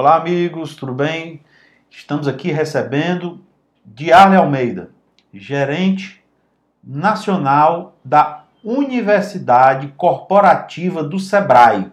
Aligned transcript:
Olá, 0.00 0.14
amigos, 0.14 0.76
tudo 0.76 0.94
bem? 0.94 1.40
Estamos 1.90 2.28
aqui 2.28 2.52
recebendo 2.52 3.40
Diarle 3.84 4.36
Almeida, 4.36 4.92
gerente 5.34 6.22
nacional 6.84 7.96
da 8.04 8.44
Universidade 8.62 9.88
Corporativa 9.96 11.02
do 11.02 11.18
Sebrae. 11.18 11.90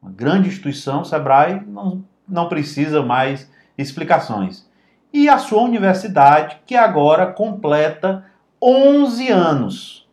Uma 0.00 0.12
grande 0.12 0.46
instituição, 0.46 1.02
Sebrae 1.02 1.60
não, 1.66 2.04
não 2.28 2.48
precisa 2.48 3.02
mais 3.02 3.50
explicações. 3.76 4.70
E 5.12 5.28
a 5.28 5.36
sua 5.36 5.62
universidade, 5.62 6.60
que 6.64 6.76
agora 6.76 7.32
completa 7.32 8.24
11 8.62 9.28
anos. 9.30 10.08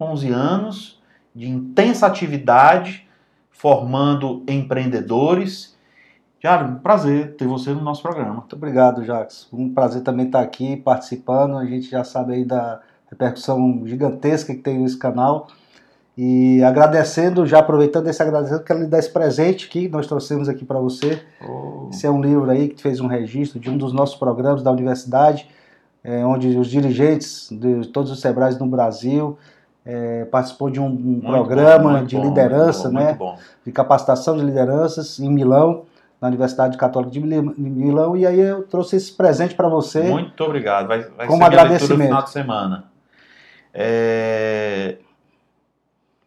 11 0.00 0.32
anos 0.32 1.00
de 1.32 1.48
intensa 1.48 2.04
atividade, 2.04 3.08
formando 3.48 4.42
empreendedores 4.48 5.75
Cara, 6.42 6.66
um 6.66 6.76
prazer 6.76 7.34
ter 7.36 7.46
você 7.46 7.70
no 7.70 7.80
nosso 7.80 8.02
programa. 8.02 8.34
Muito 8.34 8.54
obrigado, 8.54 9.04
Jacques. 9.04 9.48
Um 9.52 9.72
prazer 9.72 10.02
também 10.02 10.26
estar 10.26 10.40
aqui 10.40 10.76
participando. 10.76 11.56
A 11.56 11.64
gente 11.64 11.90
já 11.90 12.04
sabe 12.04 12.34
aí 12.34 12.44
da 12.44 12.80
repercussão 13.10 13.82
gigantesca 13.86 14.54
que 14.54 14.60
tem 14.60 14.78
nesse 14.78 14.98
canal. 14.98 15.48
E 16.16 16.62
agradecendo, 16.62 17.44
já 17.46 17.58
aproveitando 17.58 18.08
esse 18.08 18.22
agradecimento, 18.22 18.64
quero 18.64 18.80
lhe 18.80 18.86
dar 18.86 18.98
esse 18.98 19.10
presente 19.10 19.68
que 19.68 19.88
nós 19.88 20.06
trouxemos 20.06 20.48
aqui 20.48 20.64
para 20.64 20.78
você. 20.78 21.22
Oh. 21.46 21.88
Esse 21.90 22.06
é 22.06 22.10
um 22.10 22.20
livro 22.20 22.50
aí 22.50 22.68
que 22.68 22.80
fez 22.80 23.00
um 23.00 23.06
registro 23.06 23.60
de 23.60 23.68
um 23.68 23.76
dos 23.76 23.92
nossos 23.92 24.16
programas 24.16 24.62
da 24.62 24.70
universidade, 24.70 25.48
é, 26.02 26.24
onde 26.24 26.56
os 26.56 26.68
dirigentes 26.68 27.48
de 27.50 27.88
todos 27.88 28.10
os 28.10 28.20
Sebrais 28.20 28.58
no 28.58 28.66
Brasil 28.66 29.36
é, 29.84 30.24
participou 30.26 30.70
de 30.70 30.80
um, 30.80 30.86
um 30.86 31.20
programa 31.20 31.98
bom, 31.98 32.04
de 32.04 32.16
bom, 32.16 32.24
liderança, 32.24 32.88
bom, 32.88 32.94
né? 32.94 33.18
De 33.64 33.72
capacitação 33.72 34.36
de 34.36 34.42
lideranças 34.42 35.18
em 35.20 35.28
Milão 35.28 35.84
na 36.20 36.28
Universidade 36.28 36.76
Católica 36.78 37.12
de 37.12 37.20
Milão 37.20 38.16
e 38.16 38.26
aí 38.26 38.40
eu 38.40 38.62
trouxe 38.64 38.96
esse 38.96 39.12
presente 39.12 39.54
para 39.54 39.68
você. 39.68 40.02
Muito 40.02 40.42
obrigado. 40.42 40.88
Vai, 40.88 41.02
vai 41.04 41.26
como 41.26 41.44
agradecimento. 41.44 41.98
no 41.98 42.04
final 42.04 42.22
de 42.22 42.30
semana. 42.30 42.84
É... 43.72 44.96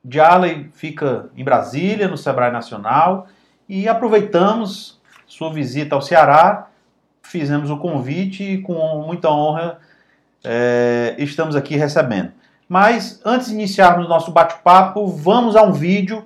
Dialey 0.04 0.70
fica 0.74 1.30
em 1.36 1.44
Brasília, 1.44 2.08
no 2.08 2.18
Sebrae 2.18 2.52
Nacional, 2.52 3.28
e 3.68 3.88
aproveitamos 3.88 5.00
sua 5.28 5.52
visita 5.52 5.96
ao 5.96 6.02
Ceará, 6.02 6.70
fizemos 7.22 7.70
o 7.70 7.78
convite 7.78 8.44
e 8.44 8.62
com 8.62 9.04
muita 9.06 9.30
honra 9.30 9.80
é, 10.44 11.16
estamos 11.18 11.56
aqui 11.56 11.76
recebendo. 11.76 12.32
Mas 12.68 13.22
antes 13.26 13.48
de 13.48 13.54
iniciarmos 13.54 14.06
o 14.06 14.10
nosso 14.10 14.32
bate-papo, 14.32 15.08
vamos 15.08 15.56
a 15.56 15.64
um 15.64 15.72
vídeo 15.72 16.24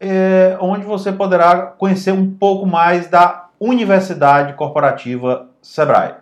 é, 0.00 0.56
onde 0.60 0.84
você 0.84 1.12
poderá 1.12 1.66
conhecer 1.66 2.12
um 2.12 2.30
pouco 2.30 2.66
mais 2.66 3.06
da 3.08 3.50
Universidade 3.60 4.54
Corporativa 4.54 5.50
Sebrae. 5.60 6.14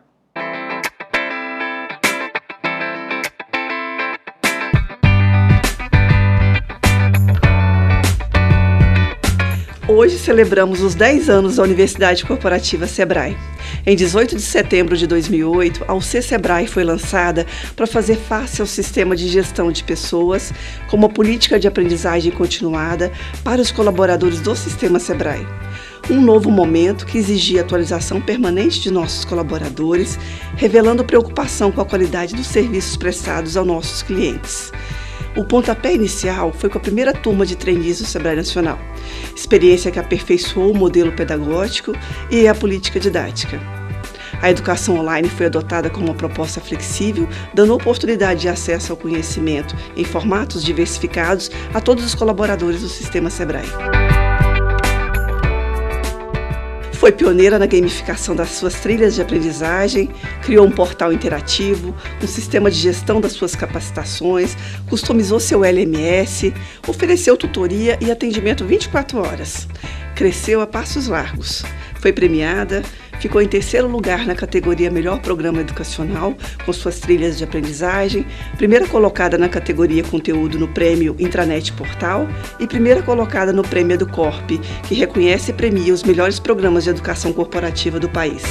Hoje 9.98 10.16
celebramos 10.16 10.80
os 10.80 10.94
10 10.94 11.28
anos 11.28 11.56
da 11.56 11.64
Universidade 11.64 12.24
Corporativa 12.24 12.86
Sebrae. 12.86 13.36
Em 13.84 13.96
18 13.96 14.36
de 14.36 14.42
setembro 14.42 14.96
de 14.96 15.08
2008, 15.08 15.86
a 15.88 15.92
UC 15.92 16.22
Sebrae 16.22 16.68
foi 16.68 16.84
lançada 16.84 17.44
para 17.74 17.84
fazer 17.84 18.14
face 18.14 18.60
ao 18.60 18.66
sistema 18.68 19.16
de 19.16 19.26
gestão 19.26 19.72
de 19.72 19.82
pessoas, 19.82 20.52
como 20.88 21.06
a 21.06 21.08
política 21.08 21.58
de 21.58 21.66
aprendizagem 21.66 22.30
continuada 22.30 23.10
para 23.42 23.60
os 23.60 23.72
colaboradores 23.72 24.40
do 24.40 24.54
sistema 24.54 25.00
Sebrae. 25.00 25.44
Um 26.08 26.20
novo 26.20 26.48
momento 26.48 27.04
que 27.04 27.18
exigia 27.18 27.62
atualização 27.62 28.20
permanente 28.20 28.80
de 28.80 28.92
nossos 28.92 29.24
colaboradores, 29.24 30.16
revelando 30.54 31.04
preocupação 31.04 31.72
com 31.72 31.80
a 31.80 31.84
qualidade 31.84 32.36
dos 32.36 32.46
serviços 32.46 32.96
prestados 32.96 33.56
aos 33.56 33.66
nossos 33.66 34.04
clientes. 34.04 34.70
O 35.38 35.44
pontapé 35.44 35.94
inicial 35.94 36.52
foi 36.52 36.68
com 36.68 36.78
a 36.78 36.80
primeira 36.80 37.12
turma 37.12 37.46
de 37.46 37.54
trainees 37.54 38.00
do 38.00 38.04
Sebrae 38.04 38.34
Nacional, 38.34 38.76
experiência 39.36 39.88
que 39.88 40.00
aperfeiçoou 40.00 40.72
o 40.72 40.76
modelo 40.76 41.12
pedagógico 41.12 41.92
e 42.28 42.48
a 42.48 42.54
política 42.56 42.98
didática. 42.98 43.60
A 44.42 44.50
educação 44.50 44.98
online 44.98 45.28
foi 45.28 45.46
adotada 45.46 45.88
como 45.88 46.06
uma 46.06 46.14
proposta 46.14 46.60
flexível, 46.60 47.28
dando 47.54 47.72
oportunidade 47.72 48.40
de 48.40 48.48
acesso 48.48 48.90
ao 48.90 48.98
conhecimento 48.98 49.76
em 49.96 50.02
formatos 50.02 50.64
diversificados 50.64 51.52
a 51.72 51.80
todos 51.80 52.04
os 52.04 52.16
colaboradores 52.16 52.82
do 52.82 52.88
sistema 52.88 53.30
Sebrae. 53.30 54.07
Foi 56.98 57.12
pioneira 57.12 57.60
na 57.60 57.66
gamificação 57.66 58.34
das 58.34 58.48
suas 58.48 58.74
trilhas 58.80 59.14
de 59.14 59.22
aprendizagem, 59.22 60.10
criou 60.42 60.66
um 60.66 60.70
portal 60.72 61.12
interativo, 61.12 61.94
um 62.20 62.26
sistema 62.26 62.68
de 62.68 62.76
gestão 62.76 63.20
das 63.20 63.30
suas 63.30 63.54
capacitações, 63.54 64.56
customizou 64.88 65.38
seu 65.38 65.64
LMS, 65.64 66.52
ofereceu 66.88 67.36
tutoria 67.36 67.96
e 68.00 68.10
atendimento 68.10 68.64
24 68.64 69.16
horas. 69.20 69.68
Cresceu 70.16 70.60
a 70.60 70.66
passos 70.66 71.06
largos. 71.06 71.64
Foi 72.00 72.12
premiada, 72.12 72.82
Ficou 73.20 73.42
em 73.42 73.48
terceiro 73.48 73.88
lugar 73.88 74.26
na 74.26 74.34
categoria 74.34 74.90
Melhor 74.90 75.20
Programa 75.20 75.60
Educacional, 75.60 76.36
com 76.64 76.72
suas 76.72 77.00
trilhas 77.00 77.38
de 77.38 77.44
aprendizagem, 77.44 78.24
primeira 78.56 78.86
colocada 78.86 79.36
na 79.36 79.48
categoria 79.48 80.04
Conteúdo 80.04 80.58
no 80.58 80.68
Prêmio 80.68 81.16
Intranet 81.18 81.72
Portal 81.72 82.28
e 82.60 82.66
primeira 82.66 83.02
colocada 83.02 83.52
no 83.52 83.62
Prêmio 83.62 83.98
do 83.98 84.06
Corp, 84.06 84.50
que 84.86 84.94
reconhece 84.94 85.50
e 85.50 85.54
premia 85.54 85.92
os 85.92 86.02
melhores 86.02 86.38
programas 86.38 86.84
de 86.84 86.90
educação 86.90 87.32
corporativa 87.32 87.98
do 87.98 88.08
país 88.08 88.44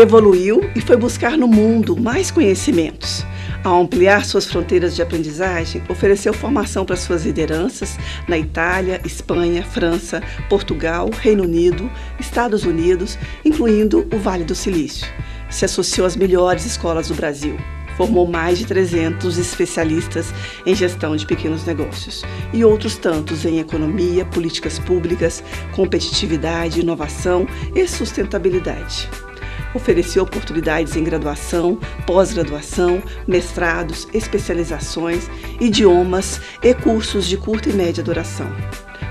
evoluiu 0.00 0.70
e 0.76 0.80
foi 0.80 0.96
buscar 0.96 1.36
no 1.36 1.48
mundo 1.48 1.96
mais 1.96 2.30
conhecimentos. 2.30 3.24
Ao 3.68 3.82
ampliar 3.82 4.24
suas 4.24 4.46
fronteiras 4.46 4.96
de 4.96 5.02
aprendizagem, 5.02 5.82
ofereceu 5.90 6.32
formação 6.32 6.86
para 6.86 6.96
suas 6.96 7.26
lideranças 7.26 7.98
na 8.26 8.38
Itália, 8.38 8.98
Espanha, 9.04 9.62
França, 9.62 10.22
Portugal, 10.48 11.10
Reino 11.12 11.44
Unido, 11.44 11.90
Estados 12.18 12.64
Unidos, 12.64 13.18
incluindo 13.44 14.08
o 14.10 14.16
Vale 14.16 14.42
do 14.42 14.54
Silício. 14.54 15.06
Se 15.50 15.66
associou 15.66 16.06
às 16.06 16.16
melhores 16.16 16.64
escolas 16.64 17.08
do 17.08 17.14
Brasil. 17.14 17.58
Formou 17.94 18.26
mais 18.26 18.58
de 18.58 18.64
300 18.64 19.36
especialistas 19.36 20.32
em 20.64 20.74
gestão 20.74 21.14
de 21.14 21.26
pequenos 21.26 21.66
negócios 21.66 22.24
e 22.54 22.64
outros 22.64 22.96
tantos 22.96 23.44
em 23.44 23.58
economia, 23.58 24.24
políticas 24.24 24.78
públicas, 24.78 25.44
competitividade, 25.72 26.80
inovação 26.80 27.46
e 27.74 27.86
sustentabilidade 27.86 29.10
ofereceu 29.74 30.22
oportunidades 30.22 30.96
em 30.96 31.04
graduação, 31.04 31.78
pós-graduação, 32.06 33.02
mestrados, 33.26 34.08
especializações, 34.12 35.28
idiomas 35.60 36.40
e 36.62 36.74
cursos 36.74 37.26
de 37.26 37.36
curta 37.36 37.68
e 37.68 37.72
média 37.72 38.02
duração. 38.02 38.50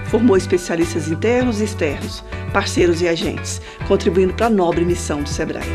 Formou 0.05 0.37
especialistas 0.37 1.07
internos 1.09 1.59
e 1.59 1.65
externos, 1.65 2.23
parceiros 2.53 3.01
e 3.01 3.07
agentes, 3.07 3.61
contribuindo 3.87 4.33
para 4.33 4.47
a 4.47 4.49
nobre 4.49 4.85
missão 4.85 5.21
do 5.21 5.29
SEBRAE. 5.29 5.65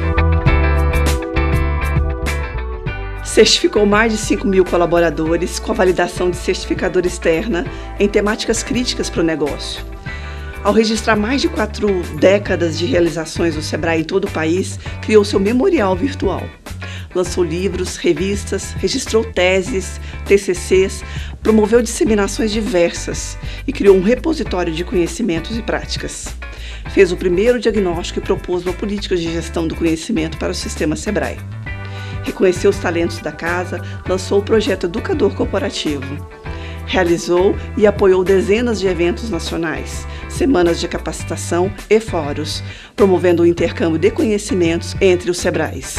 Certificou 3.25 3.87
mais 3.87 4.13
de 4.13 4.19
5 4.19 4.47
mil 4.47 4.65
colaboradores 4.65 5.59
com 5.59 5.73
a 5.73 5.75
validação 5.75 6.31
de 6.31 6.37
certificadora 6.37 7.07
externa 7.07 7.65
em 7.99 8.09
temáticas 8.09 8.63
críticas 8.63 9.09
para 9.09 9.21
o 9.21 9.25
negócio 9.25 9.93
ao 10.65 10.73
registrar 10.73 11.17
mais 11.17 11.41
de 11.41 11.49
quatro 11.49 12.03
décadas 12.19 12.79
de 12.79 12.87
realizações 12.87 13.55
do 13.55 13.63
Sebrae 13.63 14.01
em 14.01 14.05
todo 14.05 14.27
o 14.27 14.31
país, 14.31 14.79
criou 15.01 15.25
seu 15.25 15.41
memorial 15.41 15.97
virtual. 15.97 16.43
Lançou 17.15 17.45
livros, 17.45 17.97
revistas, 17.97 18.73
registrou 18.73 19.25
teses, 19.25 20.01
TCCs, 20.25 21.05
promoveu 21.43 21.83
disseminações 21.83 22.51
diversas 22.51 23.37
e 23.67 23.73
criou 23.73 23.97
um 23.97 24.03
repositório 24.03 24.73
de 24.73 24.85
conhecimentos 24.85 25.59
e 25.59 25.63
práticas. 25.63 26.29
Fez 26.91 27.13
o 27.13 27.17
primeiro 27.17 27.59
diagnóstico 27.59 28.21
e 28.21 28.23
propôs 28.23 28.65
uma 28.65 28.73
política 28.73 29.17
de 29.17 29.31
gestão 29.31 29.67
do 29.67 29.75
conhecimento 29.75 30.39
para 30.39 30.53
o 30.53 30.55
sistema 30.55 30.97
Sebrae. 30.97 31.39
Reconheceu 32.25 32.71
os 32.71 32.79
talentos 32.79 33.19
da 33.19 33.33
casa, 33.33 33.83
lançou 34.09 34.39
o 34.39 34.45
projeto 34.45 34.87
Educador 34.87 35.35
Corporativo 35.35 36.17
Realizou 36.87 37.57
e 37.77 37.87
apoiou 37.87 38.23
dezenas 38.23 38.79
de 38.79 38.87
eventos 38.87 39.31
nacionais, 39.31 40.07
semanas 40.33 40.81
de 40.81 40.89
capacitação 40.89 41.73
e 41.89 42.01
fóruns, 42.01 42.63
promovendo 42.97 43.43
o 43.43 43.47
intercâmbio 43.47 43.99
de 43.99 44.11
conhecimentos 44.11 44.97
entre 45.01 45.31
os 45.31 45.39
Sebrais. 45.39 45.97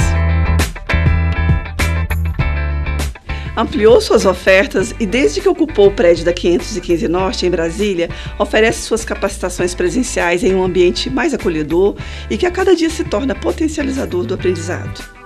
ampliou 3.55 4.01
suas 4.01 4.25
ofertas 4.25 4.95
e, 4.99 5.05
desde 5.05 5.39
que 5.39 5.47
ocupou 5.47 5.87
o 5.87 5.91
prédio 5.91 6.25
da 6.25 6.33
515 6.33 7.07
Norte, 7.07 7.45
em 7.45 7.51
Brasília, 7.51 8.09
oferece 8.39 8.81
suas 8.81 9.05
capacitações 9.05 9.75
presenciais 9.75 10.43
em 10.43 10.55
um 10.55 10.63
ambiente 10.63 11.09
mais 11.09 11.33
acolhedor 11.33 11.95
e 12.29 12.37
que 12.37 12.45
a 12.45 12.51
cada 12.51 12.75
dia 12.75 12.89
se 12.89 13.03
torna 13.03 13.35
potencializador 13.35 14.25
do 14.25 14.33
aprendizado 14.33 15.22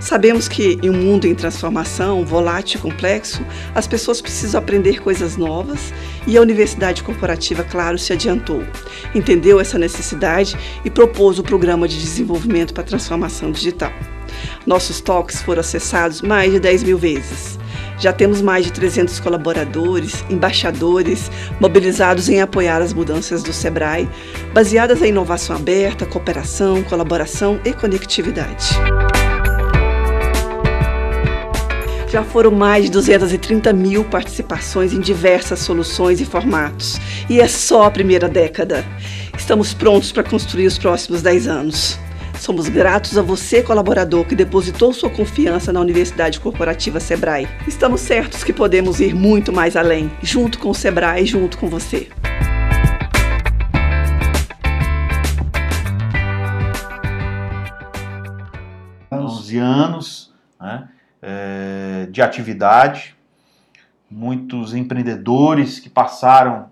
Sabemos 0.00 0.46
que 0.46 0.78
em 0.80 0.90
um 0.90 0.94
mundo 0.94 1.26
em 1.26 1.34
transformação, 1.34 2.24
volátil 2.24 2.78
e 2.78 2.82
complexo, 2.82 3.44
as 3.74 3.86
pessoas 3.86 4.20
precisam 4.20 4.60
aprender 4.60 5.00
coisas 5.00 5.36
novas 5.36 5.92
e 6.26 6.36
a 6.36 6.40
Universidade 6.40 7.02
Corporativa, 7.02 7.64
claro, 7.64 7.98
se 7.98 8.12
adiantou. 8.12 8.62
Entendeu 9.14 9.58
essa 9.58 9.78
necessidade 9.78 10.56
e 10.84 10.90
propôs 10.90 11.38
o 11.38 11.42
Programa 11.42 11.88
de 11.88 11.98
Desenvolvimento 11.98 12.72
para 12.72 12.84
a 12.84 12.86
Transformação 12.86 13.50
Digital. 13.50 13.92
Nossos 14.64 15.00
toques 15.00 15.42
foram 15.42 15.60
acessados 15.60 16.22
mais 16.22 16.52
de 16.52 16.60
10 16.60 16.84
mil 16.84 16.98
vezes. 16.98 17.58
Já 17.98 18.12
temos 18.12 18.40
mais 18.40 18.64
de 18.64 18.72
300 18.72 19.18
colaboradores, 19.18 20.24
embaixadores, 20.30 21.28
mobilizados 21.58 22.28
em 22.28 22.40
apoiar 22.40 22.80
as 22.80 22.92
mudanças 22.92 23.42
do 23.42 23.52
SEBRAE, 23.52 24.08
baseadas 24.54 25.02
em 25.02 25.08
inovação 25.08 25.56
aberta, 25.56 26.06
cooperação, 26.06 26.84
colaboração 26.84 27.60
e 27.64 27.72
conectividade. 27.72 28.68
Já 32.10 32.24
foram 32.24 32.50
mais 32.50 32.86
de 32.86 32.90
230 32.90 33.70
mil 33.74 34.02
participações 34.02 34.94
em 34.94 35.00
diversas 35.00 35.58
soluções 35.58 36.22
e 36.22 36.24
formatos. 36.24 36.98
E 37.28 37.38
é 37.38 37.46
só 37.46 37.82
a 37.84 37.90
primeira 37.90 38.26
década. 38.26 38.82
Estamos 39.36 39.74
prontos 39.74 40.10
para 40.10 40.22
construir 40.22 40.66
os 40.66 40.78
próximos 40.78 41.20
10 41.20 41.46
anos. 41.46 41.98
Somos 42.40 42.66
gratos 42.70 43.18
a 43.18 43.22
você, 43.22 43.62
colaborador, 43.62 44.24
que 44.24 44.34
depositou 44.34 44.90
sua 44.94 45.10
confiança 45.10 45.70
na 45.70 45.80
Universidade 45.80 46.40
Corporativa 46.40 46.98
Sebrae. 46.98 47.46
Estamos 47.66 48.00
certos 48.00 48.42
que 48.42 48.54
podemos 48.54 49.00
ir 49.00 49.14
muito 49.14 49.52
mais 49.52 49.76
além, 49.76 50.10
junto 50.22 50.58
com 50.58 50.70
o 50.70 50.74
Sebrae, 50.74 51.26
junto 51.26 51.58
com 51.58 51.68
você. 51.68 52.08
Onze 59.12 59.58
anos 59.58 60.32
né, 60.58 60.88
é, 61.22 62.06
de 62.10 62.22
atividade, 62.22 63.16
muitos 64.10 64.74
empreendedores 64.74 65.78
que 65.78 65.90
passaram 65.90 66.70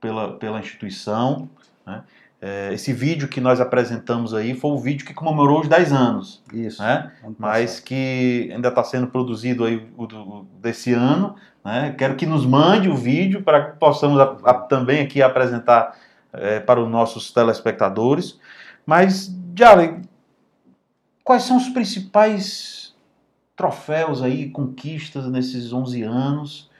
pela, 0.00 0.36
pela 0.36 0.60
instituição. 0.60 1.48
Né, 1.86 2.02
é, 2.42 2.72
esse 2.72 2.92
vídeo 2.92 3.28
que 3.28 3.40
nós 3.40 3.60
apresentamos 3.60 4.32
aí 4.32 4.54
foi 4.54 4.70
o 4.70 4.78
vídeo 4.78 5.04
que 5.04 5.12
comemorou 5.12 5.60
os 5.60 5.68
10 5.68 5.92
anos. 5.92 6.42
Isso. 6.52 6.82
Né? 6.82 7.12
Mas 7.38 7.80
que 7.80 8.50
ainda 8.52 8.68
está 8.68 8.82
sendo 8.82 9.08
produzido 9.08 9.64
aí 9.64 9.86
o, 9.96 10.04
o, 10.04 10.46
desse 10.60 10.92
ano. 10.92 11.36
Né? 11.62 11.94
Quero 11.98 12.16
que 12.16 12.24
nos 12.24 12.46
mande 12.46 12.88
o 12.88 12.96
vídeo 12.96 13.42
para 13.42 13.70
que 13.72 13.78
possamos 13.78 14.18
a, 14.18 14.36
a, 14.44 14.54
também 14.54 15.02
aqui 15.02 15.20
apresentar 15.20 15.94
é, 16.32 16.60
para 16.60 16.80
os 16.80 16.88
nossos 16.88 17.30
telespectadores. 17.30 18.40
Mas, 18.86 19.30
Jalen, 19.54 20.00
quais 21.22 21.42
são 21.42 21.58
os 21.58 21.68
principais 21.68 22.89
troféus 23.60 24.22
aí, 24.22 24.48
conquistas 24.48 25.30
nesses 25.30 25.70
11 25.70 26.02
anos 26.02 26.70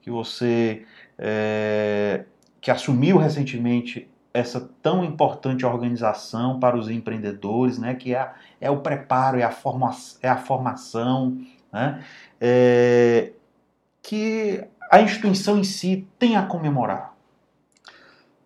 que 0.00 0.10
você 0.10 0.86
é, 1.18 2.24
que 2.58 2.70
assumiu 2.70 3.18
recentemente 3.18 4.08
essa 4.32 4.66
tão 4.82 5.04
importante 5.04 5.66
organização 5.66 6.58
para 6.58 6.74
os 6.74 6.88
empreendedores, 6.88 7.78
né, 7.78 7.94
que 7.94 8.14
é, 8.14 8.32
é 8.58 8.70
o 8.70 8.78
preparo, 8.78 9.38
é 9.38 9.42
a, 9.42 9.50
forma, 9.50 9.94
é 10.22 10.28
a 10.28 10.38
formação, 10.38 11.38
né, 11.70 12.02
é, 12.40 13.32
que 14.00 14.64
a 14.90 15.02
instituição 15.02 15.58
em 15.58 15.64
si 15.64 16.08
tem 16.18 16.34
a 16.34 16.46
comemorar. 16.46 17.11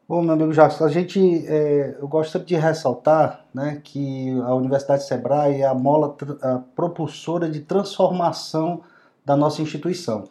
Bom, 0.09 0.23
meu 0.23 0.35
amigo 0.35 0.53
Jacques, 0.53 0.81
a 0.81 0.89
gente, 0.89 1.19
é, 1.49 1.97
eu 2.01 2.07
gosto 2.07 2.31
sempre 2.31 2.47
de 2.47 2.55
ressaltar 2.55 3.45
né, 3.53 3.81
que 3.83 4.31
a 4.43 4.55
Universidade 4.55 5.03
Sebrae 5.03 5.63
é 5.63 5.67
a 5.67 5.75
mola 5.75 6.17
a 6.43 6.61
propulsora 6.77 7.51
de 7.51 7.59
transformação 7.59 8.83
da 9.25 9.37
nossa 9.37 9.61
instituição. 9.63 10.29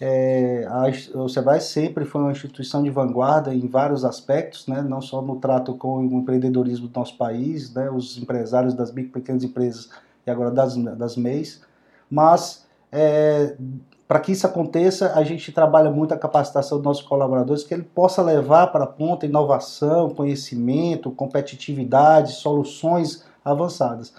É, 0.00 0.64
a, 0.68 1.18
o 1.18 1.28
SEBRAE 1.28 1.60
sempre 1.60 2.04
foi 2.04 2.20
uma 2.20 2.30
instituição 2.30 2.84
de 2.84 2.90
vanguarda 2.90 3.52
em 3.52 3.66
vários 3.66 4.04
aspectos, 4.04 4.68
né, 4.68 4.80
não 4.80 5.00
só 5.00 5.20
no 5.20 5.40
trato 5.40 5.74
com 5.74 6.06
o 6.06 6.20
empreendedorismo 6.20 6.86
do 6.86 6.96
nosso 6.96 7.16
país, 7.18 7.74
né, 7.74 7.90
os 7.90 8.16
empresários 8.18 8.74
das 8.74 8.92
micro 8.92 9.10
e 9.10 9.20
pequenas 9.20 9.42
empresas 9.42 9.90
e 10.24 10.30
agora 10.30 10.52
das, 10.52 10.76
das 10.76 11.16
MEIs, 11.16 11.62
mas 12.08 12.64
é, 12.92 13.56
para 14.06 14.20
que 14.20 14.32
isso 14.32 14.46
aconteça, 14.46 15.12
a 15.14 15.24
gente 15.24 15.50
trabalha 15.50 15.90
muito 15.90 16.14
a 16.14 16.18
capacitação 16.18 16.78
dos 16.78 16.84
nossos 16.84 17.02
colaboradores, 17.02 17.64
que 17.64 17.74
ele 17.74 17.82
possa 17.82 18.22
levar 18.22 18.68
para 18.68 18.84
a 18.84 18.86
ponta 18.86 19.26
inovação, 19.26 20.10
conhecimento, 20.10 21.10
competitividade, 21.10 22.32
soluções 22.32 23.24
avançadas. 23.44 24.12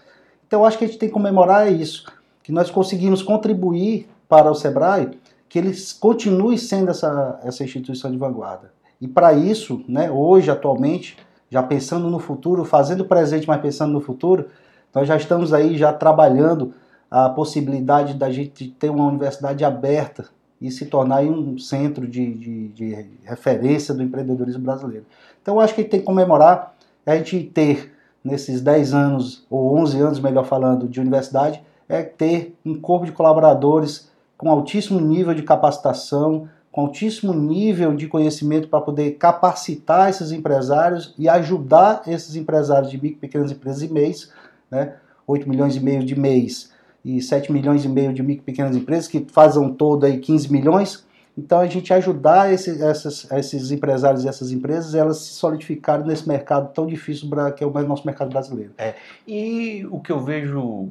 Então, 0.45 0.61
eu 0.61 0.65
acho 0.65 0.77
que 0.77 0.83
a 0.83 0.87
gente 0.87 0.99
tem 0.99 1.09
que 1.09 1.13
comemorar 1.13 1.71
isso, 1.71 2.05
que 2.43 2.51
nós 2.51 2.69
conseguimos 2.69 3.21
contribuir 3.21 4.09
para 4.27 4.51
o 4.51 4.55
SEBRAE 4.55 5.17
que 5.49 5.57
ele 5.57 5.73
continue 5.99 6.57
sendo 6.57 6.91
essa, 6.91 7.39
essa 7.43 7.63
instituição 7.63 8.11
de 8.11 8.17
vanguarda. 8.17 8.71
E 8.99 9.07
para 9.07 9.33
isso, 9.33 9.83
né, 9.87 10.11
hoje, 10.11 10.51
atualmente, 10.51 11.17
já 11.49 11.63
pensando 11.63 12.09
no 12.09 12.19
futuro, 12.19 12.65
fazendo 12.65 13.05
presente, 13.05 13.47
mas 13.47 13.61
pensando 13.61 13.93
no 13.93 14.01
futuro, 14.01 14.47
nós 14.93 15.07
já 15.07 15.15
estamos 15.15 15.53
aí 15.53 15.77
já 15.77 15.93
trabalhando 15.93 16.73
a 17.09 17.30
possibilidade 17.30 18.13
da 18.13 18.30
gente 18.30 18.69
ter 18.69 18.89
uma 18.89 19.06
universidade 19.06 19.63
aberta 19.63 20.25
e 20.59 20.71
se 20.71 20.86
tornar 20.88 21.21
um 21.24 21.57
centro 21.57 22.07
de, 22.07 22.33
de, 22.33 22.68
de 22.69 23.07
referência 23.24 23.94
do 23.94 24.04
empreendedorismo 24.04 24.63
brasileiro. 24.63 25.06
Então, 25.42 25.59
acho 25.59 25.74
que 25.74 25.83
tem 25.83 26.00
que 26.00 26.06
comemorar 26.06 26.75
a 27.06 27.15
gente 27.15 27.44
ter, 27.44 27.94
nesses 28.24 28.59
10 28.59 28.94
anos, 28.94 29.45
ou 29.50 29.77
11 29.77 30.00
anos, 30.00 30.19
melhor 30.19 30.45
falando, 30.45 30.88
de 30.88 31.00
universidade, 31.00 31.62
é 31.88 32.04
ter 32.04 32.56
um 32.65 32.75
corpo 32.75 33.06
de 33.06 33.12
colaboradores 33.13 34.12
com 34.38 34.51
altíssimo 34.51 35.00
nível 35.00 35.33
de 35.33 35.44
capacitação, 35.44 36.50
com 36.71 36.81
altíssimo 36.81 37.33
nível 37.33 37.95
de 37.95 38.07
conhecimento 38.07 38.68
para 38.68 38.81
poder 38.81 39.12
capacitar 39.12 40.09
esses 40.09 40.31
empresários 40.31 41.15
e 41.18 41.30
ajudar 41.30 42.01
esses 42.06 42.36
empresários 42.36 42.92
de 42.92 43.01
micro 43.01 43.19
pequenas 43.19 43.51
empresas 43.51 43.83
e 43.83 43.88
MEIs, 43.92 44.31
né? 44.69 44.95
8 45.25 45.48
milhões 45.48 45.75
e 45.75 45.80
meio 45.80 46.04
de 46.04 46.18
MEIs 46.18 46.71
e 47.07 47.21
7 47.21 47.51
milhões 47.51 47.86
e 47.86 47.89
meio 47.89 48.13
de 48.13 48.21
micro 48.21 48.44
e 48.44 48.45
pequenas 48.45 48.75
empresas, 48.75 49.07
que 49.07 49.25
fazem 49.31 49.74
todo 49.74 50.06
aí 50.06 50.19
15 50.19 50.51
milhões. 50.51 51.07
Então 51.38 51.59
a 51.59 51.68
gente 51.68 51.94
ajudar 51.94 52.51
esse, 52.51 52.83
essas, 52.83 53.30
esses 53.31 53.71
empresários 53.71 54.25
e 54.25 54.27
essas 54.27 54.51
empresas, 54.51 54.94
elas 54.94 55.18
se 55.18 55.33
solidificarem 55.33 56.06
nesse 56.06 56.27
mercado 56.27 56.74
tão 56.74 56.86
difícil 56.86 57.30
que 57.56 57.63
é 57.63 57.68
o 57.68 57.71
nosso 57.88 58.06
mercado 58.06 58.30
brasileiro. 58.30 58.74
É, 58.77 58.95
e 59.25 59.88
o 59.89 60.00
que 60.00 60.12
eu 60.12 60.19
vejo 60.19 60.89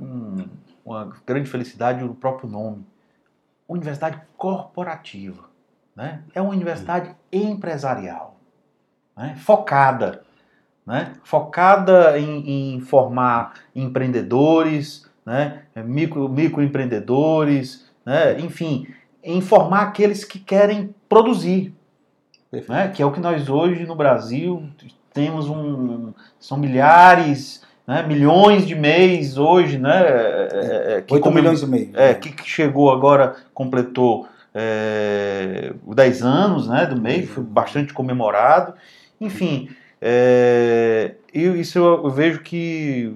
hum, 0.00 0.46
uma 0.84 1.12
grande 1.26 1.48
felicidade 1.48 2.02
no 2.02 2.14
próprio 2.14 2.48
nome. 2.48 2.86
Universidade 3.68 4.20
corporativa. 4.36 5.44
Né? 5.94 6.22
É 6.34 6.40
uma 6.40 6.52
universidade 6.52 7.14
empresarial, 7.32 8.36
né? 9.16 9.34
focada. 9.36 10.25
Né? 10.86 11.12
Focada 11.24 12.18
em, 12.18 12.76
em 12.76 12.80
formar 12.80 13.54
empreendedores, 13.74 15.06
né? 15.24 15.62
micro, 15.84 16.28
microempreendedores, 16.28 17.86
né? 18.04 18.38
enfim, 18.40 18.86
em 19.22 19.40
formar 19.40 19.82
aqueles 19.82 20.24
que 20.24 20.38
querem 20.38 20.94
produzir. 21.08 21.74
Né? 22.68 22.88
Que 22.88 23.02
é 23.02 23.06
o 23.06 23.10
que 23.10 23.20
nós 23.20 23.48
hoje 23.48 23.84
no 23.84 23.96
Brasil 23.96 24.68
temos 25.12 25.48
um. 25.48 26.12
São 26.38 26.56
milhares 26.56 27.66
né, 27.86 28.02
milhões 28.02 28.66
de 28.66 28.74
mês 28.74 29.38
hoje, 29.38 29.78
né? 29.78 30.02
É, 30.02 30.48
é, 30.52 30.98
é 30.98 31.02
que 31.02 31.14
8 31.14 31.30
milhões 31.30 31.62
e 31.62 31.66
meio. 31.66 31.90
É, 31.94 32.14
que, 32.14 32.32
que 32.32 32.48
chegou 32.48 32.90
agora, 32.90 33.36
completou 33.54 34.26
é, 34.52 35.72
10 35.86 36.22
anos 36.22 36.68
né, 36.68 36.86
do 36.86 37.00
mês, 37.00 37.30
foi 37.30 37.44
bastante 37.44 37.94
comemorado. 37.94 38.74
Enfim, 39.20 39.68
é, 40.08 41.16
isso 41.34 41.80
eu, 41.80 42.08
vejo 42.10 42.40
que 42.40 43.12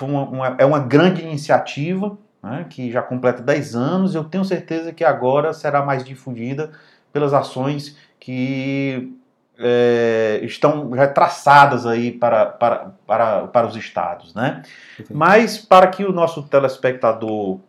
uma, 0.00 0.22
uma, 0.22 0.56
é 0.58 0.64
uma 0.64 0.78
grande 0.78 1.20
iniciativa, 1.20 2.16
né, 2.42 2.64
que 2.70 2.90
já 2.90 3.02
completa 3.02 3.42
10 3.42 3.74
anos, 3.74 4.14
eu 4.14 4.24
tenho 4.24 4.42
certeza 4.42 4.90
que 4.90 5.04
agora 5.04 5.52
será 5.52 5.84
mais 5.84 6.02
difundida 6.02 6.72
pelas 7.12 7.34
ações 7.34 7.94
que 8.18 9.12
é, 9.58 10.40
estão 10.42 10.90
já 10.94 11.08
traçadas 11.08 11.84
aí 11.84 12.10
para, 12.10 12.46
para, 12.46 12.92
para, 13.06 13.46
para 13.48 13.66
os 13.66 13.76
estados, 13.76 14.34
né? 14.34 14.62
Mas 15.10 15.58
para 15.58 15.88
que 15.88 16.06
o 16.06 16.12
nosso 16.12 16.44
telespectador 16.44 17.60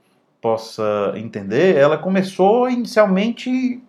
possa 0.42 1.12
entender, 1.16 1.76
ela 1.76 1.98
começou 1.98 2.70
inicialmente 2.70 3.50
em, 3.50 3.82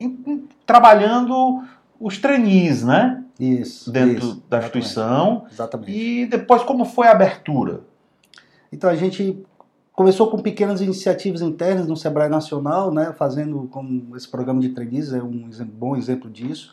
em, 0.00 0.48
trabalhando 0.66 1.62
os 2.00 2.18
trainees, 2.18 2.82
né? 2.82 3.23
Isso. 3.38 3.90
Dentro 3.90 4.26
isso, 4.26 4.42
da 4.48 4.58
instituição. 4.58 5.46
Exatamente. 5.50 5.92
E 5.92 6.26
depois 6.26 6.62
como 6.62 6.84
foi 6.84 7.08
a 7.08 7.12
abertura? 7.12 7.80
Então 8.72 8.88
a 8.88 8.94
gente 8.94 9.44
começou 9.92 10.30
com 10.30 10.38
pequenas 10.38 10.80
iniciativas 10.80 11.40
internas 11.40 11.86
no 11.86 11.96
Sebrae 11.96 12.28
Nacional, 12.28 12.92
né? 12.92 13.12
Fazendo 13.16 13.68
como 13.70 14.16
esse 14.16 14.28
programa 14.28 14.60
de 14.60 14.70
trainees 14.70 15.12
é 15.12 15.22
um 15.22 15.48
bom 15.72 15.96
exemplo 15.96 16.30
disso 16.30 16.72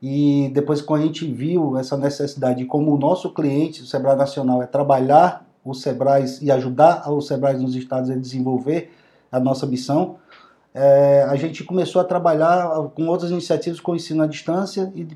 e 0.00 0.50
depois, 0.52 0.82
quando 0.82 1.02
a 1.02 1.06
gente 1.06 1.26
viu 1.26 1.76
essa 1.76 1.96
necessidade, 1.96 2.64
como 2.66 2.94
o 2.94 2.98
nosso 2.98 3.32
cliente, 3.32 3.82
o 3.82 3.86
Sebrae 3.86 4.16
Nacional, 4.16 4.62
é 4.62 4.66
trabalhar 4.66 5.46
o 5.64 5.74
Sebrae 5.74 6.24
e 6.42 6.50
ajudar 6.50 7.10
o 7.10 7.20
Sebrae 7.20 7.56
nos 7.56 7.74
estados 7.74 8.10
a 8.10 8.14
desenvolver 8.14 8.92
a 9.32 9.40
nossa 9.40 9.66
missão, 9.66 10.16
é, 10.72 11.22
a 11.22 11.34
gente 11.36 11.64
começou 11.64 12.00
a 12.00 12.04
trabalhar 12.04 12.90
com 12.94 13.06
outras 13.06 13.30
iniciativas 13.30 13.80
com 13.80 13.96
ensino 13.96 14.22
à 14.22 14.26
distância 14.26 14.92
e 14.94 15.06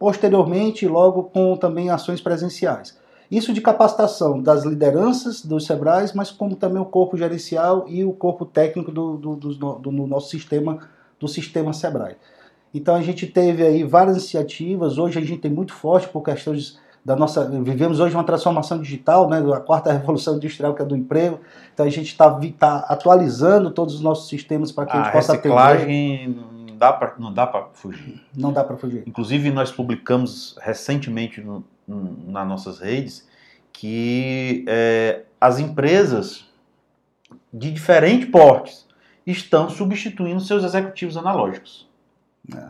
posteriormente 0.00 0.88
logo 0.88 1.24
com 1.24 1.54
também 1.58 1.90
ações 1.90 2.22
presenciais. 2.22 2.98
Isso 3.30 3.52
de 3.52 3.60
capacitação 3.60 4.42
das 4.42 4.64
lideranças 4.64 5.44
dos 5.44 5.66
Sebrais, 5.66 6.14
mas 6.14 6.30
como 6.30 6.56
também 6.56 6.80
o 6.80 6.86
corpo 6.86 7.18
gerencial 7.18 7.84
e 7.86 8.02
o 8.02 8.12
corpo 8.12 8.46
técnico 8.46 8.90
do, 8.90 9.18
do, 9.18 9.36
do, 9.36 9.74
do 9.74 9.92
nosso 9.92 10.30
sistema, 10.30 10.78
do 11.20 11.28
sistema 11.28 11.74
Sebrae. 11.74 12.16
Então 12.72 12.94
a 12.94 13.02
gente 13.02 13.26
teve 13.26 13.62
aí 13.62 13.84
várias 13.84 14.16
iniciativas, 14.16 14.96
hoje 14.96 15.18
a 15.18 15.22
gente 15.22 15.42
tem 15.42 15.50
muito 15.50 15.74
forte 15.74 16.08
por 16.08 16.22
questões 16.22 16.78
da 17.04 17.14
nossa. 17.14 17.44
Vivemos 17.62 18.00
hoje 18.00 18.14
uma 18.14 18.24
transformação 18.24 18.80
digital, 18.80 19.28
né, 19.28 19.38
a 19.54 19.60
quarta 19.60 19.92
revolução 19.92 20.36
industrial, 20.36 20.74
que 20.74 20.80
é 20.80 20.84
do 20.84 20.96
emprego. 20.96 21.40
Então 21.74 21.84
a 21.84 21.90
gente 21.90 22.06
está 22.06 22.40
tá 22.58 22.86
atualizando 22.88 23.70
todos 23.70 23.96
os 23.96 24.00
nossos 24.00 24.28
sistemas 24.30 24.72
para 24.72 24.86
que 24.86 24.96
a, 24.96 25.00
a 25.00 25.04
gente 25.04 25.12
possa 25.12 25.36
ter. 25.36 25.48
Dá 26.80 26.94
para 26.94 27.14
não 27.18 27.32
dá 27.32 27.46
para 27.46 27.66
fugir. 27.74 28.22
Não 28.34 28.52
dá 28.52 28.64
para 28.64 28.76
fugir. 28.78 29.04
Inclusive 29.06 29.50
nós 29.50 29.70
publicamos 29.70 30.56
recentemente 30.62 31.42
no, 31.42 31.62
no, 31.86 32.32
nas 32.32 32.48
nossas 32.48 32.78
redes 32.78 33.28
que 33.70 34.64
é, 34.66 35.24
as 35.38 35.58
empresas 35.58 36.48
de 37.52 37.70
diferentes 37.70 38.30
portes 38.30 38.86
estão 39.26 39.68
substituindo 39.68 40.40
seus 40.40 40.64
executivos 40.64 41.18
analógicos. 41.18 41.86
É, 42.50 42.68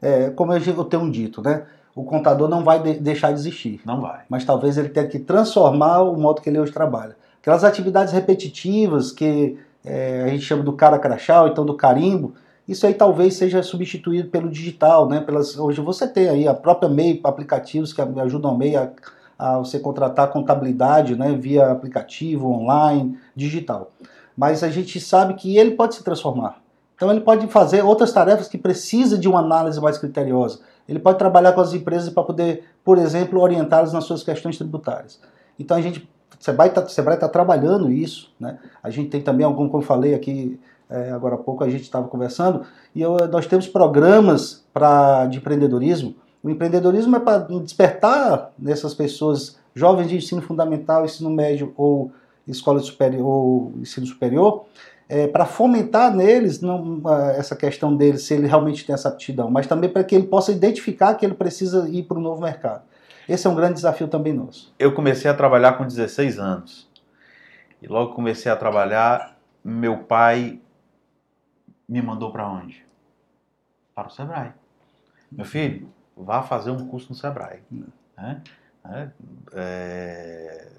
é, 0.00 0.30
como 0.30 0.52
eu 0.52 0.84
tenho 0.84 1.10
dito, 1.10 1.42
né? 1.42 1.66
O 1.94 2.04
contador 2.04 2.48
não 2.48 2.62
vai 2.62 2.80
de 2.80 2.94
deixar 2.94 3.28
de 3.28 3.40
existir. 3.40 3.80
Não 3.84 4.00
vai. 4.00 4.22
Mas 4.28 4.44
talvez 4.44 4.78
ele 4.78 4.88
tenha 4.88 5.06
que 5.08 5.18
transformar 5.18 6.02
o 6.02 6.16
modo 6.16 6.40
que 6.40 6.48
ele 6.48 6.58
hoje 6.58 6.72
trabalha. 6.72 7.16
Aquelas 7.40 7.64
atividades 7.64 8.12
repetitivas 8.12 9.12
que 9.12 9.58
é, 9.84 10.22
a 10.24 10.28
gente 10.28 10.44
chama 10.44 10.62
do 10.62 10.72
cara 10.72 10.98
crachá, 10.98 11.42
ou 11.42 11.48
então 11.48 11.64
do 11.64 11.74
carimbo, 11.74 12.34
isso 12.66 12.86
aí 12.86 12.94
talvez 12.94 13.34
seja 13.34 13.62
substituído 13.62 14.30
pelo 14.30 14.48
digital, 14.48 15.08
né? 15.08 15.20
Pelas, 15.20 15.58
hoje 15.58 15.80
você 15.80 16.08
tem 16.08 16.28
aí 16.28 16.48
a 16.48 16.54
própria 16.54 16.88
MEI, 16.88 17.20
aplicativos 17.22 17.92
que 17.92 18.00
ajudam 18.00 18.52
a 18.52 18.56
MEI 18.56 18.76
a, 18.76 18.90
a 19.38 19.58
você 19.58 19.78
contratar 19.78 20.30
contabilidade 20.30 21.14
né, 21.14 21.32
via 21.32 21.70
aplicativo, 21.70 22.48
online, 22.48 23.18
digital. 23.36 23.90
Mas 24.36 24.62
a 24.62 24.70
gente 24.70 24.98
sabe 24.98 25.34
que 25.34 25.58
ele 25.58 25.72
pode 25.72 25.94
se 25.94 26.02
transformar. 26.02 26.62
Então 26.96 27.10
ele 27.10 27.20
pode 27.20 27.46
fazer 27.48 27.82
outras 27.84 28.12
tarefas 28.12 28.48
que 28.48 28.56
precisam 28.56 29.18
de 29.18 29.28
uma 29.28 29.40
análise 29.40 29.80
mais 29.80 29.98
criteriosa. 29.98 30.60
Ele 30.88 30.98
pode 30.98 31.18
trabalhar 31.18 31.52
com 31.52 31.60
as 31.60 31.72
empresas 31.74 32.08
para 32.08 32.22
poder, 32.22 32.64
por 32.84 32.98
exemplo, 32.98 33.40
orientá-las 33.40 33.92
nas 33.92 34.04
suas 34.04 34.22
questões 34.22 34.56
tributárias. 34.56 35.20
Então 35.58 35.76
a 35.76 35.80
gente, 35.80 36.00
o 36.00 36.42
Sebrae 36.42 36.68
está 36.68 36.82
tá 37.16 37.28
trabalhando 37.28 37.90
isso. 37.90 38.32
Né? 38.38 38.58
A 38.82 38.90
gente 38.90 39.10
tem 39.10 39.20
também 39.20 39.44
algum, 39.44 39.68
como 39.68 39.82
eu 39.82 39.86
falei 39.86 40.14
aqui 40.14 40.58
é, 40.88 41.10
agora 41.10 41.34
há 41.34 41.38
pouco, 41.38 41.64
a 41.64 41.70
gente 41.70 41.82
estava 41.82 42.08
conversando, 42.08 42.62
e 42.94 43.02
eu, 43.02 43.16
nós 43.28 43.46
temos 43.46 43.66
programas 43.66 44.64
pra, 44.72 45.26
de 45.26 45.38
empreendedorismo. 45.38 46.14
O 46.42 46.50
empreendedorismo 46.50 47.16
é 47.16 47.20
para 47.20 47.38
despertar 47.38 48.52
nessas 48.58 48.94
pessoas 48.94 49.58
jovens 49.74 50.08
de 50.08 50.16
ensino 50.16 50.42
fundamental, 50.42 51.04
ensino 51.04 51.30
médio 51.30 51.72
ou 51.76 52.12
escola 52.46 52.80
superior, 52.80 53.26
ou 53.26 53.72
ensino 53.80 54.06
superior, 54.06 54.66
é, 55.08 55.26
para 55.26 55.44
fomentar 55.44 56.14
neles 56.14 56.60
não, 56.60 57.02
essa 57.36 57.54
questão 57.54 57.94
dele, 57.94 58.18
se 58.18 58.34
ele 58.34 58.46
realmente 58.46 58.84
tem 58.86 58.94
essa 58.94 59.08
aptidão, 59.08 59.50
mas 59.50 59.66
também 59.66 59.90
para 59.90 60.04
que 60.04 60.14
ele 60.14 60.26
possa 60.26 60.52
identificar 60.52 61.14
que 61.14 61.24
ele 61.24 61.34
precisa 61.34 61.88
ir 61.88 62.04
para 62.04 62.18
o 62.18 62.20
novo 62.20 62.42
mercado. 62.42 62.82
Esse 63.28 63.46
é 63.46 63.50
um 63.50 63.54
grande 63.54 63.74
desafio 63.74 64.08
também 64.08 64.32
nosso. 64.32 64.74
Eu 64.78 64.92
comecei 64.92 65.30
a 65.30 65.34
trabalhar 65.34 65.72
com 65.78 65.86
16 65.86 66.38
anos. 66.38 66.88
E 67.82 67.86
logo 67.86 68.14
comecei 68.14 68.50
a 68.50 68.56
trabalhar, 68.56 69.36
meu 69.62 69.98
pai 69.98 70.60
me 71.88 72.00
mandou 72.02 72.32
para 72.32 72.48
onde? 72.48 72.84
Para 73.94 74.08
o 74.08 74.10
Sebrae. 74.10 74.52
Meu 75.30 75.44
filho, 75.44 75.92
vá 76.16 76.42
fazer 76.42 76.70
um 76.70 76.86
curso 76.88 77.10
no 77.10 77.14
Sebrae. 77.14 77.62
Né? 78.16 78.42
É, 78.84 79.10
é, 79.52 80.72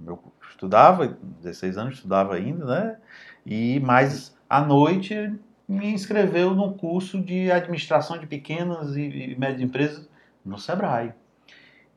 meu 0.00 0.22
estudava, 0.48 1.18
16 1.42 1.76
anos 1.76 1.94
estudava 1.94 2.34
ainda, 2.34 2.64
né? 2.64 2.98
E 3.44 3.80
mais 3.80 4.36
à 4.48 4.60
noite 4.60 5.34
me 5.68 5.92
inscreveu 5.92 6.54
num 6.54 6.72
curso 6.72 7.20
de 7.20 7.50
administração 7.50 8.18
de 8.18 8.26
pequenas 8.26 8.96
e, 8.96 9.34
médias 9.38 9.60
empresas 9.60 10.08
no 10.44 10.58
Sebrae. 10.58 11.12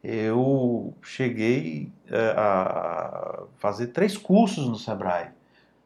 Eu 0.04 0.94
cheguei 1.02 1.92
é, 2.08 2.34
a 2.38 3.44
fazer 3.58 3.88
três 3.88 4.18
cursos 4.18 4.68
no 4.68 4.76
Sebrae, 4.76 5.32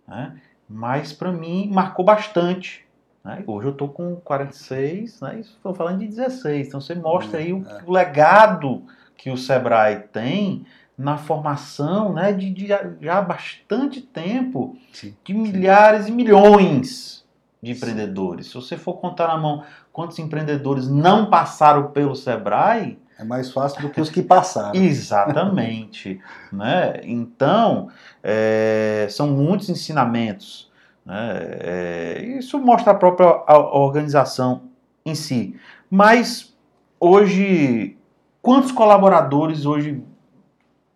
né? 0.07 0.39
Mas 0.69 1.11
para 1.11 1.31
mim 1.31 1.69
marcou 1.73 2.05
bastante. 2.05 2.85
Né? 3.23 3.43
Hoje 3.47 3.67
eu 3.67 3.71
estou 3.71 3.89
com 3.89 4.15
46, 4.17 5.21
né? 5.21 5.39
estou 5.39 5.73
falando 5.73 5.99
de 5.99 6.07
16, 6.07 6.67
então 6.67 6.79
você 6.79 6.95
mostra 6.95 7.39
aí 7.39 7.51
o, 7.51 7.65
é. 7.67 7.83
o 7.85 7.91
legado 7.91 8.83
que 9.17 9.29
o 9.29 9.37
Sebrae 9.37 9.99
tem 10.11 10.65
na 10.97 11.17
formação 11.17 12.13
né, 12.13 12.31
de, 12.33 12.49
de 12.49 12.67
já 12.67 13.17
há 13.17 13.21
bastante 13.21 14.01
tempo 14.01 14.77
sim, 14.91 15.15
de 15.23 15.33
milhares 15.33 16.05
sim. 16.05 16.11
e 16.11 16.15
milhões 16.15 17.25
de 17.61 17.71
empreendedores. 17.71 18.47
Sim. 18.47 18.51
Se 18.51 18.55
você 18.67 18.77
for 18.77 18.95
contar 18.95 19.27
na 19.27 19.37
mão 19.37 19.63
quantos 19.99 20.17
empreendedores 20.19 20.87
não 20.87 21.29
passaram 21.29 21.91
pelo 21.91 22.15
Sebrae. 22.15 22.97
É 23.19 23.23
mais 23.25 23.51
fácil 23.51 23.81
do 23.81 23.89
que 23.89 23.99
os 23.99 24.09
que 24.09 24.23
passaram. 24.23 24.71
Exatamente. 24.79 26.21
né? 26.53 27.01
Então, 27.03 27.89
é, 28.23 29.07
são 29.09 29.27
muitos 29.27 29.67
ensinamentos. 29.67 30.71
Né? 31.05 31.37
É, 31.59 32.25
isso 32.39 32.57
mostra 32.57 32.93
a 32.93 32.95
própria 32.95 33.43
organização 33.73 34.69
em 35.05 35.13
si. 35.13 35.59
Mas 35.91 36.55
hoje, 36.97 37.97
quantos 38.41 38.71
colaboradores 38.71 39.65
hoje 39.65 40.01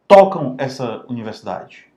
tocam 0.08 0.56
essa 0.58 1.04
universidade? 1.10 1.92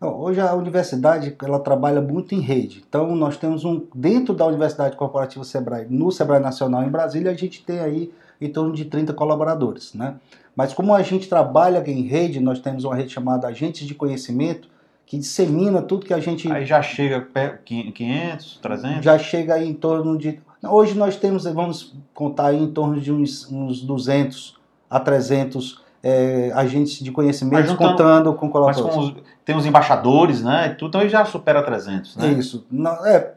Hoje 0.00 0.40
a 0.40 0.52
universidade 0.54 1.36
ela 1.40 1.60
trabalha 1.60 2.00
muito 2.00 2.34
em 2.34 2.40
rede. 2.40 2.84
Então 2.88 3.14
nós 3.14 3.36
temos 3.36 3.64
um 3.64 3.86
dentro 3.94 4.34
da 4.34 4.44
Universidade 4.44 4.96
Corporativa 4.96 5.44
Sebrae, 5.44 5.86
no 5.88 6.10
Sebrae 6.10 6.40
Nacional 6.40 6.82
em 6.82 6.88
Brasília, 6.88 7.30
a 7.30 7.36
gente 7.36 7.64
tem 7.64 7.78
aí 7.78 8.12
em 8.44 8.52
torno 8.52 8.72
de 8.72 8.84
30 8.84 9.12
colaboradores, 9.12 9.94
né? 9.94 10.16
Mas 10.54 10.74
como 10.74 10.94
a 10.94 11.02
gente 11.02 11.28
trabalha 11.28 11.82
em 11.86 12.02
rede, 12.02 12.38
nós 12.40 12.60
temos 12.60 12.84
uma 12.84 12.94
rede 12.94 13.12
chamada 13.12 13.48
Agentes 13.48 13.86
de 13.86 13.94
Conhecimento, 13.94 14.68
que 15.06 15.18
dissemina 15.18 15.80
tudo 15.82 16.06
que 16.06 16.14
a 16.14 16.20
gente 16.20 16.50
Aí 16.50 16.64
já 16.64 16.82
chega 16.82 17.26
500, 17.64 18.58
300? 18.62 19.04
Já 19.04 19.18
chega 19.18 19.54
aí 19.54 19.68
em 19.68 19.74
torno 19.74 20.16
de 20.16 20.40
Hoje 20.64 20.94
nós 20.94 21.16
temos, 21.16 21.42
vamos 21.44 21.92
contar 22.14 22.48
aí 22.48 22.62
em 22.62 22.70
torno 22.70 23.00
de 23.00 23.12
uns, 23.12 23.50
uns 23.50 23.82
200 23.82 24.56
a 24.88 25.00
300 25.00 25.81
é, 26.02 26.50
agentes 26.54 26.98
de 26.98 27.12
conhecimento 27.12 27.76
contando 27.76 28.34
com 28.34 28.50
colaboradores. 28.50 28.96
Mas 28.96 29.12
com 29.12 29.20
os, 29.20 29.24
tem 29.44 29.56
os 29.56 29.64
embaixadores, 29.64 30.42
né? 30.42 30.70
Tudo 30.78 30.98
então 30.98 31.08
já 31.08 31.24
supera 31.24 31.62
300, 31.62 32.16
né? 32.16 32.28
Isso. 32.32 32.66
Não, 32.70 33.06
é, 33.06 33.32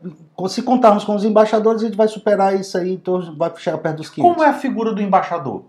se 0.48 0.62
contarmos 0.64 1.04
com 1.04 1.16
os 1.16 1.24
embaixadores, 1.24 1.84
a 1.84 1.86
gente 1.86 1.98
vai 1.98 2.08
superar 2.08 2.60
isso 2.60 2.78
aí, 2.78 2.94
então 2.94 3.36
vai 3.38 3.52
chegar 3.58 3.78
perto 3.78 3.98
dos 3.98 4.10
500. 4.10 4.34
Como 4.34 4.44
é 4.46 4.50
a 4.50 4.54
figura 4.54 4.94
do 4.94 5.02
embaixador? 5.02 5.64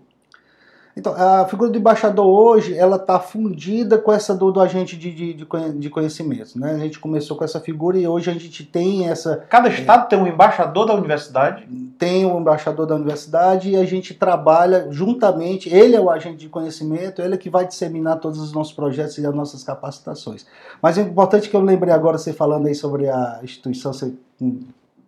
Então, 0.97 1.13
a 1.13 1.45
figura 1.45 1.69
do 1.69 1.77
embaixador 1.77 2.25
hoje, 2.25 2.75
ela 2.75 2.95
está 2.95 3.19
fundida 3.19 3.99
com 3.99 4.11
essa 4.11 4.33
do, 4.33 4.51
do 4.51 4.59
agente 4.59 4.97
de, 4.97 5.13
de, 5.13 5.45
de 5.75 5.89
conhecimento. 5.91 6.59
Né? 6.59 6.71
A 6.71 6.79
gente 6.79 6.97
começou 6.97 7.37
com 7.37 7.43
essa 7.43 7.59
figura 7.59 7.99
e 7.99 8.07
hoje 8.07 8.31
a 8.31 8.33
gente 8.33 8.65
tem 8.65 9.07
essa... 9.07 9.45
Cada 9.47 9.69
estado 9.69 10.05
é, 10.05 10.07
tem 10.07 10.17
um 10.17 10.25
embaixador 10.25 10.87
da 10.87 10.95
universidade? 10.95 11.67
Tem 11.99 12.25
um 12.25 12.39
embaixador 12.39 12.87
da 12.87 12.95
universidade 12.95 13.69
e 13.69 13.75
a 13.75 13.85
gente 13.85 14.15
trabalha 14.15 14.87
juntamente, 14.89 15.71
ele 15.71 15.95
é 15.95 16.01
o 16.01 16.09
agente 16.09 16.37
de 16.37 16.49
conhecimento, 16.49 17.21
ele 17.21 17.35
é 17.35 17.37
que 17.37 17.49
vai 17.49 17.67
disseminar 17.67 18.19
todos 18.19 18.39
os 18.39 18.51
nossos 18.51 18.73
projetos 18.73 19.19
e 19.19 19.25
as 19.27 19.35
nossas 19.35 19.61
capacitações. 19.61 20.47
Mas 20.81 20.97
é 20.97 21.03
importante 21.03 21.47
que 21.47 21.55
eu 21.55 21.61
lembrei 21.61 21.93
agora, 21.93 22.17
você 22.17 22.33
falando 22.33 22.65
aí 22.65 22.73
sobre 22.73 23.07
a 23.07 23.39
instituição, 23.43 23.93
você 23.93 24.15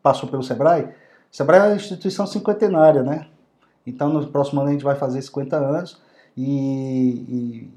passou 0.03 0.29
pelo 0.29 0.43
SEBRAE, 0.43 0.83
o 0.83 1.35
SEBRAE 1.35 1.59
é 1.59 1.63
uma 1.63 1.75
instituição 1.75 2.27
cinquentenária, 2.27 3.01
né? 3.01 3.25
Então, 3.89 4.09
no 4.09 4.25
próximo 4.27 4.61
ano 4.61 4.69
a 4.69 4.71
gente 4.73 4.83
vai 4.83 4.95
fazer 4.95 5.21
50 5.21 5.57
anos 5.57 5.99
e, 6.37 6.47
e 7.27 7.73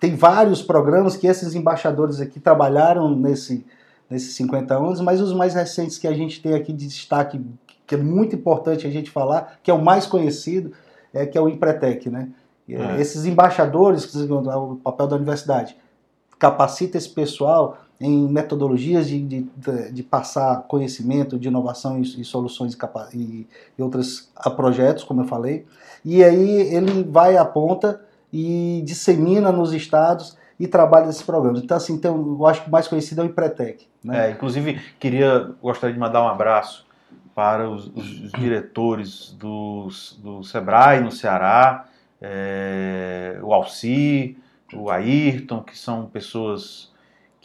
tem 0.00 0.14
vários 0.14 0.62
programas 0.62 1.16
que 1.16 1.26
esses 1.26 1.54
embaixadores 1.54 2.20
aqui 2.20 2.38
trabalharam 2.40 3.14
nesse, 3.14 3.66
nesses 4.08 4.34
50 4.34 4.74
anos, 4.74 5.00
mas 5.00 5.20
os 5.20 5.32
mais 5.32 5.54
recentes 5.54 5.98
que 5.98 6.06
a 6.06 6.12
gente 6.12 6.40
tem 6.40 6.54
aqui 6.54 6.72
de 6.72 6.86
destaque, 6.86 7.40
que 7.86 7.94
é 7.94 7.98
muito 7.98 8.36
importante 8.36 8.86
a 8.86 8.90
gente 8.90 9.10
falar, 9.10 9.58
que 9.62 9.70
é 9.70 9.74
o 9.74 9.82
mais 9.82 10.06
conhecido, 10.06 10.72
é 11.12 11.26
que 11.26 11.36
é 11.36 11.40
o 11.40 11.48
Empretec, 11.48 12.10
né? 12.10 12.28
É. 12.68 13.00
Esses 13.00 13.24
embaixadores, 13.24 14.12
o 14.14 14.76
papel 14.82 15.06
da 15.06 15.16
universidade, 15.16 15.76
capacita 16.38 16.98
esse 16.98 17.08
pessoal 17.08 17.78
em 18.00 18.28
metodologias 18.28 19.08
de, 19.08 19.20
de, 19.22 19.46
de, 19.92 20.02
passar 20.02 20.64
conhecimento 20.68 21.38
de 21.38 21.48
inovação 21.48 21.98
e, 21.98 22.02
e 22.02 22.24
soluções 22.24 22.76
e, 23.14 23.46
e 23.78 23.82
outros 23.82 24.30
projetos, 24.54 25.02
como 25.02 25.22
eu 25.22 25.26
falei. 25.26 25.64
E 26.04 26.22
aí 26.22 26.74
ele 26.74 27.02
vai 27.04 27.36
à 27.36 27.44
ponta 27.44 28.00
e 28.32 28.82
dissemina 28.84 29.50
nos 29.50 29.72
estados 29.72 30.36
e 30.58 30.66
trabalha 30.66 31.06
nesses 31.06 31.22
programas. 31.22 31.62
Então, 31.62 31.76
assim, 31.76 31.98
eu 32.02 32.46
acho 32.46 32.62
que 32.62 32.68
o 32.68 32.72
mais 32.72 32.86
conhecido 32.86 33.22
é 33.22 33.24
o 33.24 33.26
Empretec. 33.26 33.86
Né? 34.04 34.28
É, 34.28 34.30
inclusive, 34.30 34.80
queria, 34.98 35.50
gostaria 35.62 35.94
de 35.94 36.00
mandar 36.00 36.22
um 36.22 36.28
abraço 36.28 36.86
para 37.34 37.68
os, 37.68 37.88
os, 37.88 38.20
os 38.20 38.32
diretores 38.32 39.34
do, 39.38 39.88
do 40.18 40.42
SEBRAE 40.42 41.00
no 41.00 41.12
Ceará, 41.12 41.86
é, 42.20 43.38
o 43.42 43.52
Alci, 43.52 44.38
o 44.72 44.90
Ayrton, 44.90 45.62
que 45.62 45.76
são 45.76 46.06
pessoas 46.06 46.90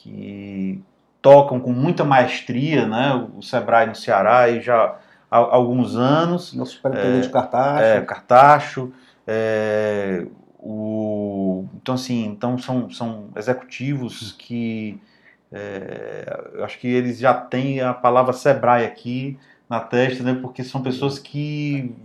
que 0.01 0.84
tocam 1.22 1.60
com 1.60 1.72
muita 1.72 2.03
maestria 2.03 2.88
né, 2.88 3.27
o 3.38 3.41
SEBRAE 3.41 3.88
no 3.88 3.96
Ceará 3.96 4.50
e 4.50 4.60
já 4.60 4.98
há 5.29 5.38
alguns 5.38 5.96
anos. 5.96 6.53
Nosso 6.53 6.74
superintendente 6.74 7.27
é, 7.27 7.31
Cartacho. 7.31 7.84
É, 7.84 8.01
Cartacho. 8.01 8.93
É, 9.27 10.25
o, 10.60 11.65
então, 11.75 11.96
assim, 11.96 12.25
então 12.25 12.58
são, 12.58 12.89
são 12.89 13.29
executivos 13.36 14.31
que 14.31 15.00
é, 15.51 16.50
eu 16.53 16.63
acho 16.65 16.79
que 16.79 16.88
eles 16.88 17.20
já 17.20 17.34
têm 17.34 17.81
a 17.81 17.93
palavra 17.93 18.34
Sebrae 18.34 18.86
aqui 18.86 19.38
na 19.70 19.79
testa, 19.79 20.24
né, 20.24 20.38
porque 20.41 20.63
são 20.63 20.81
pessoas 20.81 21.20
que 21.20 21.96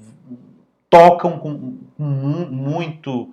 tocam 0.91 1.39
com, 1.39 1.79
com 1.97 2.03
muito 2.03 3.33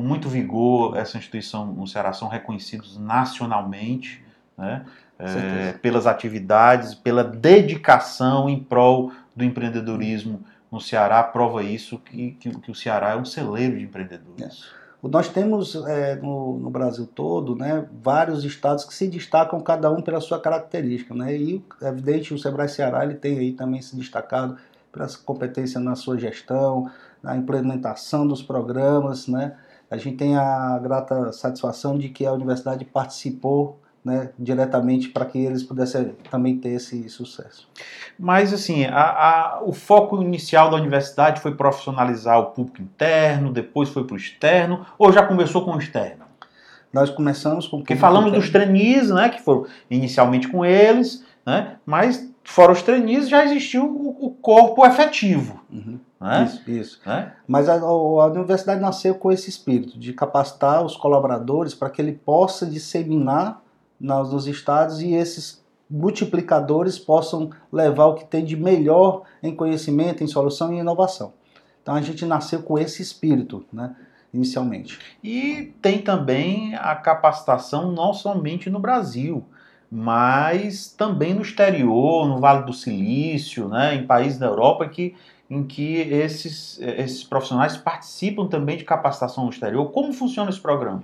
com 0.00 0.02
muito 0.02 0.30
vigor 0.30 0.96
essa 0.96 1.18
instituição 1.18 1.66
no 1.66 1.86
Ceará, 1.86 2.14
são 2.14 2.26
reconhecidos 2.26 2.98
nacionalmente, 2.98 4.24
né, 4.56 4.86
é, 5.18 5.72
pelas 5.74 6.06
atividades, 6.06 6.94
pela 6.94 7.22
dedicação 7.22 8.48
em 8.48 8.58
prol 8.58 9.12
do 9.36 9.44
empreendedorismo 9.44 10.42
no 10.72 10.80
Ceará, 10.80 11.22
prova 11.22 11.62
isso 11.62 11.98
que, 11.98 12.32
que, 12.40 12.50
que 12.50 12.70
o 12.70 12.74
Ceará 12.74 13.10
é 13.10 13.16
um 13.16 13.26
celeiro 13.26 13.76
de 13.76 13.84
empreendedores. 13.84 14.70
É. 15.04 15.06
Nós 15.06 15.28
temos 15.28 15.74
é, 15.74 16.16
no, 16.16 16.58
no, 16.58 16.70
Brasil 16.70 17.06
todo 17.06 17.54
né, 17.54 17.86
vários 18.02 18.42
estados 18.42 18.86
que 18.86 18.94
se 18.94 19.06
destacam 19.06 19.60
cada 19.60 19.90
um 19.90 20.00
pela 20.00 20.20
sua 20.20 20.40
característica. 20.40 21.14
Né? 21.14 21.36
E, 21.36 21.64
é 21.82 21.88
evidente, 21.88 22.32
o 22.32 22.38
Sebrae 22.38 22.68
Ceará 22.70 23.04
ele 23.04 23.14
tem 23.14 23.38
aí 23.38 23.52
também 23.52 23.82
se 23.82 23.94
destacado 23.94 24.56
pela 24.90 25.06
competência 25.26 25.78
na 25.78 25.94
sua 25.94 26.18
gestão, 26.18 26.90
na 27.22 27.36
implementação 27.36 28.26
dos 28.26 28.42
programas. 28.42 29.26
Né? 29.26 29.54
A 29.90 29.96
gente 29.96 30.16
tem 30.16 30.36
a 30.36 30.78
grata 30.78 31.32
satisfação 31.32 31.98
de 31.98 32.08
que 32.08 32.24
a 32.24 32.32
universidade 32.32 32.84
participou 32.84 33.80
né, 34.04 34.30
diretamente 34.38 35.08
para 35.08 35.26
que 35.26 35.38
eles 35.38 35.62
pudessem 35.62 36.14
também 36.30 36.56
ter 36.56 36.70
esse 36.70 37.08
sucesso. 37.08 37.68
Mas, 38.18 38.52
assim, 38.52 38.86
a, 38.86 39.00
a, 39.00 39.62
o 39.62 39.72
foco 39.72 40.22
inicial 40.22 40.70
da 40.70 40.76
universidade 40.76 41.40
foi 41.40 41.54
profissionalizar 41.54 42.38
o 42.38 42.46
público 42.46 42.80
interno, 42.80 43.52
depois 43.52 43.88
foi 43.88 44.04
para 44.04 44.14
o 44.14 44.16
externo, 44.16 44.86
ou 44.98 45.12
já 45.12 45.22
começou 45.22 45.64
com 45.64 45.72
o 45.72 45.78
externo? 45.78 46.24
Nós 46.92 47.10
começamos 47.10 47.68
com. 47.68 47.78
Porque 47.78 47.94
falamos 47.94 48.28
interno. 48.28 48.42
dos 48.42 48.50
trainees, 48.50 49.10
né, 49.10 49.28
que 49.28 49.42
foram 49.42 49.66
inicialmente 49.90 50.48
com 50.48 50.64
eles, 50.64 51.24
né, 51.44 51.76
mas 51.84 52.28
fora 52.42 52.72
os 52.72 52.82
trainees 52.82 53.28
já 53.28 53.44
existiu 53.44 53.84
o, 53.84 54.26
o 54.26 54.30
corpo 54.30 54.84
efetivo. 54.84 55.60
Uhum. 55.70 55.98
Né? 56.20 56.44
Isso, 56.44 56.70
isso. 56.70 57.00
Né? 57.06 57.32
Mas 57.46 57.68
a, 57.68 57.78
a, 57.78 58.26
universidade 58.26 58.80
nasceu 58.80 59.14
com 59.14 59.32
esse 59.32 59.48
espírito 59.48 59.98
de 59.98 60.12
capacitar 60.12 60.84
os 60.84 60.96
colaboradores 60.96 61.74
para 61.74 61.88
que 61.88 62.02
ele 62.02 62.12
possa 62.12 62.66
disseminar 62.66 63.62
nos 63.98 64.46
estados 64.46 65.00
e 65.00 65.12
esses 65.12 65.62
multiplicadores 65.90 66.98
possam 66.98 67.50
levar 67.72 68.06
o 68.06 68.14
que 68.14 68.24
tem 68.24 68.44
de 68.44 68.56
melhor 68.56 69.22
em 69.42 69.54
conhecimento, 69.54 70.22
em 70.22 70.26
solução 70.26 70.72
e 70.72 70.78
inovação. 70.78 71.32
Então 71.82 71.94
a 71.94 72.00
gente 72.00 72.24
nasceu 72.24 72.62
com 72.62 72.78
esse 72.78 73.02
espírito, 73.02 73.64
né, 73.72 73.96
inicialmente. 74.32 74.98
E 75.22 75.74
tem 75.82 76.00
também 76.00 76.74
a 76.76 76.94
capacitação 76.94 77.90
não 77.90 78.14
somente 78.14 78.70
no 78.70 78.78
Brasil, 78.78 79.44
mas 79.90 80.88
também 80.88 81.34
no 81.34 81.42
exterior, 81.42 82.28
no 82.28 82.38
Vale 82.38 82.64
do 82.64 82.72
Silício, 82.72 83.68
né, 83.68 83.96
em 83.96 84.06
países 84.06 84.38
da 84.38 84.46
Europa 84.46 84.88
que, 84.88 85.16
em 85.50 85.64
que 85.64 85.96
esses, 85.96 86.78
esses 86.80 87.24
profissionais 87.24 87.76
participam 87.76 88.46
também 88.46 88.76
de 88.76 88.84
capacitação 88.84 89.44
no 89.44 89.50
exterior. 89.50 89.90
Como 89.90 90.12
funciona 90.12 90.48
esse 90.48 90.60
programa? 90.60 91.02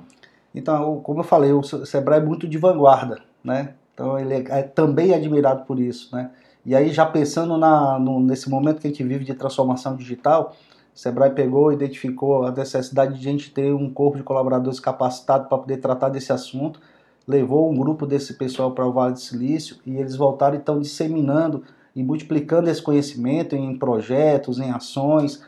Então, 0.54 1.00
como 1.00 1.20
eu 1.20 1.24
falei, 1.24 1.52
o 1.52 1.62
Sebrae 1.62 2.20
é 2.20 2.24
muito 2.24 2.46
de 2.46 2.56
vanguarda, 2.56 3.20
né? 3.42 3.74
Então 3.92 4.18
ele 4.18 4.34
é, 4.34 4.44
é 4.60 4.62
também 4.62 5.12
admirado 5.12 5.64
por 5.64 5.80
isso, 5.80 6.14
né? 6.14 6.30
E 6.64 6.74
aí 6.74 6.90
já 6.90 7.04
pensando 7.04 7.56
na, 7.56 7.98
no, 7.98 8.20
nesse 8.20 8.48
momento 8.48 8.80
que 8.80 8.86
a 8.86 8.90
gente 8.90 9.02
vive 9.02 9.24
de 9.24 9.34
transformação 9.34 9.96
digital, 9.96 10.54
o 10.94 10.98
Sebrae 10.98 11.30
pegou, 11.30 11.72
identificou 11.72 12.44
a 12.44 12.50
necessidade 12.50 13.18
de 13.18 13.28
a 13.28 13.32
gente 13.32 13.50
ter 13.50 13.72
um 13.72 13.90
corpo 13.90 14.16
de 14.16 14.22
colaboradores 14.22 14.80
capacitado 14.80 15.48
para 15.48 15.58
poder 15.58 15.76
tratar 15.78 16.08
desse 16.08 16.32
assunto, 16.32 16.80
levou 17.26 17.70
um 17.70 17.76
grupo 17.76 18.06
desse 18.06 18.34
pessoal 18.34 18.72
para 18.72 18.86
o 18.86 18.92
Vale 18.92 19.12
do 19.12 19.20
Silício 19.20 19.76
e 19.84 19.96
eles 19.96 20.16
voltaram 20.16 20.56
e 20.56 20.58
estão 20.58 20.80
disseminando 20.80 21.62
e 21.96 22.02
multiplicando 22.02 22.68
esse 22.68 22.82
conhecimento 22.82 23.56
em 23.56 23.76
projetos, 23.78 24.60
em 24.60 24.70
ações, 24.70 25.42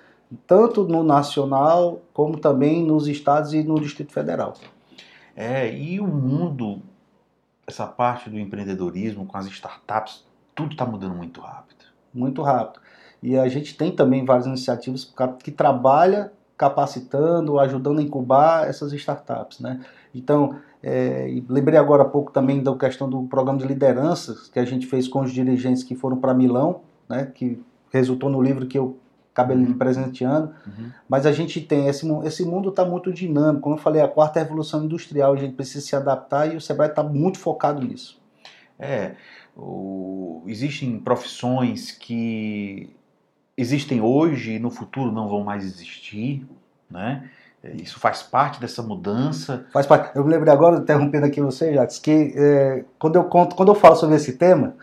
tanto 0.46 0.84
no 0.84 1.04
nacional 1.04 2.00
como 2.14 2.38
também 2.38 2.82
nos 2.82 3.06
estados 3.06 3.52
e 3.52 3.62
no 3.62 3.78
Distrito 3.78 4.12
Federal. 4.12 4.54
É, 5.36 5.70
e 5.72 6.00
o 6.00 6.06
mundo, 6.06 6.80
essa 7.66 7.86
parte 7.86 8.30
do 8.30 8.38
empreendedorismo 8.38 9.26
com 9.26 9.36
as 9.36 9.46
startups, 9.46 10.24
tudo 10.54 10.72
está 10.72 10.86
mudando 10.86 11.14
muito 11.14 11.40
rápido. 11.42 11.84
Muito 12.12 12.40
rápido. 12.42 12.80
E 13.22 13.36
a 13.36 13.46
gente 13.48 13.76
tem 13.76 13.92
também 13.92 14.24
várias 14.24 14.46
iniciativas 14.46 15.12
que 15.42 15.50
trabalha 15.50 16.32
capacitando, 16.58 17.58
ajudando 17.60 18.00
a 18.00 18.02
incubar 18.02 18.68
essas 18.68 18.92
startups, 18.92 19.60
né? 19.60 19.80
Então, 20.12 20.56
é, 20.82 21.40
lembrei 21.48 21.78
agora 21.78 22.02
há 22.02 22.06
pouco 22.06 22.32
também 22.32 22.62
da 22.62 22.74
questão 22.74 23.08
do 23.08 23.22
programa 23.22 23.58
de 23.58 23.66
lideranças 23.66 24.48
que 24.48 24.58
a 24.58 24.64
gente 24.64 24.86
fez 24.86 25.06
com 25.06 25.20
os 25.20 25.32
dirigentes 25.32 25.84
que 25.84 25.94
foram 25.94 26.16
para 26.16 26.34
Milão, 26.34 26.80
né? 27.08 27.30
Que 27.32 27.62
resultou 27.90 28.28
no 28.28 28.42
livro 28.42 28.66
que 28.66 28.76
eu 28.76 28.98
acaba 29.32 29.52
ele 29.52 29.66
uhum. 29.66 29.78
presenteando. 29.78 30.52
Uhum. 30.66 30.90
Mas 31.08 31.24
a 31.24 31.30
gente 31.30 31.60
tem, 31.60 31.86
esse, 31.86 32.06
esse 32.24 32.44
mundo 32.44 32.70
está 32.70 32.84
muito 32.84 33.12
dinâmico. 33.12 33.62
Como 33.62 33.76
eu 33.76 33.80
falei, 33.80 34.02
a 34.02 34.08
quarta 34.08 34.40
revolução 34.40 34.84
industrial, 34.84 35.34
a 35.34 35.36
gente 35.36 35.54
precisa 35.54 35.86
se 35.86 35.94
adaptar 35.94 36.52
e 36.52 36.56
o 36.56 36.60
Sebrae 36.60 36.88
está 36.88 37.04
muito 37.04 37.38
focado 37.38 37.80
nisso. 37.80 38.20
É, 38.76 39.12
o, 39.56 40.42
existem 40.46 40.98
profissões 40.98 41.92
que 41.92 42.90
existem 43.58 44.00
hoje 44.00 44.52
e 44.52 44.58
no 44.58 44.70
futuro 44.70 45.12
não 45.12 45.28
vão 45.28 45.42
mais 45.42 45.64
existir, 45.64 46.46
né? 46.88 47.28
Isso 47.74 47.98
faz 47.98 48.22
parte 48.22 48.60
dessa 48.60 48.82
mudança. 48.82 49.66
Faz 49.72 49.84
parte. 49.84 50.16
Eu 50.16 50.24
me 50.24 50.30
lembrei 50.30 50.52
agora, 50.52 50.78
interrompendo 50.78 51.26
aqui 51.26 51.40
você, 51.40 51.74
Jacques, 51.74 51.98
que 51.98 52.32
é, 52.36 52.84
quando 52.98 53.16
eu 53.16 53.24
conto, 53.24 53.56
quando 53.56 53.70
eu 53.70 53.74
falo 53.74 53.96
sobre 53.96 54.14
esse 54.14 54.34
tema, 54.34 54.76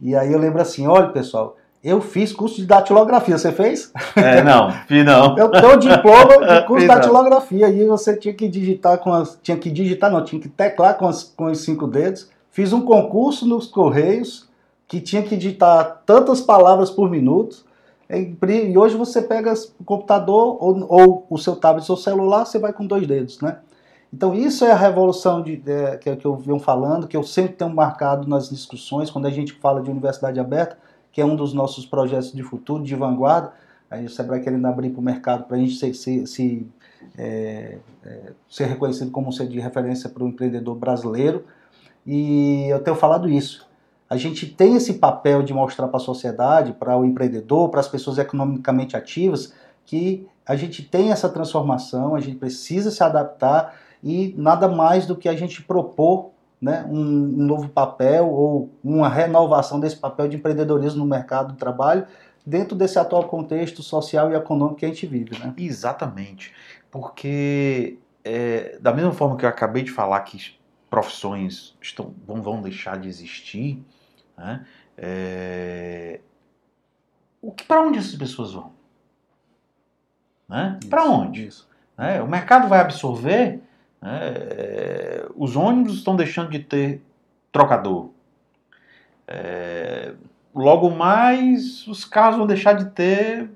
e 0.00 0.14
aí 0.14 0.32
eu 0.32 0.38
lembro 0.38 0.62
assim, 0.62 0.86
olha 0.86 1.08
pessoal, 1.08 1.56
eu 1.82 2.00
fiz 2.00 2.32
curso 2.32 2.56
de 2.56 2.66
datilografia, 2.66 3.36
você 3.36 3.50
fez? 3.50 3.92
É, 4.14 4.40
não, 4.42 4.70
fiz 4.86 5.04
não. 5.04 5.34
Eu 5.36 5.50
tenho 5.50 5.76
diploma 5.78 6.46
de 6.46 6.62
curso 6.66 6.82
de 6.82 6.86
datilografia 6.86 7.68
e 7.68 7.84
você 7.86 8.16
tinha 8.16 8.32
que 8.32 8.48
digitar 8.48 8.98
com 8.98 9.12
as, 9.12 9.36
tinha 9.42 9.56
que 9.56 9.68
digitar, 9.68 10.08
não, 10.08 10.24
tinha 10.24 10.40
que 10.40 10.48
teclar 10.48 10.96
com, 10.96 11.08
as, 11.08 11.24
com 11.24 11.46
os 11.46 11.58
cinco 11.58 11.88
dedos. 11.88 12.30
Fiz 12.52 12.72
um 12.72 12.82
concurso 12.82 13.48
nos 13.48 13.66
Correios 13.66 14.48
que 14.86 15.00
tinha 15.00 15.22
que 15.22 15.36
digitar 15.36 16.02
tantas 16.06 16.40
palavras 16.40 16.88
por 16.88 17.10
minuto. 17.10 17.64
E 18.12 18.76
hoje 18.76 18.94
você 18.94 19.22
pega 19.22 19.54
o 19.80 19.84
computador 19.84 20.58
ou, 20.60 20.86
ou 20.86 21.26
o 21.30 21.38
seu 21.38 21.56
tablet 21.56 21.88
ou 21.88 21.96
celular, 21.96 22.44
você 22.44 22.58
vai 22.58 22.72
com 22.72 22.86
dois 22.86 23.06
dedos, 23.06 23.40
né? 23.40 23.60
Então 24.12 24.34
isso 24.34 24.66
é 24.66 24.70
a 24.70 24.76
revolução 24.76 25.42
de, 25.42 25.62
é, 25.66 25.96
que, 25.96 26.14
que 26.16 26.26
eu 26.26 26.36
venho 26.36 26.58
falando, 26.58 27.08
que 27.08 27.16
eu 27.16 27.22
sempre 27.22 27.54
tenho 27.54 27.74
marcado 27.74 28.28
nas 28.28 28.50
discussões, 28.50 29.10
quando 29.10 29.24
a 29.24 29.30
gente 29.30 29.54
fala 29.54 29.80
de 29.80 29.90
universidade 29.90 30.38
aberta, 30.38 30.76
que 31.10 31.22
é 31.22 31.24
um 31.24 31.34
dos 31.34 31.54
nossos 31.54 31.86
projetos 31.86 32.32
de 32.32 32.42
futuro, 32.42 32.84
de 32.84 32.94
vanguarda. 32.94 33.52
A 33.90 34.06
Sebrae 34.08 34.42
querendo 34.42 34.66
abrir 34.66 34.90
para 34.90 35.00
o 35.00 35.02
mercado 35.02 35.44
para 35.44 35.56
a 35.56 35.60
gente 35.60 35.78
é, 37.16 37.78
é, 38.04 38.32
ser 38.48 38.64
reconhecido 38.64 39.10
como 39.10 39.28
um 39.28 39.32
centro 39.32 39.52
de 39.52 39.60
referência 39.60 40.08
para 40.08 40.24
o 40.24 40.28
empreendedor 40.28 40.74
brasileiro. 40.74 41.44
E 42.06 42.66
eu 42.68 42.80
tenho 42.80 42.96
falado 42.96 43.28
isso. 43.28 43.66
A 44.12 44.16
gente 44.18 44.44
tem 44.44 44.76
esse 44.76 44.98
papel 44.98 45.42
de 45.42 45.54
mostrar 45.54 45.88
para 45.88 45.96
a 45.96 45.98
sociedade, 46.00 46.74
para 46.74 46.94
o 46.98 47.02
empreendedor, 47.02 47.70
para 47.70 47.80
as 47.80 47.88
pessoas 47.88 48.18
economicamente 48.18 48.94
ativas, 48.94 49.54
que 49.86 50.28
a 50.44 50.54
gente 50.54 50.82
tem 50.82 51.10
essa 51.10 51.30
transformação, 51.30 52.14
a 52.14 52.20
gente 52.20 52.36
precisa 52.36 52.90
se 52.90 53.02
adaptar 53.02 53.74
e 54.04 54.34
nada 54.36 54.68
mais 54.68 55.06
do 55.06 55.16
que 55.16 55.30
a 55.30 55.34
gente 55.34 55.62
propor 55.62 56.32
né, 56.60 56.84
um, 56.90 57.00
um, 57.00 57.46
novo 57.46 57.70
papel 57.70 58.28
ou 58.28 58.68
uma 58.84 59.08
renovação 59.08 59.80
desse 59.80 59.96
papel 59.96 60.28
de 60.28 60.36
empreendedorismo 60.36 60.98
no 60.98 61.06
mercado 61.06 61.54
de 61.54 61.58
trabalho 61.58 62.06
dentro 62.44 62.76
desse 62.76 62.98
atual 62.98 63.24
contexto 63.24 63.82
social 63.82 64.30
e 64.30 64.34
econômico 64.34 64.80
que 64.80 64.84
a 64.84 64.88
gente 64.88 65.06
vive. 65.06 65.38
Né? 65.38 65.54
Exatamente, 65.56 66.52
porque 66.90 67.96
é, 68.22 68.76
da 68.78 68.92
mesma 68.92 69.12
forma 69.12 69.38
que 69.38 69.46
eu 69.46 69.48
acabei 69.48 69.82
de 69.82 69.90
falar 69.90 70.20
que 70.20 70.60
profissões 70.90 71.74
estão, 71.80 72.14
vão, 72.26 72.42
vão 72.42 72.60
deixar 72.60 72.98
de 72.98 73.08
existir, 73.08 73.82
né, 74.42 74.66
é, 74.98 76.20
o 77.40 77.52
que 77.52 77.64
para 77.64 77.82
onde 77.82 77.98
essas 77.98 78.14
pessoas 78.14 78.52
vão? 78.52 78.72
Né? 80.48 80.78
Para 80.90 81.04
onde? 81.04 81.46
Isso. 81.46 81.68
Né? 81.96 82.20
O 82.20 82.28
mercado 82.28 82.68
vai 82.68 82.80
absorver 82.80 83.60
né? 84.02 84.20
É, 84.24 85.28
os 85.36 85.54
ônibus 85.54 85.94
estão 85.94 86.16
deixando 86.16 86.50
de 86.50 86.58
ter 86.58 87.00
trocador. 87.52 88.10
É, 89.28 90.12
logo 90.52 90.90
mais, 90.90 91.86
os 91.86 92.04
carros 92.04 92.36
vão 92.36 92.46
deixar 92.46 92.72
de 92.72 92.86
ter 92.86 93.48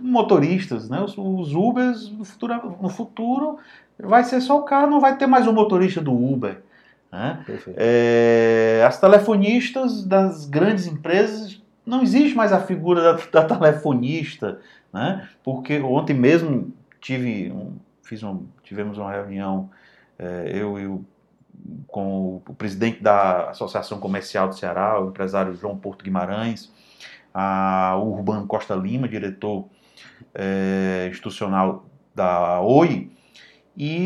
motoristas, 0.00 0.88
né? 0.88 1.02
Os, 1.02 1.16
os 1.18 1.54
Ubers 1.54 2.10
no 2.10 2.24
futuro, 2.24 2.78
no 2.80 2.88
futuro 2.88 3.58
vai 3.98 4.24
ser 4.24 4.40
só 4.40 4.58
o 4.58 4.62
carro, 4.62 4.90
não 4.90 5.00
vai 5.00 5.18
ter 5.18 5.26
mais 5.26 5.46
o 5.46 5.52
motorista 5.52 6.00
do 6.00 6.12
Uber. 6.12 6.62
Né? 7.12 7.44
É, 7.76 8.84
as 8.86 9.00
telefonistas 9.00 10.04
das 10.04 10.46
grandes 10.46 10.86
empresas 10.86 11.60
não 11.84 12.02
existe 12.02 12.36
mais 12.36 12.52
a 12.52 12.60
figura 12.60 13.02
da, 13.02 13.42
da 13.42 13.44
telefonista, 13.44 14.60
né? 14.92 15.28
Porque 15.42 15.80
ontem 15.80 16.14
mesmo 16.14 16.72
tive 17.00 17.50
um, 17.50 17.76
fiz 18.02 18.22
um, 18.22 18.46
tivemos 18.62 18.98
uma 18.98 19.10
reunião 19.10 19.70
é, 20.18 20.50
eu 20.54 20.78
e 20.78 20.86
o 20.86 21.04
com 21.86 22.42
o 22.48 22.54
presidente 22.54 23.02
da 23.02 23.50
Associação 23.50 24.00
Comercial 24.00 24.48
do 24.48 24.56
Ceará, 24.56 25.00
o 25.00 25.08
empresário 25.08 25.54
João 25.54 25.76
Porto 25.76 26.02
Guimarães, 26.02 26.72
a, 27.34 27.96
o 27.98 28.12
Urbano 28.12 28.46
Costa 28.46 28.74
Lima, 28.74 29.08
diretor 29.08 29.68
é, 30.34 31.06
institucional 31.10 31.84
da 32.14 32.60
OI, 32.60 33.10
e 33.76 33.96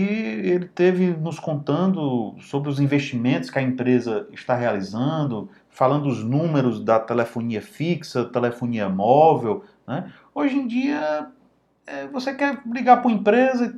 ele 0.45 0.67
teve 0.67 1.09
nos 1.09 1.39
contando 1.39 2.37
sobre 2.41 2.69
os 2.69 2.79
investimentos 2.79 3.51
que 3.51 3.59
a 3.59 3.63
empresa 3.63 4.29
está 4.33 4.55
realizando, 4.55 5.49
falando 5.71 6.07
os 6.07 6.23
números 6.23 6.83
da 6.83 7.01
telefonia 7.01 7.61
fixa, 7.61 8.25
telefonia 8.25 8.89
móvel. 8.89 9.65
Né? 9.87 10.13
Hoje 10.35 10.57
em 10.57 10.67
dia, 10.67 11.29
é, 11.87 12.07
você 12.07 12.35
quer 12.35 12.61
ligar 12.67 12.99
para 12.99 13.09
uma 13.09 13.17
empresa, 13.17 13.75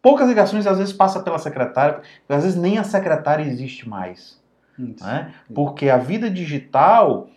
poucas 0.00 0.28
ligações 0.28 0.66
às 0.66 0.78
vezes 0.78 0.92
passa 0.92 1.20
pela 1.20 1.38
secretária, 1.38 2.00
às 2.28 2.44
vezes 2.44 2.58
nem 2.58 2.78
a 2.78 2.84
secretária 2.84 3.44
existe 3.44 3.88
mais. 3.88 4.40
Né? 4.78 5.34
Porque 5.52 5.90
a 5.90 5.98
vida 5.98 6.30
digital 6.30 7.28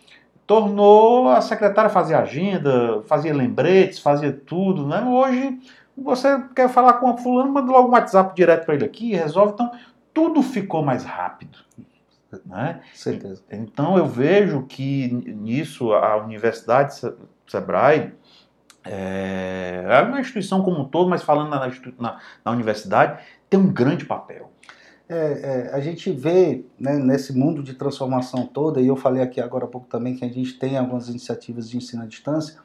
tornou 0.46 1.28
a 1.28 1.40
secretária 1.40 1.90
fazer 1.90 2.14
agenda, 2.14 3.02
fazia 3.02 3.34
lembretes, 3.34 3.98
fazia 3.98 4.32
tudo. 4.32 4.86
Né? 4.86 5.02
Hoje 5.02 5.58
você 5.96 6.42
quer 6.54 6.68
falar 6.68 6.94
com 6.94 7.08
a 7.08 7.16
fulano, 7.16 7.52
manda 7.52 7.70
logo 7.70 7.88
um 7.88 7.92
WhatsApp 7.92 8.34
direto 8.34 8.64
para 8.64 8.74
ele 8.74 8.84
aqui, 8.84 9.14
resolve. 9.14 9.52
Então 9.54 9.70
tudo 10.12 10.42
ficou 10.42 10.82
mais 10.82 11.04
rápido. 11.04 11.58
Né? 12.46 12.80
Certeza. 12.94 13.42
Então 13.50 13.98
eu 13.98 14.06
vejo 14.06 14.62
que 14.62 15.08
nisso 15.12 15.92
a 15.92 16.16
Universidade 16.16 16.94
Sebrae 17.46 18.14
é, 18.84 19.84
é 19.86 20.02
uma 20.02 20.20
instituição 20.20 20.62
como 20.62 20.80
um 20.80 20.84
todo, 20.84 21.08
mas 21.08 21.22
falando 21.22 21.50
na, 21.50 21.70
na, 21.98 22.20
na 22.44 22.50
universidade, 22.50 23.22
tem 23.48 23.60
um 23.60 23.72
grande 23.72 24.04
papel. 24.04 24.50
É, 25.08 25.14
é, 25.14 25.74
a 25.74 25.80
gente 25.80 26.10
vê 26.10 26.64
né, 26.78 26.94
nesse 26.96 27.36
mundo 27.36 27.62
de 27.62 27.74
transformação 27.74 28.46
toda, 28.46 28.80
e 28.80 28.86
eu 28.86 28.96
falei 28.96 29.22
aqui 29.22 29.40
agora 29.40 29.66
há 29.66 29.68
pouco 29.68 29.86
também 29.86 30.16
que 30.16 30.24
a 30.24 30.28
gente 30.28 30.58
tem 30.58 30.78
algumas 30.78 31.08
iniciativas 31.08 31.68
de 31.68 31.76
ensino 31.76 32.02
à 32.02 32.06
distância, 32.06 32.58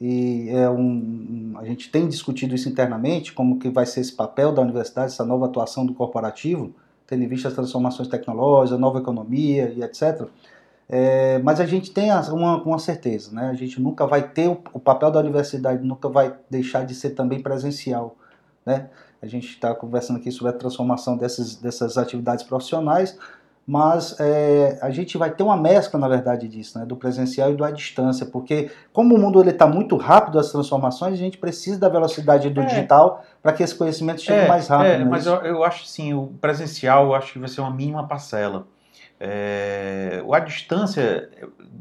e 0.00 0.48
é 0.50 0.70
um, 0.70 1.54
a 1.56 1.64
gente 1.64 1.90
tem 1.90 2.08
discutido 2.08 2.54
isso 2.54 2.68
internamente, 2.68 3.32
como 3.32 3.58
que 3.58 3.68
vai 3.68 3.84
ser 3.84 4.00
esse 4.00 4.12
papel 4.12 4.52
da 4.52 4.62
universidade, 4.62 5.12
essa 5.12 5.24
nova 5.24 5.46
atuação 5.46 5.84
do 5.84 5.92
corporativo, 5.92 6.72
tendo 7.06 7.24
em 7.24 7.28
vista 7.28 7.48
as 7.48 7.54
transformações 7.54 8.06
tecnológicas, 8.06 8.78
a 8.78 8.80
nova 8.80 8.98
economia 8.98 9.72
e 9.74 9.82
etc. 9.82 10.28
É, 10.88 11.38
mas 11.40 11.60
a 11.60 11.66
gente 11.66 11.90
tem 11.90 12.10
uma, 12.12 12.62
uma 12.62 12.78
certeza, 12.78 13.34
né? 13.34 13.50
A 13.50 13.54
gente 13.54 13.80
nunca 13.80 14.06
vai 14.06 14.26
ter 14.26 14.48
o, 14.48 14.58
o, 14.72 14.80
papel 14.80 15.10
da 15.10 15.18
universidade, 15.18 15.84
nunca 15.84 16.08
vai 16.08 16.34
deixar 16.48 16.86
de 16.86 16.94
ser 16.94 17.10
também 17.10 17.42
presencial, 17.42 18.16
né? 18.64 18.88
A 19.20 19.26
gente 19.26 19.48
está 19.48 19.74
conversando 19.74 20.18
aqui 20.18 20.30
sobre 20.30 20.50
a 20.52 20.56
transformação 20.56 21.16
dessas, 21.16 21.56
dessas 21.56 21.98
atividades 21.98 22.44
profissionais, 22.44 23.18
mas 23.68 24.18
é, 24.18 24.78
a 24.80 24.88
gente 24.88 25.18
vai 25.18 25.30
ter 25.30 25.42
uma 25.42 25.54
mescla, 25.54 26.00
na 26.00 26.08
verdade, 26.08 26.48
disso, 26.48 26.78
né? 26.78 26.86
Do 26.86 26.96
presencial 26.96 27.52
e 27.52 27.54
do 27.54 27.62
à 27.62 27.70
distância, 27.70 28.24
porque 28.24 28.70
como 28.94 29.14
o 29.14 29.18
mundo 29.18 29.46
está 29.46 29.66
muito 29.66 29.94
rápido 29.98 30.38
as 30.38 30.50
transformações, 30.50 31.12
a 31.12 31.16
gente 31.18 31.36
precisa 31.36 31.78
da 31.78 31.90
velocidade 31.90 32.48
do 32.48 32.62
é. 32.62 32.64
digital 32.64 33.22
para 33.42 33.52
que 33.52 33.62
esse 33.62 33.74
conhecimento 33.74 34.22
chegue 34.22 34.46
é, 34.46 34.48
mais 34.48 34.68
rápido. 34.68 35.02
É, 35.02 35.04
mas 35.04 35.26
eu, 35.26 35.34
eu 35.42 35.62
acho 35.62 35.84
sim, 35.84 36.14
o 36.14 36.28
presencial 36.40 37.08
eu 37.08 37.14
acho 37.14 37.34
que 37.34 37.38
vai 37.38 37.46
ser 37.46 37.60
uma 37.60 37.70
mínima 37.70 38.08
parcela. 38.08 38.66
É, 39.20 40.24
a 40.32 40.38
distância 40.38 41.28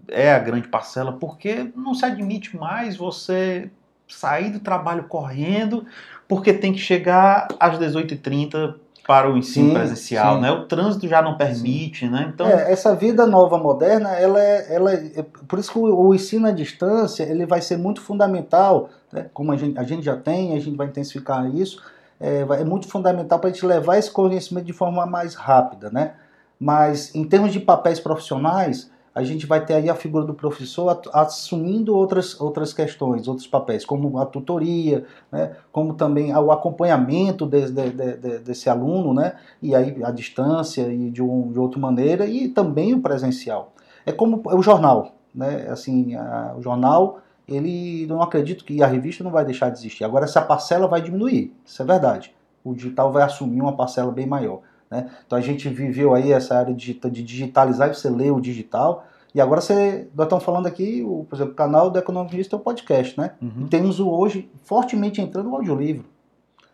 é 0.10 0.34
a 0.34 0.40
grande 0.40 0.68
parcela 0.68 1.14
porque 1.14 1.72
não 1.74 1.94
se 1.94 2.04
admite 2.04 2.58
mais 2.58 2.98
você 2.98 3.72
sair 4.06 4.50
do 4.50 4.60
trabalho 4.60 5.04
correndo 5.04 5.86
porque 6.28 6.52
tem 6.52 6.74
que 6.74 6.80
chegar 6.80 7.48
às 7.58 7.80
18h30 7.80 8.76
para 9.08 9.32
o 9.32 9.38
ensino 9.38 9.70
sim, 9.70 9.74
presencial, 9.74 10.36
sim. 10.36 10.42
né? 10.42 10.52
O 10.52 10.66
trânsito 10.66 11.08
já 11.08 11.22
não 11.22 11.38
permite, 11.38 12.06
sim. 12.06 12.12
né? 12.12 12.30
Então 12.34 12.46
é, 12.46 12.70
essa 12.70 12.94
vida 12.94 13.26
nova 13.26 13.58
moderna, 13.58 14.10
ela 14.10 14.40
é, 14.40 14.76
ela 14.76 14.94
é, 14.94 15.26
por 15.48 15.58
isso 15.58 15.72
que 15.72 15.80
o, 15.80 16.08
o, 16.08 16.14
ensino 16.14 16.46
à 16.46 16.52
distância 16.52 17.24
ele 17.24 17.46
vai 17.46 17.62
ser 17.62 17.78
muito 17.78 18.02
fundamental, 18.02 18.90
né? 19.12 19.28
como 19.34 19.54
a 19.54 19.56
gente, 19.56 19.80
a 19.80 19.84
gente 19.84 20.04
já 20.04 20.18
tem, 20.18 20.58
a 20.58 20.60
gente 20.60 20.76
vai 20.76 20.88
intensificar 20.88 21.50
isso, 21.56 21.82
é, 22.20 22.42
é 22.42 22.64
muito 22.66 22.90
fundamental 22.90 23.40
para 23.40 23.50
a 23.50 23.54
gente 23.54 23.66
levar 23.66 23.98
esse 23.98 24.12
conhecimento 24.12 24.66
de 24.66 24.74
forma 24.74 25.06
mais 25.06 25.36
rápida, 25.36 25.90
né? 25.90 26.14
Mas 26.60 27.16
em 27.16 27.24
termos 27.24 27.54
de 27.54 27.62
papéis 27.62 28.02
profissionais, 28.02 28.92
a 29.18 29.24
gente 29.24 29.48
vai 29.48 29.66
ter 29.66 29.74
aí 29.74 29.90
a 29.90 29.96
figura 29.96 30.24
do 30.24 30.34
professor 30.36 31.02
assumindo 31.12 31.96
outras, 31.96 32.40
outras 32.40 32.72
questões, 32.72 33.28
outros 33.28 33.48
papéis, 33.48 33.84
como 33.84 34.20
a 34.20 34.28
tutoria, 34.28 35.06
né, 35.32 35.56
como 35.72 35.96
também 35.96 36.32
o 36.36 36.52
acompanhamento 36.52 37.48
de, 37.48 37.72
de, 37.72 37.90
de, 37.90 38.40
desse 38.40 38.70
aluno, 38.70 39.16
né, 39.16 39.34
e 39.60 39.74
aí 39.74 40.04
a 40.04 40.12
distância 40.12 40.84
e 40.94 41.10
de, 41.10 41.24
um, 41.24 41.52
de 41.52 41.58
outra 41.58 41.80
maneira, 41.80 42.28
e 42.28 42.48
também 42.48 42.94
o 42.94 43.02
presencial. 43.02 43.74
É 44.06 44.12
como 44.12 44.40
o 44.46 44.62
jornal, 44.62 45.16
né, 45.34 45.66
assim, 45.68 46.14
a, 46.14 46.54
o 46.56 46.62
jornal, 46.62 47.20
ele 47.48 48.06
não 48.06 48.22
acredito 48.22 48.64
que 48.64 48.84
a 48.84 48.88
revista 48.88 49.24
não 49.24 49.32
vai 49.32 49.44
deixar 49.44 49.72
de 49.72 49.80
existir. 49.80 50.04
Agora 50.04 50.26
essa 50.26 50.44
parcela 50.44 50.88
vai 50.88 51.02
diminuir, 51.02 51.56
isso 51.66 51.82
é 51.82 51.86
verdade. 51.86 52.36
O 52.64 52.76
digital 52.76 53.12
vai 53.12 53.24
assumir 53.24 53.62
uma 53.62 53.76
parcela 53.76 54.12
bem 54.12 54.28
maior. 54.28 54.60
Né? 54.90 55.10
Então 55.26 55.38
a 55.38 55.42
gente 55.42 55.68
viveu 55.70 56.14
aí 56.14 56.32
essa 56.32 56.58
área 56.58 56.74
de, 56.74 56.94
digitalizar, 56.94 57.94
você 57.94 58.10
lê 58.10 58.32
o 58.32 58.40
digital, 58.40 59.06
e 59.36 59.42
agora 59.42 59.62
você, 59.62 60.08
nós 60.16 60.26
estamos 60.26 60.44
falando 60.44 60.66
aqui, 60.66 61.04
o, 61.06 61.26
por 61.30 61.36
exemplo, 61.36 61.54
o 61.54 61.56
canal 61.56 61.90
do 61.90 62.00
Economista 62.00 62.56
é 62.56 62.58
o 62.58 62.60
podcast, 62.60 63.20
né? 63.20 63.32
Uhum. 63.42 63.66
E 63.66 63.66
temos 63.66 64.00
hoje 64.00 64.50
fortemente 64.64 65.22
entrando 65.22 65.52
o 65.52 65.56
audiolivro. 65.56 66.06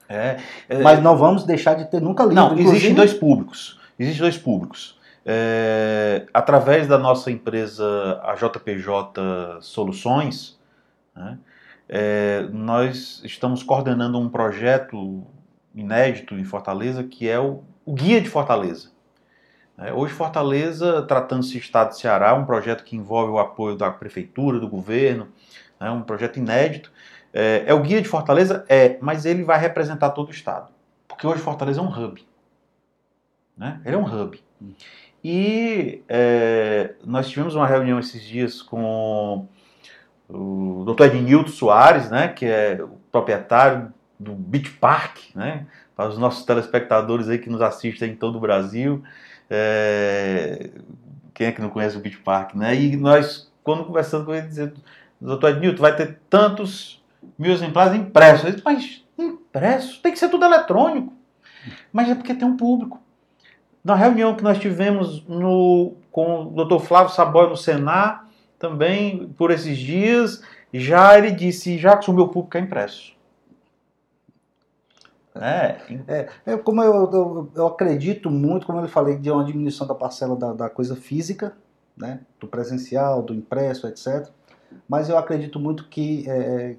É, 0.08 0.38
é, 0.70 0.80
Mas 0.82 1.02
não 1.02 1.18
vamos 1.18 1.44
deixar 1.44 1.74
de 1.74 1.86
ter 1.86 2.02
nunca 2.02 2.24
livro. 2.24 2.36
Não, 2.36 2.58
existem 2.58 2.94
dois 2.94 3.14
públicos. 3.14 3.80
Existem 3.98 4.22
dois 4.22 4.38
públicos. 4.38 5.00
É, 5.26 6.26
através 6.34 6.88
da 6.88 6.98
nossa 6.98 7.32
empresa, 7.32 8.22
a 8.24 8.36
JPJ 8.36 9.60
Soluções, 9.62 10.60
né, 11.16 11.38
é, 11.88 12.48
nós 12.52 13.22
estamos 13.24 13.64
coordenando 13.64 14.20
um 14.20 14.30
projeto 14.30 15.24
inédito 15.74 16.36
em 16.36 16.44
Fortaleza 16.44 17.04
que 17.04 17.28
é 17.28 17.40
o 17.40 17.64
o 17.86 17.94
Guia 17.94 18.22
de 18.22 18.30
Fortaleza. 18.30 18.92
É, 19.78 19.92
hoje, 19.92 20.14
Fortaleza, 20.14 21.02
tratando-se 21.04 21.52
de 21.52 21.58
Estado 21.58 21.90
de 21.90 22.00
Ceará, 22.00 22.30
é 22.30 22.34
um 22.34 22.46
projeto 22.46 22.84
que 22.84 22.96
envolve 22.96 23.32
o 23.32 23.40
apoio 23.40 23.76
da 23.76 23.90
Prefeitura, 23.90 24.60
do 24.60 24.68
governo, 24.68 25.28
é 25.80 25.90
um 25.90 26.02
projeto 26.02 26.38
inédito. 26.38 26.92
É, 27.34 27.64
é, 27.68 27.74
o 27.74 27.82
Guia 27.82 28.02
de 28.02 28.08
Fortaleza? 28.08 28.64
É, 28.70 28.98
mas 29.02 29.26
ele 29.26 29.44
vai 29.44 29.60
representar 29.60 30.12
todo 30.12 30.30
o 30.30 30.32
Estado. 30.32 30.72
Porque 31.08 31.26
hoje 31.26 31.42
Fortaleza 31.42 31.80
é 31.80 31.84
um 31.84 31.90
hub. 31.90 32.26
Né? 33.58 33.82
Ele 33.84 33.96
é 33.96 33.98
um 33.98 34.06
hub. 34.06 34.42
E 35.24 36.04
é, 36.08 36.94
nós 37.04 37.30
tivemos 37.30 37.56
uma 37.56 37.66
reunião 37.66 38.00
esses 38.00 38.24
dias 38.24 38.62
com 38.62 39.48
o 40.30 40.84
Dr. 40.86 41.06
Ednilton 41.06 41.50
Soares, 41.50 42.10
né, 42.10 42.28
que 42.28 42.46
é 42.46 42.80
o 42.82 42.98
proprietário 43.12 43.94
do 44.20 44.34
Beach 44.34 44.72
Park, 44.72 45.18
né, 45.36 45.66
para 45.96 46.10
os 46.10 46.18
nossos 46.18 46.46
telespectadores 46.46 47.30
aí 47.30 47.38
que 47.38 47.50
nos 47.50 47.62
assistem 47.62 48.12
em 48.12 48.16
todo 48.16 48.38
o 48.38 48.42
Brasil. 48.42 49.04
É... 49.50 50.70
Quem 51.34 51.48
é 51.48 51.52
que 51.52 51.62
não 51.62 51.70
conhece 51.70 51.98
o 51.98 52.00
Beach 52.00 52.18
Park, 52.20 52.56
né? 52.56 52.76
E 52.76 52.96
nós, 52.96 53.52
quando 53.64 53.86
conversando 53.86 54.26
com 54.26 54.34
ele, 54.34 54.48
dizendo, 54.48 54.74
doutor 55.20 55.52
Ednilton, 55.52 55.82
vai 55.82 55.96
ter 55.96 56.20
tantos 56.30 57.04
mil 57.38 57.52
exemplares 57.52 57.96
impressos. 57.96 58.46
Ele 58.46 58.54
disse, 58.54 58.66
mas 58.66 59.04
impresso? 59.18 60.02
Tem 60.02 60.12
que 60.12 60.20
ser 60.20 60.30
tudo 60.30 60.46
eletrônico. 60.46 61.14
Mas 61.92 62.10
é 62.10 62.16
porque 62.16 62.34
tem 62.34 62.48
um 62.48 62.58
público. 62.58 63.02
Na 63.84 63.96
reunião 63.96 64.36
que 64.36 64.44
nós 64.44 64.60
tivemos 64.60 65.26
no, 65.28 65.96
com 66.12 66.48
o 66.48 66.50
doutor 66.52 66.80
Flávio 66.80 67.14
Saboy 67.14 67.50
no 67.50 67.58
Senar, 67.58 68.28
também 68.58 69.28
por 69.38 69.52
esses 69.52 69.78
dias, 69.78 70.42
já 70.74 71.18
ele 71.18 71.32
disse, 71.32 71.78
já 71.78 71.98
que 71.98 72.10
o 72.10 72.14
meu 72.14 72.30
público 72.30 72.58
é 72.58 72.62
impresso. 72.62 73.14
É, 75.36 75.78
é, 76.08 76.30
é 76.46 76.58
como 76.58 76.82
eu, 76.84 77.10
eu, 77.12 77.52
eu, 77.56 77.68
acredito 77.68 78.30
muito, 78.30 78.68
como 78.68 78.80
eu 78.80 78.88
falei, 78.88 79.18
de 79.18 79.32
uma 79.32 79.44
diminuição 79.44 79.88
da 79.88 79.96
parcela 79.96 80.36
da, 80.36 80.54
da 80.54 80.70
coisa 80.70 80.96
física, 80.96 81.54
né, 81.98 82.20
do 82.40 82.48
presencial, 82.48 83.22
do 83.22 83.34
impresso, 83.34 83.88
etc. 83.88 84.28
Mas 84.88 85.10
eu 85.10 85.18
acredito 85.18 85.60
muito 85.60 85.88
que, 85.88 86.30
é, 86.30 86.76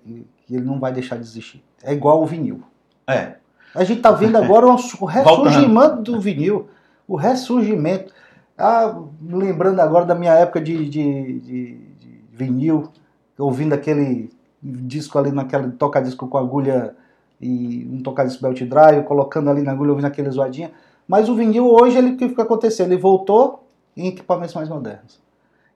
que 0.47 0.55
ele 0.55 0.65
não 0.65 0.79
vai 0.79 0.93
deixar 0.93 1.17
de 1.17 1.23
existir. 1.23 1.65
É 1.83 1.93
igual 1.93 2.23
o 2.23 2.27
vinil. 2.27 2.63
É. 3.07 3.37
A 3.75 3.83
gente 3.83 3.99
está 3.99 4.13
vendo 4.13 4.37
agora 4.37 4.67
o 4.67 4.77
ressurgimento 5.05 6.03
do 6.03 6.21
vinil, 6.21 6.69
o 7.09 7.17
ressurgimento. 7.17 8.13
Ah, 8.57 9.01
lembrando 9.21 9.81
agora 9.81 10.05
da 10.05 10.15
minha 10.15 10.33
época 10.33 10.61
de, 10.61 10.89
de, 10.89 11.41
de, 11.41 11.79
de 11.99 12.25
vinil, 12.33 12.93
ouvindo 13.37 13.73
aquele 13.73 14.31
disco 14.63 15.19
ali 15.19 15.33
naquela 15.33 15.69
toca-disco 15.71 16.29
com 16.29 16.39
agulha 16.39 16.95
e 17.41 17.89
um 17.91 18.03
toca-disco 18.03 18.43
belt 18.43 18.61
drive, 18.63 19.05
colocando 19.05 19.51
ali 19.51 19.63
na 19.63 19.73
agulha, 19.73 19.91
ouvindo 19.91 20.07
aquele 20.07 20.31
zoadinha. 20.31 20.73
Mas 21.07 21.29
o 21.29 21.35
vinil 21.35 21.69
hoje, 21.69 21.99
ele, 21.99 22.13
o 22.13 22.35
que 22.35 22.41
aconteceu? 22.41 22.87
Ele 22.87 22.97
voltou 22.97 23.65
em 23.97 24.09
equipamentos 24.09 24.55
mais 24.55 24.69
modernos. 24.69 25.21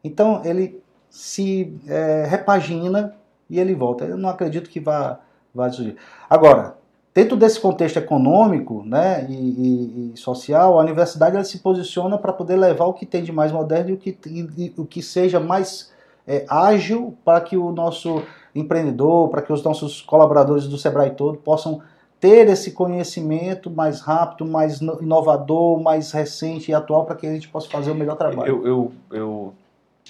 Então 0.02 0.42
ele 0.44 0.80
se 1.10 1.74
é, 1.86 2.26
repagina 2.28 3.14
e 3.48 3.58
ele 3.58 3.74
volta. 3.74 4.04
Eu 4.04 4.16
não 4.16 4.28
acredito 4.28 4.70
que 4.70 4.80
vá, 4.80 5.18
vá 5.54 5.70
surgir. 5.70 5.96
Agora, 6.28 6.76
dentro 7.14 7.36
desse 7.36 7.60
contexto 7.60 7.96
econômico 7.96 8.82
né, 8.84 9.26
e, 9.28 9.32
e, 9.32 10.12
e 10.14 10.16
social, 10.16 10.78
a 10.78 10.82
universidade 10.82 11.36
ela 11.36 11.44
se 11.44 11.58
posiciona 11.58 12.18
para 12.18 12.32
poder 12.32 12.56
levar 12.56 12.86
o 12.86 12.94
que 12.94 13.06
tem 13.06 13.22
de 13.22 13.32
mais 13.32 13.52
moderno 13.52 13.90
e 13.90 13.92
o 13.94 13.96
que, 13.96 14.16
e, 14.26 14.72
o 14.76 14.84
que 14.84 15.02
seja 15.02 15.40
mais 15.40 15.92
é, 16.26 16.44
ágil 16.48 17.16
para 17.24 17.40
que 17.40 17.56
o 17.56 17.72
nosso 17.72 18.22
empreendedor, 18.58 19.28
para 19.28 19.42
que 19.42 19.52
os 19.52 19.62
nossos 19.62 20.02
colaboradores 20.02 20.66
do 20.66 20.78
Sebrae 20.78 21.10
todo 21.10 21.38
possam 21.38 21.82
ter 22.20 22.48
esse 22.48 22.72
conhecimento 22.72 23.70
mais 23.70 24.00
rápido, 24.00 24.44
mais 24.44 24.80
inovador, 24.80 25.80
mais 25.80 26.10
recente 26.10 26.70
e 26.70 26.74
atual 26.74 27.04
para 27.06 27.14
que 27.14 27.26
a 27.26 27.32
gente 27.32 27.48
possa 27.48 27.68
fazer 27.68 27.90
o 27.90 27.94
melhor 27.94 28.16
trabalho. 28.16 28.48
Eu, 28.48 28.66
eu, 28.66 28.92
eu, 29.10 29.54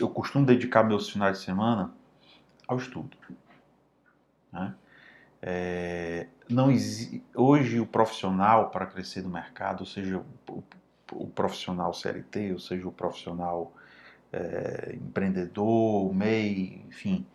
eu 0.01 0.09
costumo 0.09 0.47
dedicar 0.47 0.83
meus 0.83 1.09
finais 1.11 1.39
de 1.39 1.45
semana 1.45 1.93
ao 2.67 2.79
estudo. 2.79 3.17
Né? 4.53 4.75
É, 5.43 6.27
não 6.49 6.69
hoje 7.37 7.79
o 7.79 7.87
profissional 7.87 8.71
para 8.71 8.87
crescer 8.87 9.23
no 9.23 9.29
mercado, 9.29 9.81
ou 9.81 9.87
seja, 9.87 10.23
o, 10.49 10.63
o 11.13 11.27
profissional 11.27 11.93
CLT, 11.93 12.53
ou 12.53 12.59
seja, 12.59 12.89
o 12.89 12.93
profissional 12.93 13.73
é, 14.33 14.95
empreendedor, 14.95 16.13
MEI, 16.15 16.85
enfim, 16.89 17.27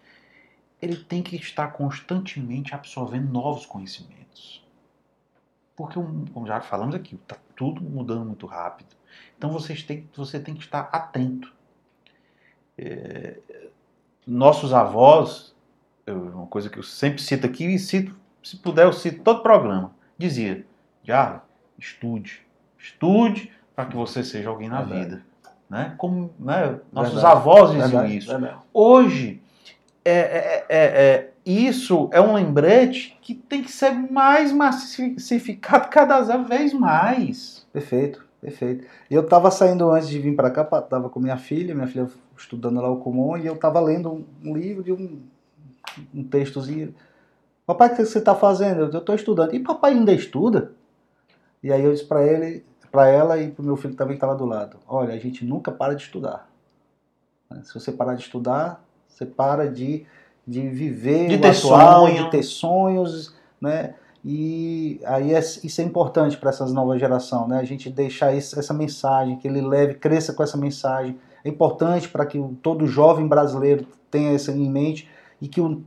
ele 0.84 0.98
tem 0.98 1.22
que 1.22 1.36
estar 1.36 1.70
constantemente 1.70 2.76
absorvendo 2.76 3.32
novos 3.32 3.66
conhecimentos. 3.66 4.64
Porque, 5.76 5.96
como 6.34 6.46
já 6.46 6.62
falamos 6.62 6.94
aqui, 6.94 7.16
está 7.16 7.38
tudo 7.56 7.82
mudando 7.82 8.26
muito 8.26 8.46
rápido. 8.46 8.96
Então 9.38 9.50
você 9.50 9.74
tem, 9.76 10.10
você 10.16 10.40
tem 10.40 10.54
que 10.54 10.62
estar 10.62 10.82
atento. 10.92 11.52
É, 12.78 13.40
nossos 14.28 14.74
avós, 14.74 15.56
eu, 16.06 16.18
uma 16.18 16.48
coisa 16.48 16.70
que 16.70 16.78
eu 16.78 16.84
sempre 16.84 17.22
cito 17.22 17.46
aqui 17.46 17.66
e 17.66 17.80
cito 17.80 18.16
se 18.44 18.58
puder, 18.58 18.86
eu 18.86 18.94
cito 18.94 19.24
todo 19.24 19.40
o 19.40 19.44
programa, 19.44 19.92
dizia, 20.18 20.66
já 21.02 21.42
estude, 21.80 22.42
estude 22.78 23.52
para 23.74 23.86
que 23.86 23.96
você 23.96 24.24
seja 24.24 24.50
alguém 24.50 24.68
na 24.68 24.82
Verdade. 24.82 25.04
vida. 25.04 25.26
Né? 25.70 25.96
Como 25.98 26.34
né? 26.38 26.80
nossos 26.92 27.14
Verdade. 27.14 27.38
avós 27.38 27.72
diziam 27.72 27.90
Verdade. 27.90 28.18
isso. 28.18 28.60
Hoje, 28.74 29.42
é, 30.06 30.12
é, 30.12 30.66
é, 30.70 30.86
é, 30.86 31.32
isso 31.46 32.10
é 32.12 32.20
um 32.20 32.34
lembrete 32.34 33.18
que 33.22 33.34
tem 33.34 33.64
que 33.64 33.72
ser 33.72 33.92
mais 33.92 34.52
massificado 34.52 35.90
cada 35.90 36.22
vez 36.44 36.74
mais. 36.74 37.66
Perfeito, 37.72 38.26
perfeito. 38.42 38.86
Eu 39.10 39.22
estava 39.22 39.50
saindo 39.50 39.90
antes 39.92 40.10
de 40.10 40.20
vir 40.20 40.36
para 40.36 40.52
cá, 40.52 40.62
estava 40.62 41.10
com 41.10 41.20
minha 41.20 41.38
filha, 41.38 41.76
minha 41.76 41.88
filha 41.88 42.10
estudando 42.38 42.82
lá 42.82 42.90
o 42.90 42.98
comum, 42.98 43.38
e 43.38 43.46
eu 43.46 43.54
estava 43.54 43.80
lendo 43.80 44.26
um, 44.44 44.56
livro 44.56 44.84
de 44.84 44.92
um, 44.92 45.22
um 46.14 46.24
textozinho 46.24 46.94
Papai, 47.66 47.94
o 47.94 47.96
que 47.96 48.06
você 48.06 48.20
está 48.20 48.36
fazendo? 48.36 48.82
Eu 48.82 49.00
estou 49.00 49.16
estudando. 49.16 49.54
E 49.54 49.60
papai 49.60 49.94
ainda 49.94 50.12
estuda? 50.12 50.74
E 51.62 51.72
aí 51.72 51.84
eu 51.84 51.94
disse 51.94 52.06
para 52.06 52.26
ele, 52.26 52.66
para 52.92 53.08
ela 53.08 53.38
e 53.40 53.50
para 53.52 53.62
o 53.62 53.66
meu 53.66 53.78
filho 53.78 53.96
também 53.96 54.18
que 54.18 54.18
estava 54.18 54.38
do 54.38 54.46
lado: 54.46 54.78
Olha, 54.88 55.14
a 55.14 55.18
gente 55.18 55.46
nunca 55.46 55.72
para 55.72 55.96
de 55.96 56.04
estudar. 56.04 56.50
Se 57.64 57.74
você 57.74 57.92
parar 57.92 58.16
de 58.16 58.24
estudar, 58.24 58.84
você 59.14 59.26
para 59.26 59.70
de, 59.70 60.06
de 60.48 60.68
viver 60.70 61.28
de 61.28 61.38
ter 61.38 61.50
atual, 61.50 62.08
sonho. 62.08 62.24
de 62.24 62.32
ter 62.32 62.44
sonhos, 62.44 63.36
né? 63.62 63.96
E 64.26 65.02
aí 65.06 65.34
é, 65.34 65.40
isso 65.40 65.82
é 65.82 65.84
importante 65.84 66.38
para 66.38 66.50
essas 66.50 66.72
novas 66.72 67.00
gerações, 67.00 67.48
né? 67.48 67.60
A 67.60 67.64
gente 67.64 67.90
deixar 67.90 68.34
esse, 68.34 68.58
essa 68.58 68.74
mensagem, 68.74 69.38
que 69.38 69.48
ele 69.48 69.62
leve, 69.62 69.96
cresça 69.96 70.34
com 70.34 70.42
essa 70.42 70.58
mensagem. 70.58 71.18
É 71.44 71.50
importante 71.50 72.08
para 72.08 72.26
que 72.26 72.42
todo 72.62 72.88
jovem 72.88 73.28
brasileiro 73.28 73.86
tenha 74.10 74.34
isso 74.34 74.50
em 74.52 74.70
mente 74.70 75.10
e 75.42 75.48
que 75.48 75.60
o, 75.60 75.84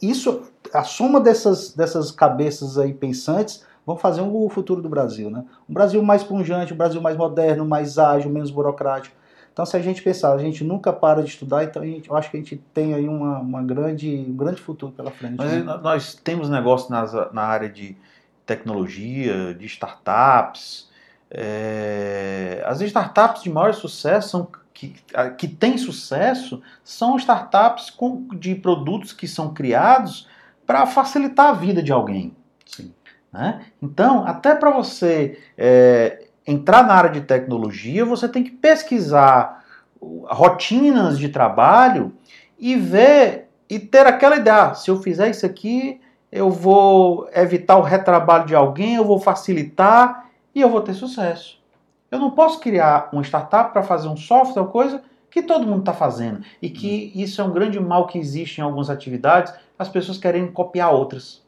isso 0.00 0.42
a 0.72 0.82
soma 0.82 1.20
dessas, 1.20 1.74
dessas 1.74 2.10
cabeças 2.10 2.78
aí 2.78 2.94
pensantes 2.94 3.64
vão 3.84 3.96
fazer 3.96 4.22
o 4.22 4.48
futuro 4.48 4.82
do 4.82 4.88
Brasil, 4.88 5.30
né? 5.30 5.44
Um 5.68 5.74
Brasil 5.74 6.02
mais 6.02 6.24
pungente, 6.24 6.72
um 6.72 6.76
Brasil 6.76 7.00
mais 7.00 7.16
moderno, 7.16 7.64
mais 7.66 7.98
ágil, 7.98 8.30
menos 8.30 8.50
burocrático. 8.50 9.14
Então, 9.56 9.64
se 9.64 9.74
a 9.74 9.80
gente 9.80 10.02
pensar, 10.02 10.34
a 10.34 10.38
gente 10.38 10.62
nunca 10.62 10.92
para 10.92 11.22
de 11.22 11.30
estudar, 11.30 11.64
então 11.64 11.82
gente, 11.82 12.10
eu 12.10 12.14
acho 12.14 12.30
que 12.30 12.36
a 12.36 12.40
gente 12.40 12.58
tem 12.74 12.92
aí 12.92 13.08
uma, 13.08 13.38
uma 13.38 13.62
grande, 13.62 14.26
um 14.28 14.36
grande 14.36 14.60
futuro 14.60 14.92
pela 14.92 15.10
frente. 15.10 15.36
Mas 15.38 15.50
né? 15.50 15.80
nós 15.82 16.14
temos 16.14 16.50
negócio 16.50 16.90
nas, 16.90 17.14
na 17.32 17.40
área 17.40 17.66
de 17.66 17.96
tecnologia, 18.44 19.54
de 19.54 19.64
startups. 19.64 20.90
É, 21.30 22.62
as 22.66 22.82
startups 22.82 23.44
de 23.44 23.48
maior 23.48 23.72
sucesso 23.72 24.28
são 24.28 24.48
que, 24.74 24.94
que 25.38 25.48
têm 25.48 25.78
sucesso 25.78 26.62
são 26.84 27.16
startups 27.16 27.88
com, 27.88 28.28
de 28.34 28.54
produtos 28.56 29.14
que 29.14 29.26
são 29.26 29.54
criados 29.54 30.28
para 30.66 30.84
facilitar 30.86 31.46
a 31.46 31.52
vida 31.54 31.82
de 31.82 31.90
alguém. 31.90 32.36
Sim. 32.66 32.92
Né? 33.32 33.64
Então, 33.80 34.22
até 34.26 34.54
para 34.54 34.70
você 34.70 35.40
é, 35.56 36.25
entrar 36.46 36.86
na 36.86 36.94
área 36.94 37.10
de 37.10 37.20
tecnologia, 37.22 38.04
você 38.04 38.28
tem 38.28 38.44
que 38.44 38.50
pesquisar 38.50 39.64
rotinas 40.00 41.18
de 41.18 41.28
trabalho 41.28 42.12
e 42.58 42.76
ver 42.76 43.48
e 43.68 43.78
ter 43.78 44.06
aquela 44.06 44.36
ideia: 44.36 44.62
ah, 44.62 44.74
se 44.74 44.90
eu 44.90 45.00
fizer 45.02 45.28
isso 45.30 45.44
aqui, 45.44 46.00
eu 46.30 46.50
vou 46.50 47.28
evitar 47.34 47.76
o 47.76 47.82
retrabalho 47.82 48.46
de 48.46 48.54
alguém, 48.54 48.94
eu 48.94 49.04
vou 49.04 49.18
facilitar 49.18 50.26
e 50.54 50.60
eu 50.60 50.68
vou 50.68 50.80
ter 50.80 50.94
sucesso. 50.94 51.60
Eu 52.10 52.18
não 52.18 52.30
posso 52.30 52.60
criar 52.60 53.08
uma 53.12 53.22
startup 53.22 53.72
para 53.72 53.82
fazer 53.82 54.08
um 54.08 54.16
software 54.16 54.62
ou 54.62 54.68
coisa 54.68 55.02
que 55.30 55.42
todo 55.42 55.66
mundo 55.66 55.80
está 55.80 55.92
fazendo 55.92 56.42
e 56.62 56.70
que 56.70 57.12
uhum. 57.14 57.22
isso 57.22 57.40
é 57.40 57.44
um 57.44 57.52
grande 57.52 57.80
mal 57.80 58.06
que 58.06 58.18
existe 58.18 58.58
em 58.58 58.64
algumas 58.64 58.88
atividades 58.88 59.52
as 59.78 59.88
pessoas 59.88 60.16
querem 60.16 60.50
copiar 60.50 60.92
outras. 60.92 61.42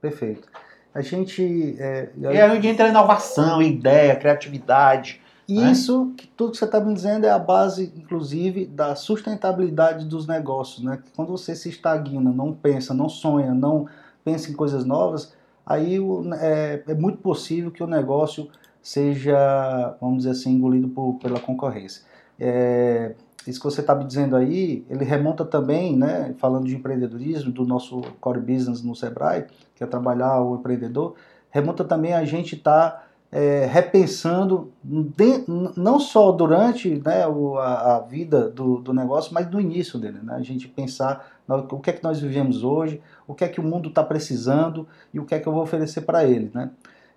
Perfeito. 0.00 0.48
A 0.96 1.02
gente. 1.02 1.76
É, 1.78 2.08
e 2.16 2.26
aí 2.26 2.40
a 2.40 2.54
gente 2.54 2.66
entra 2.66 2.88
inovação, 2.88 3.60
ideia, 3.60 4.16
criatividade. 4.16 5.20
Né? 5.46 5.70
Isso, 5.70 6.14
que 6.16 6.26
tudo 6.26 6.52
que 6.52 6.56
você 6.56 6.64
está 6.64 6.80
me 6.80 6.94
dizendo 6.94 7.26
é 7.26 7.30
a 7.30 7.38
base, 7.38 7.92
inclusive, 7.94 8.64
da 8.64 8.94
sustentabilidade 8.96 10.06
dos 10.06 10.26
negócios. 10.26 10.82
Né? 10.82 10.98
Quando 11.14 11.28
você 11.28 11.54
se 11.54 11.68
estagna, 11.68 12.32
não 12.32 12.50
pensa, 12.54 12.94
não 12.94 13.10
sonha, 13.10 13.52
não 13.52 13.86
pensa 14.24 14.50
em 14.50 14.54
coisas 14.54 14.86
novas, 14.86 15.34
aí 15.66 15.98
é, 16.40 16.82
é 16.88 16.94
muito 16.94 17.18
possível 17.18 17.70
que 17.70 17.82
o 17.82 17.86
negócio 17.86 18.48
seja, 18.80 19.94
vamos 20.00 20.18
dizer 20.18 20.30
assim, 20.30 20.52
engolido 20.52 20.88
por, 20.88 21.18
pela 21.20 21.38
concorrência. 21.38 22.04
É, 22.40 23.14
isso 23.50 23.60
que 23.60 23.64
você 23.64 23.80
está 23.80 23.94
me 23.94 24.04
dizendo 24.04 24.34
aí, 24.34 24.84
ele 24.90 25.04
remonta 25.04 25.44
também, 25.44 25.96
né, 25.96 26.34
falando 26.38 26.66
de 26.66 26.74
empreendedorismo, 26.74 27.52
do 27.52 27.64
nosso 27.64 28.00
core 28.20 28.40
business 28.40 28.82
no 28.82 28.94
Sebrae, 28.94 29.46
que 29.74 29.84
é 29.84 29.86
trabalhar 29.86 30.40
o 30.40 30.56
empreendedor, 30.56 31.14
remonta 31.50 31.84
também 31.84 32.12
a 32.12 32.24
gente 32.24 32.56
estar 32.56 32.90
tá, 32.90 33.06
é, 33.30 33.66
repensando, 33.66 34.72
de, 34.82 35.44
não 35.76 35.98
só 35.98 36.32
durante 36.32 37.02
né, 37.04 37.26
o, 37.26 37.56
a, 37.58 37.96
a, 37.96 38.00
vida 38.00 38.48
do, 38.48 38.78
do, 38.78 38.92
negócio, 38.92 39.32
mas 39.32 39.46
do 39.46 39.60
início 39.60 39.98
dele. 39.98 40.18
Né? 40.22 40.34
A 40.34 40.42
gente 40.42 40.68
pensar 40.68 41.26
no, 41.46 41.56
o 41.56 41.80
que 41.80 41.90
é 41.90 41.92
que 41.92 42.02
nós 42.02 42.20
vivemos 42.20 42.64
hoje, 42.64 43.00
o 43.26 43.34
que 43.34 43.44
é 43.44 43.48
que 43.48 43.60
o 43.60 43.64
mundo 43.64 43.88
está 43.88 44.02
precisando 44.02 44.86
e 45.12 45.20
o 45.20 45.24
que 45.24 45.34
é 45.34 45.40
que 45.40 45.46
eu 45.46 45.52
vou 45.52 45.62
oferecer 45.62 46.02
para 46.02 46.24
ele. 46.24 46.50
Né? 46.54 46.70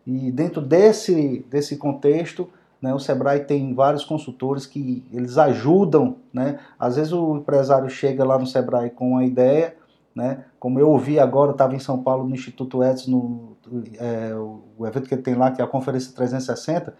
E 0.06 0.32
dentro 0.32 0.62
desse, 0.62 1.46
desse 1.50 1.78
contexto, 1.78 2.50
né? 2.82 2.94
O 2.94 3.00
Sebrae 3.00 3.42
tem 3.42 3.74
vários 3.74 4.06
consultores 4.06 4.66
que 4.66 5.06
eles 5.12 5.38
ajudam, 5.38 6.18
né? 6.34 6.60
Às 6.80 6.96
vezes 6.96 7.12
o 7.12 7.38
empresário 7.38 7.90
chega 7.90 8.24
lá 8.24 8.38
no 8.38 8.48
Sebrae 8.48 8.90
com 8.90 9.12
uma 9.12 9.26
ideia, 9.26 9.76
né? 10.16 10.46
Como 10.60 10.80
eu 10.80 10.90
ouvi 10.90 11.20
agora, 11.20 11.52
estava 11.52 11.76
em 11.76 11.80
São 11.80 12.02
Paulo 12.02 12.28
no 12.28 12.34
Instituto 12.34 12.84
Edson, 12.84 13.12
no, 13.12 13.58
é, 13.98 14.34
o 14.36 14.86
evento 14.88 15.08
que 15.08 15.14
ele 15.14 15.22
tem 15.22 15.36
lá, 15.36 15.52
que 15.52 15.62
é 15.62 15.64
a 15.64 15.68
Conferência 15.68 16.14
360, 16.14 16.94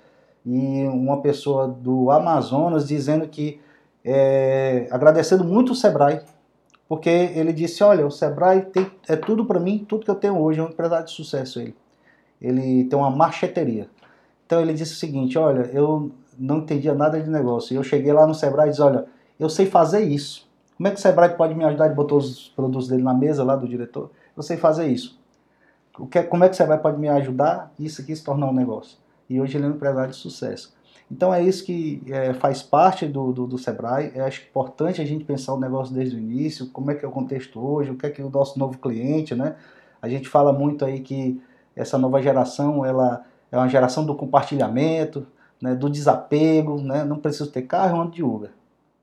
e 0.46 0.86
uma 0.88 1.22
pessoa 1.22 1.68
do 1.68 2.12
Amazonas 2.12 2.88
dizendo 2.88 3.28
que, 3.28 3.60
é, 4.04 4.88
agradecendo 4.92 5.44
muito 5.44 5.74
o 5.74 5.76
Sebrae, 5.76 6.22
porque 6.88 7.10
ele 7.10 7.54
disse, 7.54 7.84
olha, 7.84 8.06
o 8.06 8.12
Sebrae 8.12 8.62
tem, 8.62 8.90
é 9.08 9.16
tudo 9.16 9.46
para 9.46 9.60
mim, 9.60 9.86
tudo 9.88 10.04
que 10.04 10.12
eu 10.12 10.16
tenho 10.16 10.40
hoje, 10.40 10.60
é 10.60 10.64
um 10.64 10.70
empresário 10.70 11.06
de 11.06 11.12
sucesso 11.12 11.60
ele. 11.60 11.76
Ele 12.42 12.86
tem 12.86 12.98
uma 12.98 13.12
marcheteria. 13.12 13.90
Então 14.50 14.62
ele 14.62 14.74
disse 14.74 14.94
o 14.94 14.96
seguinte: 14.96 15.38
olha, 15.38 15.70
eu 15.72 16.12
não 16.36 16.58
entendia 16.58 16.96
nada 16.96 17.22
de 17.22 17.30
negócio. 17.30 17.76
Eu 17.76 17.84
cheguei 17.84 18.12
lá 18.12 18.26
no 18.26 18.34
Sebrae 18.34 18.70
e 18.70 18.72
disse: 18.72 18.82
olha, 18.82 19.06
eu 19.40 19.48
sei 19.48 19.68
fazer 19.68 20.02
isso. 20.02 20.50
Como 20.76 20.88
é 20.88 20.92
que 20.92 20.98
o 20.98 21.00
Sebrae 21.00 21.36
pode 21.36 21.54
me 21.54 21.64
ajudar? 21.64 21.86
Ele 21.86 21.94
botou 21.94 22.18
os 22.18 22.50
produtos 22.56 22.88
dele 22.88 23.04
na 23.04 23.14
mesa 23.14 23.44
lá 23.44 23.56
do 23.56 23.68
diretor. 23.68 24.10
Eu 24.36 24.42
sei 24.42 24.58
fazer 24.58 24.88
isso. 24.88 25.20
o 26.00 26.08
que, 26.08 26.24
como 26.24 26.44
é 26.44 26.50
que 26.50 26.56
você 26.56 26.66
vai 26.66 26.80
pode 26.80 26.98
me 26.98 27.08
ajudar 27.10 27.72
isso 27.78 28.02
aqui 28.02 28.16
se 28.16 28.24
tornar 28.24 28.48
um 28.48 28.54
negócio. 28.54 28.98
E 29.30 29.40
hoje 29.40 29.56
ele 29.56 29.66
é 29.66 29.68
um 29.68 29.74
empresário 29.74 30.10
de 30.10 30.18
sucesso. 30.18 30.74
Então 31.12 31.32
é 31.32 31.44
isso 31.44 31.64
que 31.64 32.02
é, 32.08 32.34
faz 32.34 32.64
parte 32.64 33.06
do, 33.06 33.32
do, 33.32 33.46
do 33.46 33.58
Sebrae. 33.60 34.12
Eu 34.16 34.26
acho 34.26 34.42
importante 34.50 35.00
a 35.00 35.06
gente 35.06 35.26
pensar 35.26 35.54
o 35.54 35.60
negócio 35.60 35.94
desde 35.94 36.16
o 36.16 36.20
início, 36.20 36.72
como 36.72 36.90
é 36.90 36.96
que 36.96 37.06
é 37.06 37.08
o 37.08 37.12
contexto 37.12 37.64
hoje, 37.64 37.92
o 37.92 37.96
que 37.96 38.08
é 38.08 38.10
que 38.10 38.20
é 38.20 38.26
o 38.26 38.32
nosso 38.32 38.58
novo 38.58 38.80
cliente, 38.80 39.36
né? 39.36 39.58
A 40.02 40.10
gente 40.10 40.28
fala 40.28 40.52
muito 40.52 40.84
aí 40.84 41.02
que 41.02 41.40
essa 41.76 42.00
nova 42.00 42.20
geração 42.20 42.84
ela 42.84 43.26
é 43.52 43.58
uma 43.58 43.68
geração 43.70 44.06
do 44.06 44.16
compartilhamento, 44.16 45.26
né, 45.62 45.76
do 45.76 45.90
desapego, 45.90 46.82
né? 46.82 47.04
Não 47.04 47.18
preciso 47.18 47.52
ter 47.52 47.64
carro, 47.64 47.98
eu 47.98 48.02
ando 48.02 48.12
de 48.12 48.24
Uber. 48.24 48.50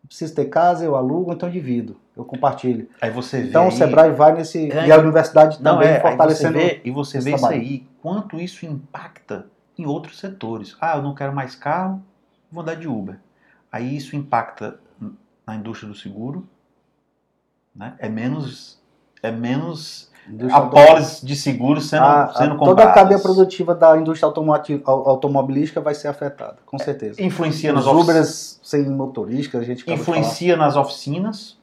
Não 0.02 0.08
preciso 0.08 0.34
ter 0.34 0.46
casa, 0.46 0.84
eu 0.84 0.94
alugo, 0.96 1.32
então 1.32 1.50
divido, 1.50 1.96
eu 2.16 2.24
compartilho. 2.24 2.88
Aí 3.00 3.10
você 3.10 3.42
vê 3.42 3.48
Então 3.48 3.64
o 3.64 3.66
aí- 3.66 3.72
Sebrae 3.76 4.12
vai 4.12 4.32
nesse 4.34 4.70
É, 4.70 4.86
e 4.86 4.92
a 4.92 4.98
universidade 4.98 5.60
Não, 5.62 5.72
também 5.74 5.88
é, 5.88 5.92
aí 5.94 5.96
você 6.00 6.08
fortalecendo. 6.08 6.58
vê, 6.58 6.80
e 6.84 6.90
você 6.90 7.18
vê 7.20 7.30
isso 7.30 7.38
trabalho. 7.40 7.60
aí, 7.60 7.86
quanto 8.00 8.40
isso 8.40 8.64
impacta 8.64 9.46
em 9.76 9.84
outros 9.84 10.18
setores. 10.18 10.76
Ah, 10.80 10.96
eu 10.96 11.02
não 11.02 11.14
quero 11.14 11.34
mais 11.34 11.54
carro, 11.54 12.02
vou 12.50 12.62
andar 12.62 12.76
de 12.76 12.86
Uber. 12.88 13.18
Aí 13.70 13.96
isso 13.96 14.14
impacta 14.16 14.78
na 15.46 15.56
indústria 15.56 15.88
do 15.88 15.94
seguro, 15.94 16.46
né? 17.74 17.94
É 17.98 18.08
menos, 18.08 18.80
é 19.22 19.30
menos 19.30 20.10
Indústria 20.28 20.56
apólice 20.56 21.24
de 21.24 21.36
seguro 21.36 21.80
sendo, 21.80 22.02
a- 22.02 22.24
a- 22.24 22.34
sendo 22.34 22.58
toda 22.58 22.82
a 22.84 22.92
cadeia 22.92 23.18
produtiva 23.20 23.74
da 23.74 23.96
indústria 23.96 24.26
automoti- 24.26 24.80
au- 24.84 25.08
automobilística 25.08 25.80
vai 25.80 25.94
ser 25.94 26.08
afetada, 26.08 26.56
com 26.66 26.78
certeza. 26.78 27.22
Influencia 27.22 27.72
nas 27.72 27.84
Os 27.84 27.92
ofici- 27.92 28.10
Ubers 28.10 28.60
sem 28.62 28.88
motorista, 28.88 29.58
a 29.58 29.62
gente 29.62 29.88
influencia 29.90 30.56
nas 30.56 30.74
oficinas, 30.76 31.58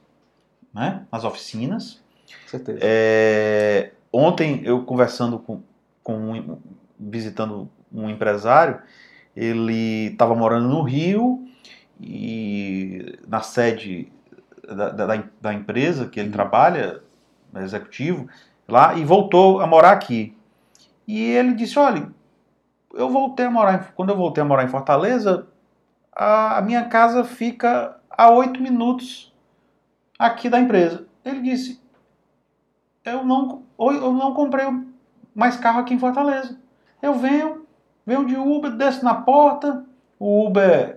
né? 0.72 1.02
Nas 1.12 1.24
oficinas. 1.24 2.02
com 2.44 2.48
certeza. 2.50 2.78
É, 2.82 3.90
ontem 4.12 4.62
eu 4.64 4.82
conversando 4.84 5.38
com, 5.38 5.60
com 6.02 6.14
um, 6.32 6.58
visitando 6.98 7.68
um 7.92 8.08
empresário, 8.08 8.78
ele 9.36 10.06
estava 10.12 10.34
morando 10.34 10.68
no 10.68 10.82
Rio 10.82 11.46
e 12.00 13.18
na 13.26 13.40
sede 13.40 14.10
da, 14.66 14.90
da, 14.90 15.24
da 15.40 15.52
empresa 15.54 16.06
que 16.06 16.18
ele 16.18 16.28
Uhum. 16.28 16.32
trabalha, 16.34 17.00
executivo, 17.56 18.26
lá, 18.68 18.94
e 18.94 19.04
voltou 19.04 19.60
a 19.60 19.66
morar 19.66 19.92
aqui. 19.92 20.36
E 21.06 21.20
ele 21.22 21.54
disse, 21.54 21.78
olha, 21.78 22.08
eu 22.94 23.08
voltei 23.10 23.46
a 23.46 23.50
morar, 23.50 23.74
em- 23.74 23.94
quando 23.94 24.10
eu 24.10 24.16
voltei 24.16 24.42
a 24.42 24.46
morar 24.46 24.64
em 24.64 24.68
Fortaleza, 24.68 25.46
a, 26.12 26.58
a 26.58 26.62
minha 26.62 26.84
casa 26.84 27.24
fica 27.24 27.96
a 28.10 28.30
oito 28.30 28.62
minutos 28.62 29.32
aqui 30.18 30.48
da 30.48 30.60
empresa. 30.60 31.06
Ele 31.24 31.40
disse, 31.40 31.80
eu 33.04 33.24
não, 33.24 33.62
eu 33.78 34.12
não 34.12 34.32
comprei 34.32 34.66
mais 35.34 35.56
carro 35.56 35.80
aqui 35.80 35.92
em 35.94 35.98
Fortaleza. 35.98 36.58
Eu 37.02 37.14
venho, 37.14 37.66
venho 38.06 38.24
de 38.24 38.36
Uber, 38.36 38.70
desço 38.70 39.04
na 39.04 39.14
porta, 39.14 39.84
o 40.18 40.46
Uber, 40.46 40.96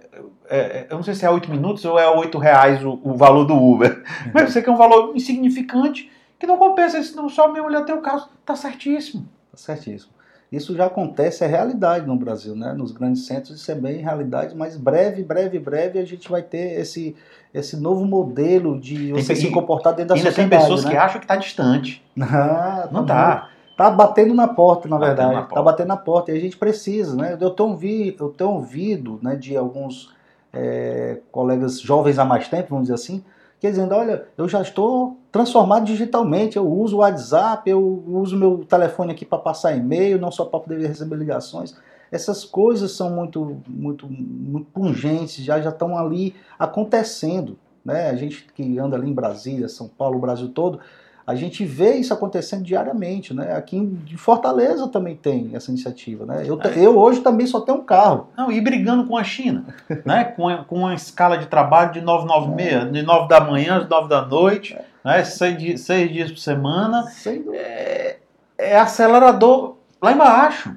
é, 0.50 0.58
é, 0.58 0.88
eu 0.90 0.96
não 0.96 1.04
sei 1.04 1.16
se 1.16 1.26
é 1.26 1.30
8 1.30 1.50
minutos 1.50 1.84
ou 1.84 2.00
é 2.00 2.08
8 2.10 2.38
reais 2.38 2.84
o, 2.86 3.00
o 3.04 3.16
valor 3.16 3.46
do 3.46 3.56
Uber, 3.56 4.04
mas 4.34 4.44
eu 4.44 4.50
sei 4.52 4.62
que 4.62 4.70
é 4.70 4.72
um 4.72 4.78
valor 4.78 5.14
insignificante, 5.16 6.10
que 6.40 6.46
não 6.48 6.58
compensa, 6.58 7.02
senão 7.02 7.28
só 7.30 7.48
minha 7.52 7.64
mulher 7.64 7.84
tem 7.86 7.96
o 7.96 8.02
carro, 8.02 8.28
tá 8.46 8.56
certíssimo. 8.56 9.28
Tá 9.52 9.58
certíssimo. 9.58 10.12
Isso 10.50 10.74
já 10.76 10.86
acontece, 10.86 11.44
é 11.44 11.48
realidade 11.48 12.08
no 12.08 12.16
Brasil, 12.16 12.56
né? 12.56 12.72
Nos 12.72 12.92
grandes 12.94 13.26
centros 13.26 13.60
isso 13.60 13.70
é 13.70 13.76
bem 13.76 13.98
realidade, 13.98 14.56
mas 14.56 14.78
breve, 14.78 15.22
breve, 15.22 15.60
breve 15.60 16.00
a 16.00 16.06
gente 16.06 16.30
vai 16.30 16.42
ter 16.42 16.80
esse, 16.80 17.14
esse 17.54 17.76
novo 17.76 18.06
modelo 18.06 18.80
de 18.80 19.12
você 19.12 19.34
Tem- 19.34 19.36
se 19.44 19.52
comportar 19.52 19.94
dentro 19.94 20.10
da 20.10 20.16
Ainda 20.16 20.32
tem 20.32 20.46
sociedade, 20.46 20.62
pessoas 20.64 20.86
né? 20.86 20.92
que 20.92 20.98
acham 20.98 21.20
que 21.20 21.28
tá 21.28 21.36
distante. 21.36 22.02
Ah, 22.22 22.88
Não 22.92 23.02
bom. 23.02 23.08
tá. 23.08 23.50
Tá 23.76 23.92
batendo 23.92 24.34
na 24.34 24.48
porta, 24.48 24.88
na 24.88 24.98
Batendo 24.98 25.16
verdade. 25.18 25.36
na 25.36 25.44
Tá 25.56 25.62
batendo 25.62 25.88
na 25.90 25.98
porta. 25.98 26.32
E 26.32 26.38
a 26.38 26.40
gente 26.40 26.58
precisa, 26.58 27.16
né? 27.16 27.38
Eu 27.40 27.52
tenho, 27.52 27.70
ouvi, 27.70 28.16
eu 28.20 28.30
tenho 28.30 28.50
ouvido 28.52 29.20
né, 29.22 29.36
de 29.36 29.56
alguns 29.56 30.12
é, 30.54 31.20
colegas 31.32 31.80
jovens 31.80 32.18
há 32.18 32.26
mais 32.26 32.48
tempo, 32.48 32.70
vamos 32.70 32.84
dizer 32.86 32.96
assim, 32.96 33.24
que 33.60 33.70
dizendo, 33.70 33.94
olha, 33.94 34.26
eu 34.38 34.48
já 34.50 34.62
estou 34.62 35.18
transformado 35.32 35.86
digitalmente, 35.86 36.58
eu 36.58 36.68
uso 36.68 36.98
o 36.98 37.00
WhatsApp, 37.00 37.70
eu 37.70 38.04
uso 38.08 38.38
meu 38.38 38.66
telefone 38.66 39.12
aqui 39.12 39.26
para 39.26 39.38
passar 39.38 39.76
e-mail, 39.76 40.20
não 40.20 40.32
só 40.32 40.46
para 40.46 40.60
poder 40.60 40.88
receber 40.88 41.16
ligações. 41.16 41.76
Essas 42.12 42.46
coisas 42.46 42.92
são 42.92 43.10
muito, 43.10 43.62
muito, 43.68 44.08
muito 44.10 44.68
pungentes, 44.72 45.44
já 45.44 45.60
já 45.60 45.70
estão 45.70 45.98
ali 45.98 46.34
acontecendo. 46.58 47.58
Né? 47.84 48.10
A 48.10 48.16
gente 48.16 48.48
que 48.54 48.80
anda 48.80 48.96
ali 48.96 49.10
em 49.10 49.14
Brasília, 49.14 49.68
São 49.68 49.88
Paulo, 49.88 50.18
o 50.18 50.22
Brasil 50.22 50.50
todo, 50.50 50.80
a 51.28 51.36
gente 51.36 51.66
vê 51.66 51.96
isso 51.96 52.14
acontecendo 52.14 52.64
diariamente, 52.64 53.34
né? 53.34 53.54
Aqui 53.54 53.76
em 53.76 54.00
Fortaleza 54.16 54.88
também 54.88 55.14
tem 55.16 55.52
essa 55.54 55.70
iniciativa, 55.70 56.26
né? 56.26 56.44
Eu, 56.48 56.58
É. 56.64 56.80
eu 56.80 56.98
hoje 56.98 57.20
também 57.20 57.46
só 57.46 57.60
tenho 57.60 57.80
um 57.80 57.84
carro. 57.84 58.30
Não, 58.38 58.50
e 58.50 58.62
brigando 58.62 59.06
com 59.06 59.18
a 59.18 59.24
China, 59.26 59.66
né? 60.06 60.24
Com, 60.24 60.48
a- 60.48 60.64
com 60.64 60.78
uma 60.78 60.94
escala 60.96 61.38
de 61.38 61.48
trabalho 61.48 61.92
de 61.92 62.00
996, 62.00 62.94
de 62.94 63.02
9 63.04 63.28
da 63.28 63.42
manhã 63.42 63.78
às 63.82 63.90
9 63.90 64.08
da 64.08 64.26
noite, 64.26 64.78
né? 65.04 65.22
Seis, 65.26 65.82
seis 65.82 66.10
dias 66.12 66.32
por 66.32 66.40
semana. 66.40 67.04
Sem. 67.08 67.44
É, 67.54 68.18
é 68.58 68.80
acelerador 68.80 69.76
lá 70.02 70.14
embaixo. 70.14 70.76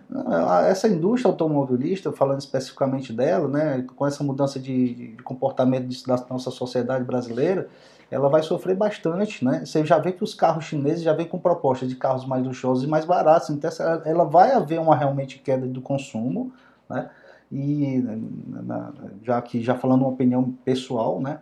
Essa 0.68 0.88
indústria 0.88 1.30
automobilista, 1.30 2.10
falando 2.10 2.40
especificamente 2.40 3.12
dela, 3.12 3.46
né? 3.46 3.84
Com 3.94 4.04
essa 4.06 4.24
mudança 4.24 4.58
de, 4.58 4.94
de 5.14 5.22
comportamento 5.22 5.86
da 6.06 6.24
nossa 6.28 6.50
sociedade 6.50 7.04
brasileira, 7.04 7.68
ela 8.10 8.28
vai 8.28 8.42
sofrer 8.42 8.76
bastante, 8.76 9.44
né? 9.44 9.64
Você 9.64 9.84
já 9.84 9.98
vê 9.98 10.12
que 10.12 10.24
os 10.24 10.34
carros 10.34 10.64
chineses 10.64 11.02
já 11.02 11.12
vêm 11.12 11.26
com 11.26 11.38
propostas 11.38 11.88
de 11.88 11.96
carros 11.96 12.26
mais 12.26 12.44
luxuosos 12.44 12.84
e 12.84 12.86
mais 12.86 13.04
baratos, 13.04 13.50
então 13.50 13.70
ela 14.04 14.24
vai 14.24 14.52
haver 14.52 14.80
uma 14.80 14.96
realmente 14.96 15.38
queda 15.38 15.66
do 15.66 15.80
consumo, 15.80 16.52
né? 16.88 17.08
E 17.52 17.98
na- 18.46 18.92
já 19.22 19.40
que 19.42 19.62
já 19.62 19.74
falando 19.74 20.02
uma 20.02 20.10
opinião 20.10 20.52
pessoal, 20.64 21.20
né? 21.20 21.38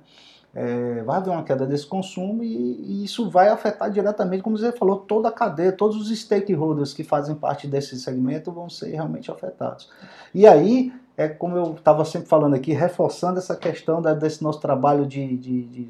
É, 0.54 1.02
vai 1.02 1.18
haver 1.18 1.30
uma 1.30 1.42
queda 1.44 1.66
desse 1.66 1.86
consumo 1.86 2.42
e, 2.42 2.48
e 2.80 3.04
isso 3.04 3.28
vai 3.30 3.48
afetar 3.48 3.90
diretamente, 3.90 4.42
como 4.42 4.56
você 4.56 4.72
falou, 4.72 4.96
toda 5.00 5.28
a 5.28 5.32
cadeia, 5.32 5.70
todos 5.70 5.96
os 6.10 6.18
stakeholders 6.18 6.94
que 6.94 7.04
fazem 7.04 7.34
parte 7.34 7.66
desse 7.68 7.98
segmento 8.00 8.50
vão 8.50 8.68
ser 8.68 8.90
realmente 8.92 9.30
afetados. 9.30 9.90
E 10.34 10.46
aí, 10.46 10.90
é 11.16 11.28
como 11.28 11.54
eu 11.56 11.74
estava 11.74 12.04
sempre 12.04 12.28
falando 12.28 12.54
aqui, 12.54 12.72
reforçando 12.72 13.38
essa 13.38 13.54
questão 13.54 14.00
da- 14.00 14.14
desse 14.14 14.42
nosso 14.42 14.58
trabalho 14.58 15.04
de, 15.06 15.36
de, 15.36 15.62
de, 15.66 15.84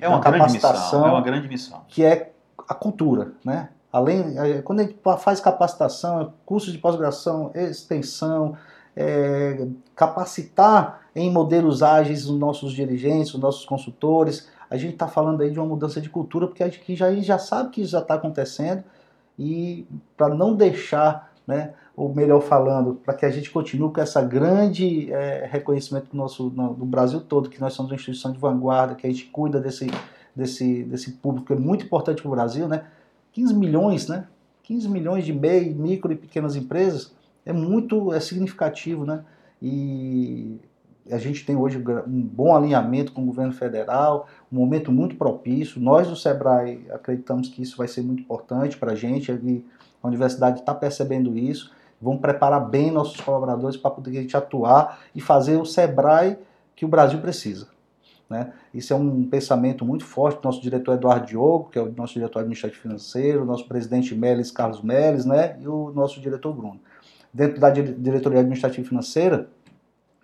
É 0.00 0.08
uma 0.08 0.20
da 0.20 0.30
grande 0.30 0.52
missão. 0.52 0.70
capacitação, 0.70 1.06
É 1.06 1.10
uma 1.10 1.20
grande 1.20 1.48
missão. 1.48 1.84
que 1.88 2.04
é 2.04 2.32
a 2.68 2.74
cultura, 2.74 3.32
né? 3.44 3.70
Além, 3.92 4.38
é, 4.38 4.60
quando 4.62 4.80
a 4.80 4.82
gente 4.82 4.98
faz 5.20 5.40
capacitação, 5.40 6.34
curso 6.44 6.70
de 6.70 6.78
pós-graduação, 6.78 7.50
extensão, 7.54 8.56
é, 8.94 9.66
capacitar 9.96 11.00
em 11.14 11.30
modelos 11.32 11.82
ágeis 11.82 12.28
os 12.28 12.38
nossos 12.38 12.72
dirigentes, 12.72 13.32
os 13.32 13.40
nossos 13.40 13.64
consultores, 13.64 14.48
a 14.68 14.76
gente 14.76 14.92
está 14.94 15.08
falando 15.08 15.40
aí 15.40 15.50
de 15.50 15.58
uma 15.58 15.66
mudança 15.66 16.00
de 16.00 16.10
cultura, 16.10 16.46
porque 16.46 16.62
a 16.62 16.68
gente 16.68 16.94
já, 16.94 17.14
já 17.14 17.38
sabe 17.38 17.70
que 17.70 17.80
isso 17.80 17.92
já 17.92 18.00
está 18.00 18.14
acontecendo 18.14 18.84
e 19.38 19.86
para 20.16 20.28
não 20.34 20.54
deixar, 20.54 21.32
né, 21.46 21.72
ou 21.98 22.14
melhor 22.14 22.40
falando, 22.40 22.94
para 23.04 23.12
que 23.14 23.26
a 23.26 23.30
gente 23.30 23.50
continue 23.50 23.92
com 23.92 24.00
essa 24.00 24.22
grande 24.22 25.12
é, 25.12 25.48
reconhecimento 25.50 26.10
do, 26.10 26.16
nosso, 26.16 26.48
no- 26.50 26.74
do 26.74 26.84
Brasil 26.84 27.20
todo, 27.20 27.50
que 27.50 27.60
nós 27.60 27.72
somos 27.74 27.90
uma 27.90 27.96
instituição 27.96 28.32
de 28.32 28.38
vanguarda, 28.38 28.94
que 28.94 29.06
a 29.06 29.10
gente 29.10 29.24
cuida 29.26 29.60
desse, 29.60 29.90
desse, 30.34 30.84
desse 30.84 31.12
público 31.14 31.48
que 31.48 31.52
é 31.54 31.56
muito 31.56 31.84
importante 31.84 32.22
para 32.22 32.28
o 32.28 32.30
Brasil, 32.30 32.68
né? 32.68 32.84
15 33.32 33.52
milhões, 33.54 34.06
né? 34.06 34.26
15 34.62 34.88
milhões 34.88 35.24
de 35.24 35.32
MEI, 35.32 35.74
micro 35.74 36.12
e 36.12 36.16
pequenas 36.16 36.54
empresas 36.54 37.12
é 37.44 37.52
muito 37.52 38.12
é 38.14 38.20
significativo, 38.20 39.04
né? 39.04 39.24
E 39.60 40.56
a 41.10 41.18
gente 41.18 41.44
tem 41.44 41.56
hoje 41.56 41.82
um 42.06 42.20
bom 42.22 42.54
alinhamento 42.54 43.12
com 43.12 43.22
o 43.22 43.26
governo 43.26 43.52
federal, 43.52 44.28
um 44.52 44.56
momento 44.56 44.92
muito 44.92 45.16
propício. 45.16 45.80
Nós 45.80 46.06
do 46.06 46.14
Sebrae 46.14 46.84
acreditamos 46.92 47.48
que 47.48 47.62
isso 47.62 47.76
vai 47.76 47.88
ser 47.88 48.02
muito 48.02 48.20
importante 48.20 48.76
para 48.76 48.92
a 48.92 48.94
gente. 48.94 49.32
ali 49.32 49.64
A 50.02 50.06
universidade 50.06 50.60
está 50.60 50.74
percebendo 50.74 51.36
isso. 51.36 51.72
Vamos 52.00 52.20
preparar 52.20 52.68
bem 52.68 52.90
nossos 52.90 53.20
colaboradores 53.20 53.76
para 53.76 53.90
poder 53.90 54.18
a 54.18 54.22
gente 54.22 54.36
atuar 54.36 55.00
e 55.14 55.20
fazer 55.20 55.56
o 55.56 55.64
Sebrae 55.64 56.38
que 56.76 56.84
o 56.84 56.88
Brasil 56.88 57.20
precisa. 57.20 57.68
Né? 58.28 58.52
Isso 58.74 58.92
é 58.92 58.96
um 58.96 59.24
pensamento 59.24 59.84
muito 59.84 60.04
forte 60.04 60.40
do 60.40 60.44
nosso 60.44 60.60
diretor 60.60 60.94
Eduardo 60.94 61.26
Diogo, 61.26 61.70
que 61.70 61.78
é 61.78 61.82
o 61.82 61.90
nosso 61.90 62.12
diretor 62.12 62.40
administrativo 62.40 62.82
financeiro, 62.82 63.44
nosso 63.44 63.66
presidente 63.66 64.14
Melis 64.14 64.50
Carlos 64.50 64.82
Melis, 64.82 65.24
né? 65.24 65.58
e 65.60 65.66
o 65.66 65.90
nosso 65.92 66.20
diretor 66.20 66.52
Bruno. 66.52 66.80
Dentro 67.32 67.58
da 67.58 67.70
dire- 67.70 67.94
diretoria 67.94 68.40
administrativa 68.40 68.86
financeira, 68.86 69.48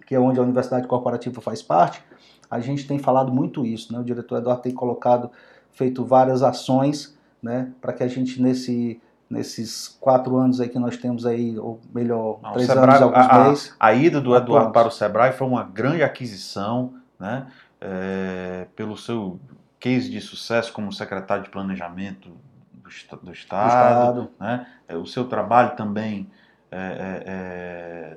que 0.07 0.15
é 0.15 0.21
onde 0.21 0.39
a 0.39 0.43
Universidade 0.43 0.87
Corporativa 0.87 1.41
faz 1.41 1.63
parte, 1.63 2.05
a 2.51 2.61
gente 2.61 2.87
tem 2.87 2.99
falado 2.99 3.33
muito 3.33 3.65
isso. 3.65 3.93
Né? 3.93 3.99
O 3.99 4.05
diretor 4.05 4.39
Eduardo 4.39 4.63
tem 4.63 4.73
colocado, 4.73 5.31
feito 5.73 6.05
várias 6.05 6.43
ações 6.43 7.19
né? 7.43 7.73
para 7.81 7.93
que 7.93 8.03
a 8.03 8.09
gente, 8.09 8.41
nesse, 8.41 9.01
nesses 9.35 9.89
quatro 10.01 10.37
anos 10.39 10.61
aí 10.61 10.69
que 10.69 10.79
nós 10.79 10.97
temos 10.97 11.27
aí, 11.27 11.59
ou 11.59 11.81
melhor, 11.95 12.39
Não, 12.43 12.53
três 12.53 12.67
Sebrae- 12.67 12.89
anos 12.89 13.03
alguns 13.03 13.27
a- 13.27 13.35
a- 13.35 13.49
meses, 13.49 13.75
A 13.79 13.93
ida 13.93 14.21
do 14.21 14.35
Eduardo 14.35 14.73
para 14.73 14.89
o 14.89 14.91
Sebrae 14.91 15.33
foi 15.33 15.47
uma 15.47 15.65
grande 15.65 16.03
aquisição, 16.03 16.95
né? 17.19 17.47
É, 17.81 18.67
pelo 18.75 18.97
seu 18.97 19.39
case 19.79 20.09
de 20.11 20.21
sucesso 20.21 20.73
como 20.73 20.91
secretário 20.93 21.45
de 21.45 21.51
planejamento 21.51 22.31
do, 22.31 22.37
do 22.83 22.89
Estado, 22.89 23.21
do 23.23 23.33
estado. 23.33 24.31
Né? 24.41 24.67
É, 24.89 24.97
o 24.97 25.05
seu 25.05 25.25
trabalho 25.27 25.77
também 25.77 26.27
é, 26.71 28.17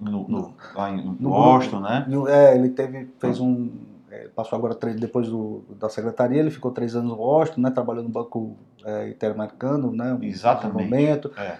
no, 0.00 0.26
no, 0.28 0.54
lá 0.74 0.90
em 0.90 1.02
Boston, 1.14 1.80
né? 1.80 2.06
É, 2.28 2.54
ele 2.56 2.70
teve, 2.70 3.10
fez 3.18 3.38
um, 3.40 3.68
é, 3.68 3.89
passou 4.34 4.58
agora 4.58 4.74
três, 4.74 4.98
depois 4.98 5.28
do, 5.28 5.64
da 5.78 5.88
secretaria, 5.88 6.40
ele 6.40 6.50
ficou 6.50 6.70
três 6.70 6.94
anos 6.96 7.10
no 7.10 7.16
Washington, 7.16 7.60
né, 7.60 7.70
trabalhou 7.70 8.02
no 8.02 8.08
Banco 8.08 8.56
é, 8.84 9.08
Interamericano, 9.08 9.92
né, 9.92 10.16
um 10.20 10.24
Exatamente. 10.24 10.84
momento, 10.84 11.30
é. 11.36 11.56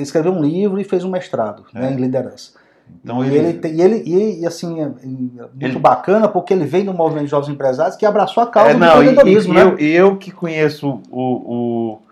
escreveu 0.00 0.32
um 0.32 0.42
livro 0.42 0.80
e 0.80 0.84
fez 0.84 1.04
um 1.04 1.10
mestrado 1.10 1.64
né, 1.72 1.88
é. 1.88 1.92
em 1.92 1.96
liderança. 1.96 2.52
Então 3.02 3.24
e 3.24 3.34
ele, 3.34 3.60
ele, 3.64 4.02
e 4.04 4.14
ele 4.14 4.40
e, 4.40 4.46
assim 4.46 4.80
é, 4.80 4.84
é 4.84 4.88
muito 4.88 5.58
ele... 5.60 5.78
bacana 5.78 6.28
porque 6.28 6.52
ele 6.52 6.66
vem 6.66 6.84
do 6.84 6.92
movimento 6.92 7.24
de 7.24 7.30
jovens 7.30 7.52
empresários 7.52 7.96
que 7.96 8.04
abraçou 8.04 8.42
a 8.42 8.46
causa 8.46 8.72
é, 8.72 8.74
não, 8.74 8.96
do 8.96 9.02
empreendedorismo, 9.02 9.54
e, 9.54 9.56
e, 9.56 9.64
né? 9.64 9.70
Eu, 9.70 9.78
eu 9.78 10.16
que 10.18 10.30
conheço 10.30 11.00
o, 11.10 11.22
o, 11.22 12.02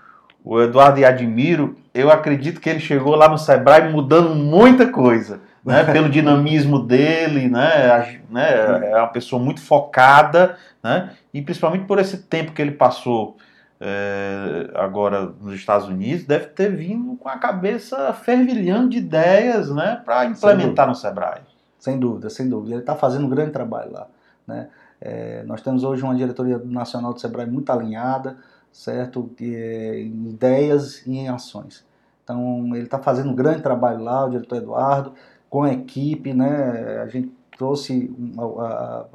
o 0.42 0.62
Eduardo 0.62 0.98
e 0.98 1.04
admiro, 1.04 1.76
eu 1.92 2.10
acredito 2.10 2.60
que 2.60 2.70
ele 2.70 2.80
chegou 2.80 3.14
lá 3.14 3.28
no 3.28 3.36
Sebrae 3.36 3.92
mudando 3.92 4.34
muita 4.34 4.86
coisa 4.86 5.40
né, 5.64 5.84
pelo 5.84 6.08
dinamismo 6.08 6.80
dele, 6.80 7.48
né, 7.48 8.20
né, 8.28 8.90
é 8.90 8.96
uma 8.96 9.08
pessoa 9.08 9.40
muito 9.40 9.60
focada, 9.60 10.56
né, 10.82 11.12
e 11.32 11.40
principalmente 11.40 11.86
por 11.86 11.98
esse 11.98 12.18
tempo 12.18 12.52
que 12.52 12.60
ele 12.60 12.72
passou 12.72 13.36
é, 13.80 14.70
agora 14.74 15.32
nos 15.40 15.54
Estados 15.54 15.88
Unidos, 15.88 16.24
deve 16.24 16.46
ter 16.46 16.74
vindo 16.74 17.16
com 17.16 17.28
a 17.28 17.38
cabeça 17.38 18.12
fervilhando 18.12 18.90
de 18.90 18.98
ideias, 18.98 19.70
né, 19.70 20.00
para 20.04 20.24
implementar 20.24 20.86
no 20.86 20.94
Sebrae. 20.94 21.40
Sem 21.78 21.98
dúvida, 21.98 22.30
sem 22.30 22.48
dúvida. 22.48 22.74
Ele 22.74 22.82
está 22.82 22.94
fazendo 22.94 23.26
um 23.26 23.28
grande 23.28 23.50
trabalho 23.50 23.92
lá, 23.92 24.06
né. 24.46 24.68
É, 25.04 25.42
nós 25.46 25.60
temos 25.60 25.82
hoje 25.82 26.00
uma 26.04 26.14
diretoria 26.14 26.60
nacional 26.64 27.12
do 27.12 27.20
Sebrae 27.20 27.44
muito 27.44 27.70
alinhada, 27.72 28.36
certo, 28.70 29.28
que 29.36 29.52
é, 29.52 30.00
em 30.00 30.28
ideias 30.28 31.04
e 31.04 31.18
em 31.18 31.28
ações. 31.28 31.84
Então 32.22 32.68
ele 32.68 32.84
está 32.84 33.00
fazendo 33.00 33.30
um 33.30 33.34
grande 33.34 33.62
trabalho 33.62 34.00
lá, 34.00 34.24
o 34.24 34.30
diretor 34.30 34.58
Eduardo 34.58 35.12
com 35.52 35.64
a 35.64 35.70
equipe, 35.70 36.32
né? 36.32 37.02
A 37.02 37.08
gente 37.08 37.30
trouxe 37.58 38.10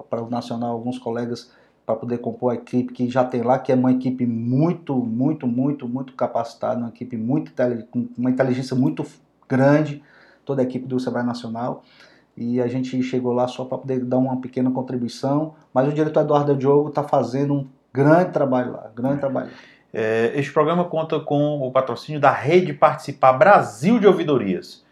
para 0.07 0.21
o 0.21 0.29
Nacional 0.29 0.71
alguns 0.71 0.99
colegas 0.99 1.51
para 1.83 1.95
poder 1.95 2.19
compor 2.19 2.51
a 2.51 2.55
equipe 2.55 2.93
que 2.93 3.09
já 3.09 3.23
tem 3.23 3.41
lá, 3.41 3.57
que 3.57 3.71
é 3.71 3.75
uma 3.75 3.91
equipe 3.91 4.23
muito, 4.23 4.93
muito, 4.95 5.47
muito, 5.47 5.89
muito 5.89 6.13
capacitada, 6.13 6.77
uma 6.79 6.89
equipe 6.89 7.17
muito 7.17 7.51
com 7.89 8.07
uma 8.15 8.29
inteligência 8.29 8.75
muito 8.75 9.03
grande, 9.49 10.03
toda 10.45 10.61
a 10.61 10.63
equipe 10.63 10.85
do 10.85 10.99
Sebrae 10.99 11.25
Nacional. 11.25 11.83
E 12.37 12.61
a 12.61 12.67
gente 12.67 13.01
chegou 13.01 13.33
lá 13.33 13.47
só 13.47 13.65
para 13.65 13.79
poder 13.79 14.05
dar 14.05 14.19
uma 14.19 14.39
pequena 14.39 14.69
contribuição, 14.69 15.55
mas 15.73 15.87
o 15.87 15.91
diretor 15.91 16.21
Eduardo 16.21 16.55
Diogo 16.55 16.89
está 16.89 17.01
fazendo 17.01 17.55
um 17.55 17.67
grande 17.91 18.31
trabalho 18.31 18.73
lá, 18.73 18.91
grande 18.95 19.21
trabalho. 19.21 19.49
É, 19.91 20.33
este 20.35 20.53
programa 20.53 20.85
conta 20.85 21.19
com 21.19 21.57
o 21.61 21.71
patrocínio 21.71 22.21
da 22.21 22.29
Rede 22.29 22.73
Participar 22.73 23.33
Brasil 23.33 23.99
de 23.99 24.05
Ouvidorias. 24.05 24.85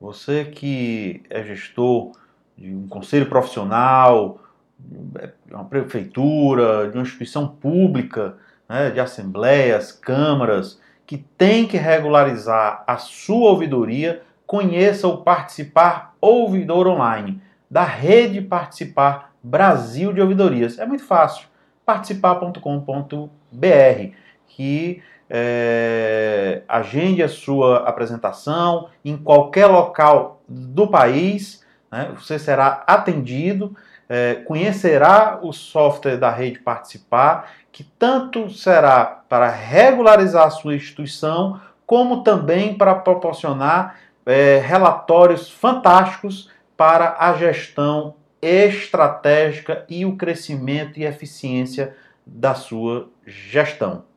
Você 0.00 0.46
que 0.46 1.22
é 1.28 1.44
gestor 1.44 2.12
de 2.56 2.74
um 2.74 2.88
conselho 2.88 3.26
profissional, 3.26 4.40
de 4.78 5.54
uma 5.54 5.66
prefeitura, 5.66 6.90
de 6.90 6.96
uma 6.96 7.02
instituição 7.02 7.46
pública, 7.46 8.38
né, 8.66 8.90
de 8.90 8.98
assembleias, 8.98 9.92
câmaras, 9.92 10.80
que 11.06 11.18
tem 11.18 11.66
que 11.66 11.76
regularizar 11.76 12.82
a 12.86 12.96
sua 12.96 13.50
ouvidoria, 13.50 14.22
conheça 14.46 15.06
o 15.06 15.18
Participar 15.18 16.16
Ouvidor 16.18 16.86
Online, 16.86 17.42
da 17.70 17.84
Rede 17.84 18.40
Participar 18.40 19.34
Brasil 19.42 20.14
de 20.14 20.22
Ouvidorias. 20.22 20.78
É 20.78 20.86
muito 20.86 21.04
fácil, 21.04 21.46
participar.com.br, 21.84 24.14
que 24.48 25.02
é, 25.30 26.62
agende 26.68 27.22
a 27.22 27.28
sua 27.28 27.88
apresentação 27.88 28.88
em 29.04 29.16
qualquer 29.16 29.66
local 29.66 30.42
do 30.48 30.88
país, 30.88 31.64
né, 31.90 32.10
você 32.18 32.36
será 32.36 32.82
atendido, 32.84 33.76
é, 34.08 34.34
conhecerá 34.34 35.38
o 35.40 35.52
software 35.52 36.16
da 36.16 36.30
rede 36.30 36.58
Participar, 36.58 37.52
que 37.70 37.84
tanto 37.84 38.50
será 38.50 39.04
para 39.28 39.48
regularizar 39.48 40.48
a 40.48 40.50
sua 40.50 40.74
instituição, 40.74 41.60
como 41.86 42.24
também 42.24 42.74
para 42.74 42.96
proporcionar 42.96 44.00
é, 44.26 44.58
relatórios 44.58 45.48
fantásticos 45.48 46.50
para 46.76 47.16
a 47.20 47.34
gestão 47.34 48.16
estratégica 48.42 49.84
e 49.88 50.04
o 50.04 50.16
crescimento 50.16 50.98
e 50.98 51.04
eficiência 51.04 51.94
da 52.26 52.54
sua 52.54 53.08
gestão. 53.24 54.09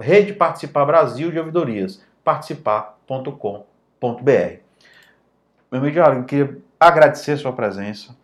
Rede 0.00 0.32
Participar 0.32 0.86
Brasil 0.86 1.30
de 1.30 1.38
Ouvidorias, 1.38 2.02
participar.com.br. 2.24 3.60
Meu 5.70 5.80
amigo 5.80 5.92
Diário, 5.92 6.18
eu 6.20 6.24
queria 6.24 6.58
agradecer 6.78 7.32
a 7.32 7.36
sua 7.36 7.52
presença. 7.52 8.16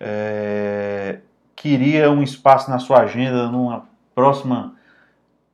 É, 0.00 1.18
queria 1.54 2.10
um 2.10 2.22
espaço 2.22 2.70
na 2.70 2.78
sua 2.78 3.02
agenda 3.02 3.48
numa 3.48 3.86
próxima 4.14 4.74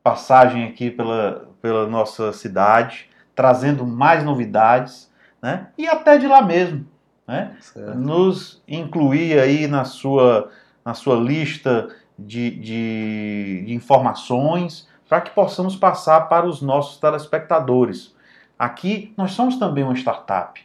passagem 0.03 0.65
aqui 0.65 0.91
pela, 0.91 1.49
pela 1.61 1.87
nossa 1.89 2.33
cidade, 2.33 3.11
trazendo 3.35 3.85
mais 3.85 4.25
novidades, 4.25 5.11
né? 5.43 5.69
E 5.77 5.87
até 5.89 6.17
de 6.17 6.27
lá 6.27 6.43
mesmo, 6.43 6.87
né? 7.27 7.57
Nos 7.97 8.63
incluir 8.69 9.39
aí 9.39 9.67
na 9.67 9.85
sua, 9.85 10.51
na 10.85 10.95
sua 10.95 11.17
lista 11.17 11.89
de, 12.19 12.51
de, 12.51 13.65
de 13.67 13.75
informações 13.75 14.89
para 15.11 15.23
que 15.23 15.33
possamos 15.33 15.75
passar 15.75 16.29
para 16.29 16.47
os 16.47 16.63
nossos 16.63 16.99
telespectadores. 16.99 18.15
Aqui 18.57 19.13
nós 19.17 19.33
somos 19.33 19.57
também 19.57 19.83
uma 19.83 19.97
startup 19.97 20.65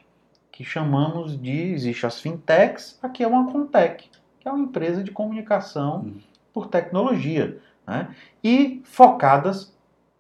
que 0.52 0.64
chamamos 0.64 1.42
de 1.42 1.74
existe 1.74 2.06
as 2.06 2.22
fintechs, 2.22 3.00
aqui 3.02 3.24
é 3.24 3.28
uma 3.28 3.52
contech, 3.52 4.08
que 4.40 4.48
é 4.48 4.52
uma 4.52 4.64
empresa 4.64 5.04
de 5.04 5.10
comunicação 5.10 6.02
uhum. 6.02 6.20
por 6.54 6.68
tecnologia, 6.68 7.58
né? 7.88 8.16
e 8.44 8.82
focadas 8.86 9.76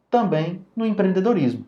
também 0.09 0.65
no 0.75 0.87
empreendedorismo. 0.87 1.65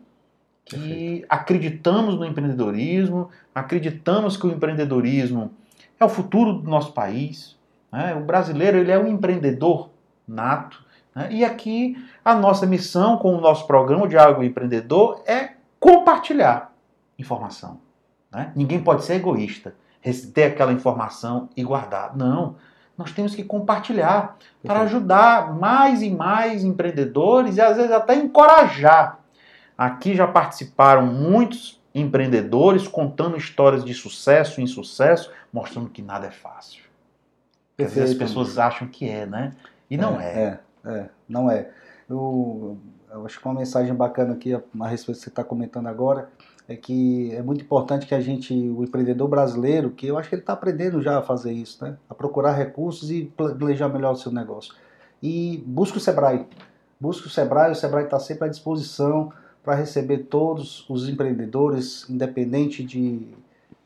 E 0.74 1.24
acreditamos 1.28 2.16
no 2.16 2.26
empreendedorismo, 2.26 3.30
acreditamos 3.54 4.36
que 4.36 4.46
o 4.46 4.50
empreendedorismo 4.50 5.52
é 5.98 6.04
o 6.04 6.08
futuro 6.08 6.54
do 6.54 6.68
nosso 6.68 6.92
país. 6.92 7.56
Né? 7.90 8.14
O 8.16 8.20
brasileiro 8.20 8.76
ele 8.76 8.90
é 8.90 8.98
um 8.98 9.06
empreendedor 9.06 9.90
nato? 10.26 10.87
E 11.30 11.44
aqui 11.44 11.96
a 12.24 12.34
nossa 12.34 12.66
missão 12.66 13.16
com 13.16 13.34
o 13.34 13.40
nosso 13.40 13.66
programa 13.66 14.06
Diálogo 14.06 14.42
Empreendedor 14.42 15.22
é 15.26 15.52
compartilhar 15.80 16.72
informação. 17.18 17.80
Né? 18.30 18.52
Ninguém 18.54 18.82
pode 18.82 19.04
ser 19.04 19.14
egoísta, 19.14 19.74
ter 20.32 20.44
aquela 20.44 20.72
informação 20.72 21.48
e 21.56 21.64
guardar. 21.64 22.16
Não. 22.16 22.56
Nós 22.96 23.12
temos 23.12 23.34
que 23.34 23.44
compartilhar 23.44 24.36
para 24.62 24.80
ajudar 24.80 25.54
mais 25.54 26.02
e 26.02 26.10
mais 26.10 26.64
empreendedores 26.64 27.56
e 27.56 27.60
às 27.60 27.76
vezes 27.76 27.92
até 27.92 28.14
encorajar. 28.14 29.18
Aqui 29.76 30.14
já 30.14 30.26
participaram 30.26 31.06
muitos 31.06 31.80
empreendedores 31.94 32.88
contando 32.88 33.36
histórias 33.36 33.84
de 33.84 33.94
sucesso 33.94 34.60
e 34.60 34.64
insucesso, 34.64 35.30
mostrando 35.52 35.88
que 35.88 36.02
nada 36.02 36.26
é 36.26 36.30
fácil. 36.30 36.82
Às 37.78 37.94
vezes 37.94 38.10
as 38.10 38.16
pessoas 38.16 38.58
acham 38.58 38.88
que 38.88 39.08
é, 39.08 39.24
né? 39.24 39.52
E 39.88 39.96
não 39.96 40.20
é. 40.20 40.26
é. 40.26 40.60
É. 40.84 41.08
Não 41.28 41.50
é. 41.50 41.70
Eu, 42.08 42.78
eu 43.10 43.26
acho 43.26 43.38
que 43.38 43.46
uma 43.46 43.54
mensagem 43.54 43.94
bacana 43.94 44.34
aqui 44.34 44.54
a, 44.54 44.86
respeito 44.86 45.16
do 45.16 45.18
que 45.18 45.24
você 45.24 45.28
está 45.28 45.44
comentando 45.44 45.86
agora 45.86 46.30
é 46.68 46.76
que 46.76 47.34
é 47.34 47.42
muito 47.42 47.62
importante 47.62 48.06
que 48.06 48.14
a 48.14 48.20
gente, 48.20 48.52
o 48.52 48.84
empreendedor 48.84 49.26
brasileiro, 49.26 49.90
que 49.90 50.06
eu 50.06 50.18
acho 50.18 50.28
que 50.28 50.34
ele 50.34 50.42
está 50.42 50.52
aprendendo 50.52 51.00
já 51.00 51.18
a 51.18 51.22
fazer 51.22 51.52
isso, 51.52 51.82
né? 51.82 51.96
A 52.10 52.14
procurar 52.14 52.52
recursos 52.52 53.10
e 53.10 53.24
planejar 53.24 53.88
melhor 53.88 54.12
o 54.12 54.16
seu 54.16 54.30
negócio. 54.30 54.74
E 55.22 55.64
busque 55.66 55.96
o 55.96 56.00
Sebrae. 56.00 56.46
Busque 57.00 57.26
o 57.26 57.30
Sebrae, 57.30 57.72
o 57.72 57.74
Sebrae 57.74 58.04
está 58.04 58.18
sempre 58.18 58.44
à 58.44 58.48
disposição 58.48 59.32
para 59.62 59.74
receber 59.74 60.24
todos 60.24 60.88
os 60.90 61.08
empreendedores, 61.08 62.08
independente 62.08 62.84
de 62.84 63.26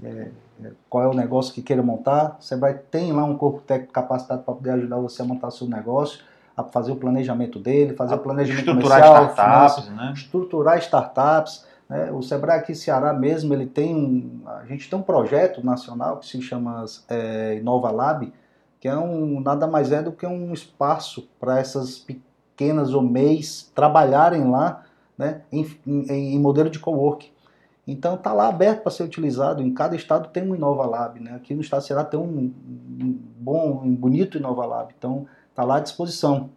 é, 0.02 0.30
é, 0.64 0.70
qual 0.90 1.04
é 1.04 1.08
o 1.08 1.14
negócio 1.14 1.54
que 1.54 1.62
queira 1.62 1.82
montar. 1.84 2.36
O 2.40 2.42
Sebrae 2.42 2.74
tem 2.90 3.12
lá 3.12 3.24
um 3.24 3.36
corpo 3.36 3.60
técnico 3.60 3.92
capacitado 3.92 4.42
para 4.42 4.54
poder 4.54 4.70
ajudar 4.70 4.98
você 4.98 5.22
a 5.22 5.24
montar 5.24 5.52
seu 5.52 5.68
negócio 5.68 6.18
a 6.56 6.62
fazer 6.62 6.92
o 6.92 6.96
planejamento 6.96 7.58
dele, 7.58 7.94
fazer 7.94 8.14
a 8.14 8.16
o 8.16 8.20
planejamento 8.20 8.68
estruturar 8.68 9.02
comercial, 9.02 9.30
startups, 9.30 9.88
né? 9.90 10.12
estruturar 10.14 10.78
startups. 10.78 11.66
Né? 11.88 12.10
O 12.12 12.22
Sebrae 12.22 12.58
aqui 12.58 12.72
em 12.72 12.74
Ceará 12.74 13.12
mesmo, 13.12 13.52
ele 13.54 13.66
tem 13.66 13.94
um, 13.94 14.42
a 14.46 14.64
gente 14.66 14.88
tem 14.88 14.98
um 14.98 15.02
projeto 15.02 15.64
nacional 15.64 16.18
que 16.18 16.26
se 16.26 16.40
chama 16.42 16.84
é, 17.08 17.56
Inova 17.56 17.90
Lab, 17.90 18.32
que 18.80 18.88
é 18.88 18.96
um 18.96 19.40
nada 19.40 19.66
mais 19.66 19.92
é 19.92 20.02
do 20.02 20.12
que 20.12 20.26
um 20.26 20.52
espaço 20.52 21.28
para 21.38 21.58
essas 21.58 21.98
pequenas 21.98 22.92
ou 22.92 23.02
MEIs 23.02 23.70
trabalharem 23.74 24.50
lá, 24.50 24.82
né, 25.16 25.42
em, 25.52 25.66
em, 25.86 26.34
em 26.34 26.38
modelo 26.38 26.68
de 26.68 26.78
coworking. 26.78 27.30
Então 27.86 28.14
está 28.14 28.32
lá 28.32 28.48
aberto 28.48 28.82
para 28.82 28.92
ser 28.92 29.02
utilizado. 29.02 29.60
Em 29.60 29.74
cada 29.74 29.96
estado 29.96 30.28
tem 30.28 30.48
um 30.48 30.54
Inova 30.54 30.86
Lab, 30.86 31.18
né? 31.18 31.34
Aqui 31.34 31.52
no 31.52 31.60
estado 31.60 31.80
de 31.80 31.88
Ceará 31.88 32.04
tem 32.04 32.18
um, 32.18 32.52
um 33.00 33.18
bom, 33.38 33.82
um 33.84 33.94
bonito 33.94 34.38
Inova 34.38 34.64
Lab. 34.64 34.94
Então 34.96 35.26
Está 35.52 35.64
lá 35.64 35.76
à 35.76 35.80
disposição. 35.80 36.48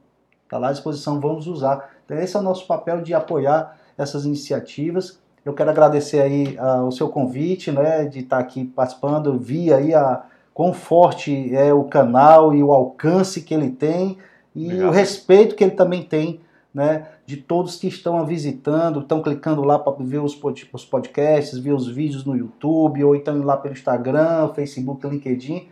Está 0.46 0.58
lá 0.58 0.70
à 0.70 0.72
disposição, 0.72 1.20
vamos 1.20 1.48
usar. 1.48 1.92
Então 2.06 2.18
esse 2.18 2.36
é 2.36 2.40
o 2.40 2.44
nosso 2.44 2.66
papel 2.66 3.02
de 3.02 3.14
apoiar 3.14 3.78
essas 3.98 4.26
iniciativas. 4.26 5.20
Eu 5.44 5.54
quero 5.54 5.70
agradecer 5.70 6.22
aí 6.22 6.58
uh, 6.58 6.88
o 6.88 6.92
seu 6.92 7.10
convite, 7.10 7.72
né, 7.72 8.06
de 8.06 8.20
estar 8.20 8.40
aqui 8.40 8.66
participando. 8.66 9.28
Eu 9.28 9.38
vi 9.38 9.72
aí 9.72 9.94
a 9.94 10.24
quão 10.54 10.74
forte 10.74 11.54
é 11.54 11.74
o 11.74 11.84
canal 11.84 12.54
e 12.56 12.64
o 12.64 12.72
alcance 12.72 13.42
que 13.42 13.54
ele 13.54 13.70
tem 13.70 14.18
e 14.56 14.66
Obrigado. 14.66 14.88
o 14.88 14.92
respeito 14.92 15.56
que 15.56 15.64
ele 15.64 15.76
também 15.76 16.02
tem, 16.02 16.40
né, 16.74 17.08
de 17.26 17.38
todos 17.38 17.76
que 17.76 17.88
estão 17.88 18.18
a 18.18 18.24
visitando, 18.24 19.02
estão 19.02 19.22
clicando 19.22 19.62
lá 19.64 19.78
para 19.78 19.94
ver 20.00 20.20
os, 20.20 20.40
os 20.72 20.86
podcasts, 20.86 21.60
ver 21.60 21.74
os 21.74 21.88
vídeos 21.88 22.24
no 22.24 22.36
YouTube, 22.36 23.04
ou 23.04 23.16
então 23.16 23.42
lá 23.44 23.58
pelo 23.58 23.74
Instagram, 23.74 24.50
Facebook, 24.54 25.06
LinkedIn. 25.06 25.68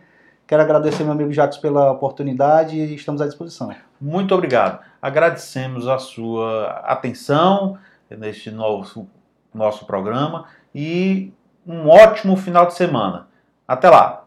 Quero 0.46 0.62
agradecer 0.62 1.04
meu 1.04 1.12
amigo 1.12 1.32
Jacques 1.32 1.58
pela 1.58 1.90
oportunidade 1.90 2.76
e 2.76 2.94
estamos 2.94 3.20
à 3.22 3.26
disposição. 3.26 3.74
Muito 4.00 4.34
obrigado. 4.34 4.80
Agradecemos 5.00 5.88
a 5.88 5.98
sua 5.98 6.68
atenção 6.84 7.78
neste 8.10 8.50
novo, 8.50 9.08
nosso 9.54 9.86
programa 9.86 10.44
e 10.74 11.32
um 11.66 11.88
ótimo 11.88 12.36
final 12.36 12.66
de 12.66 12.74
semana. 12.74 13.26
Até 13.66 13.88
lá! 13.88 14.22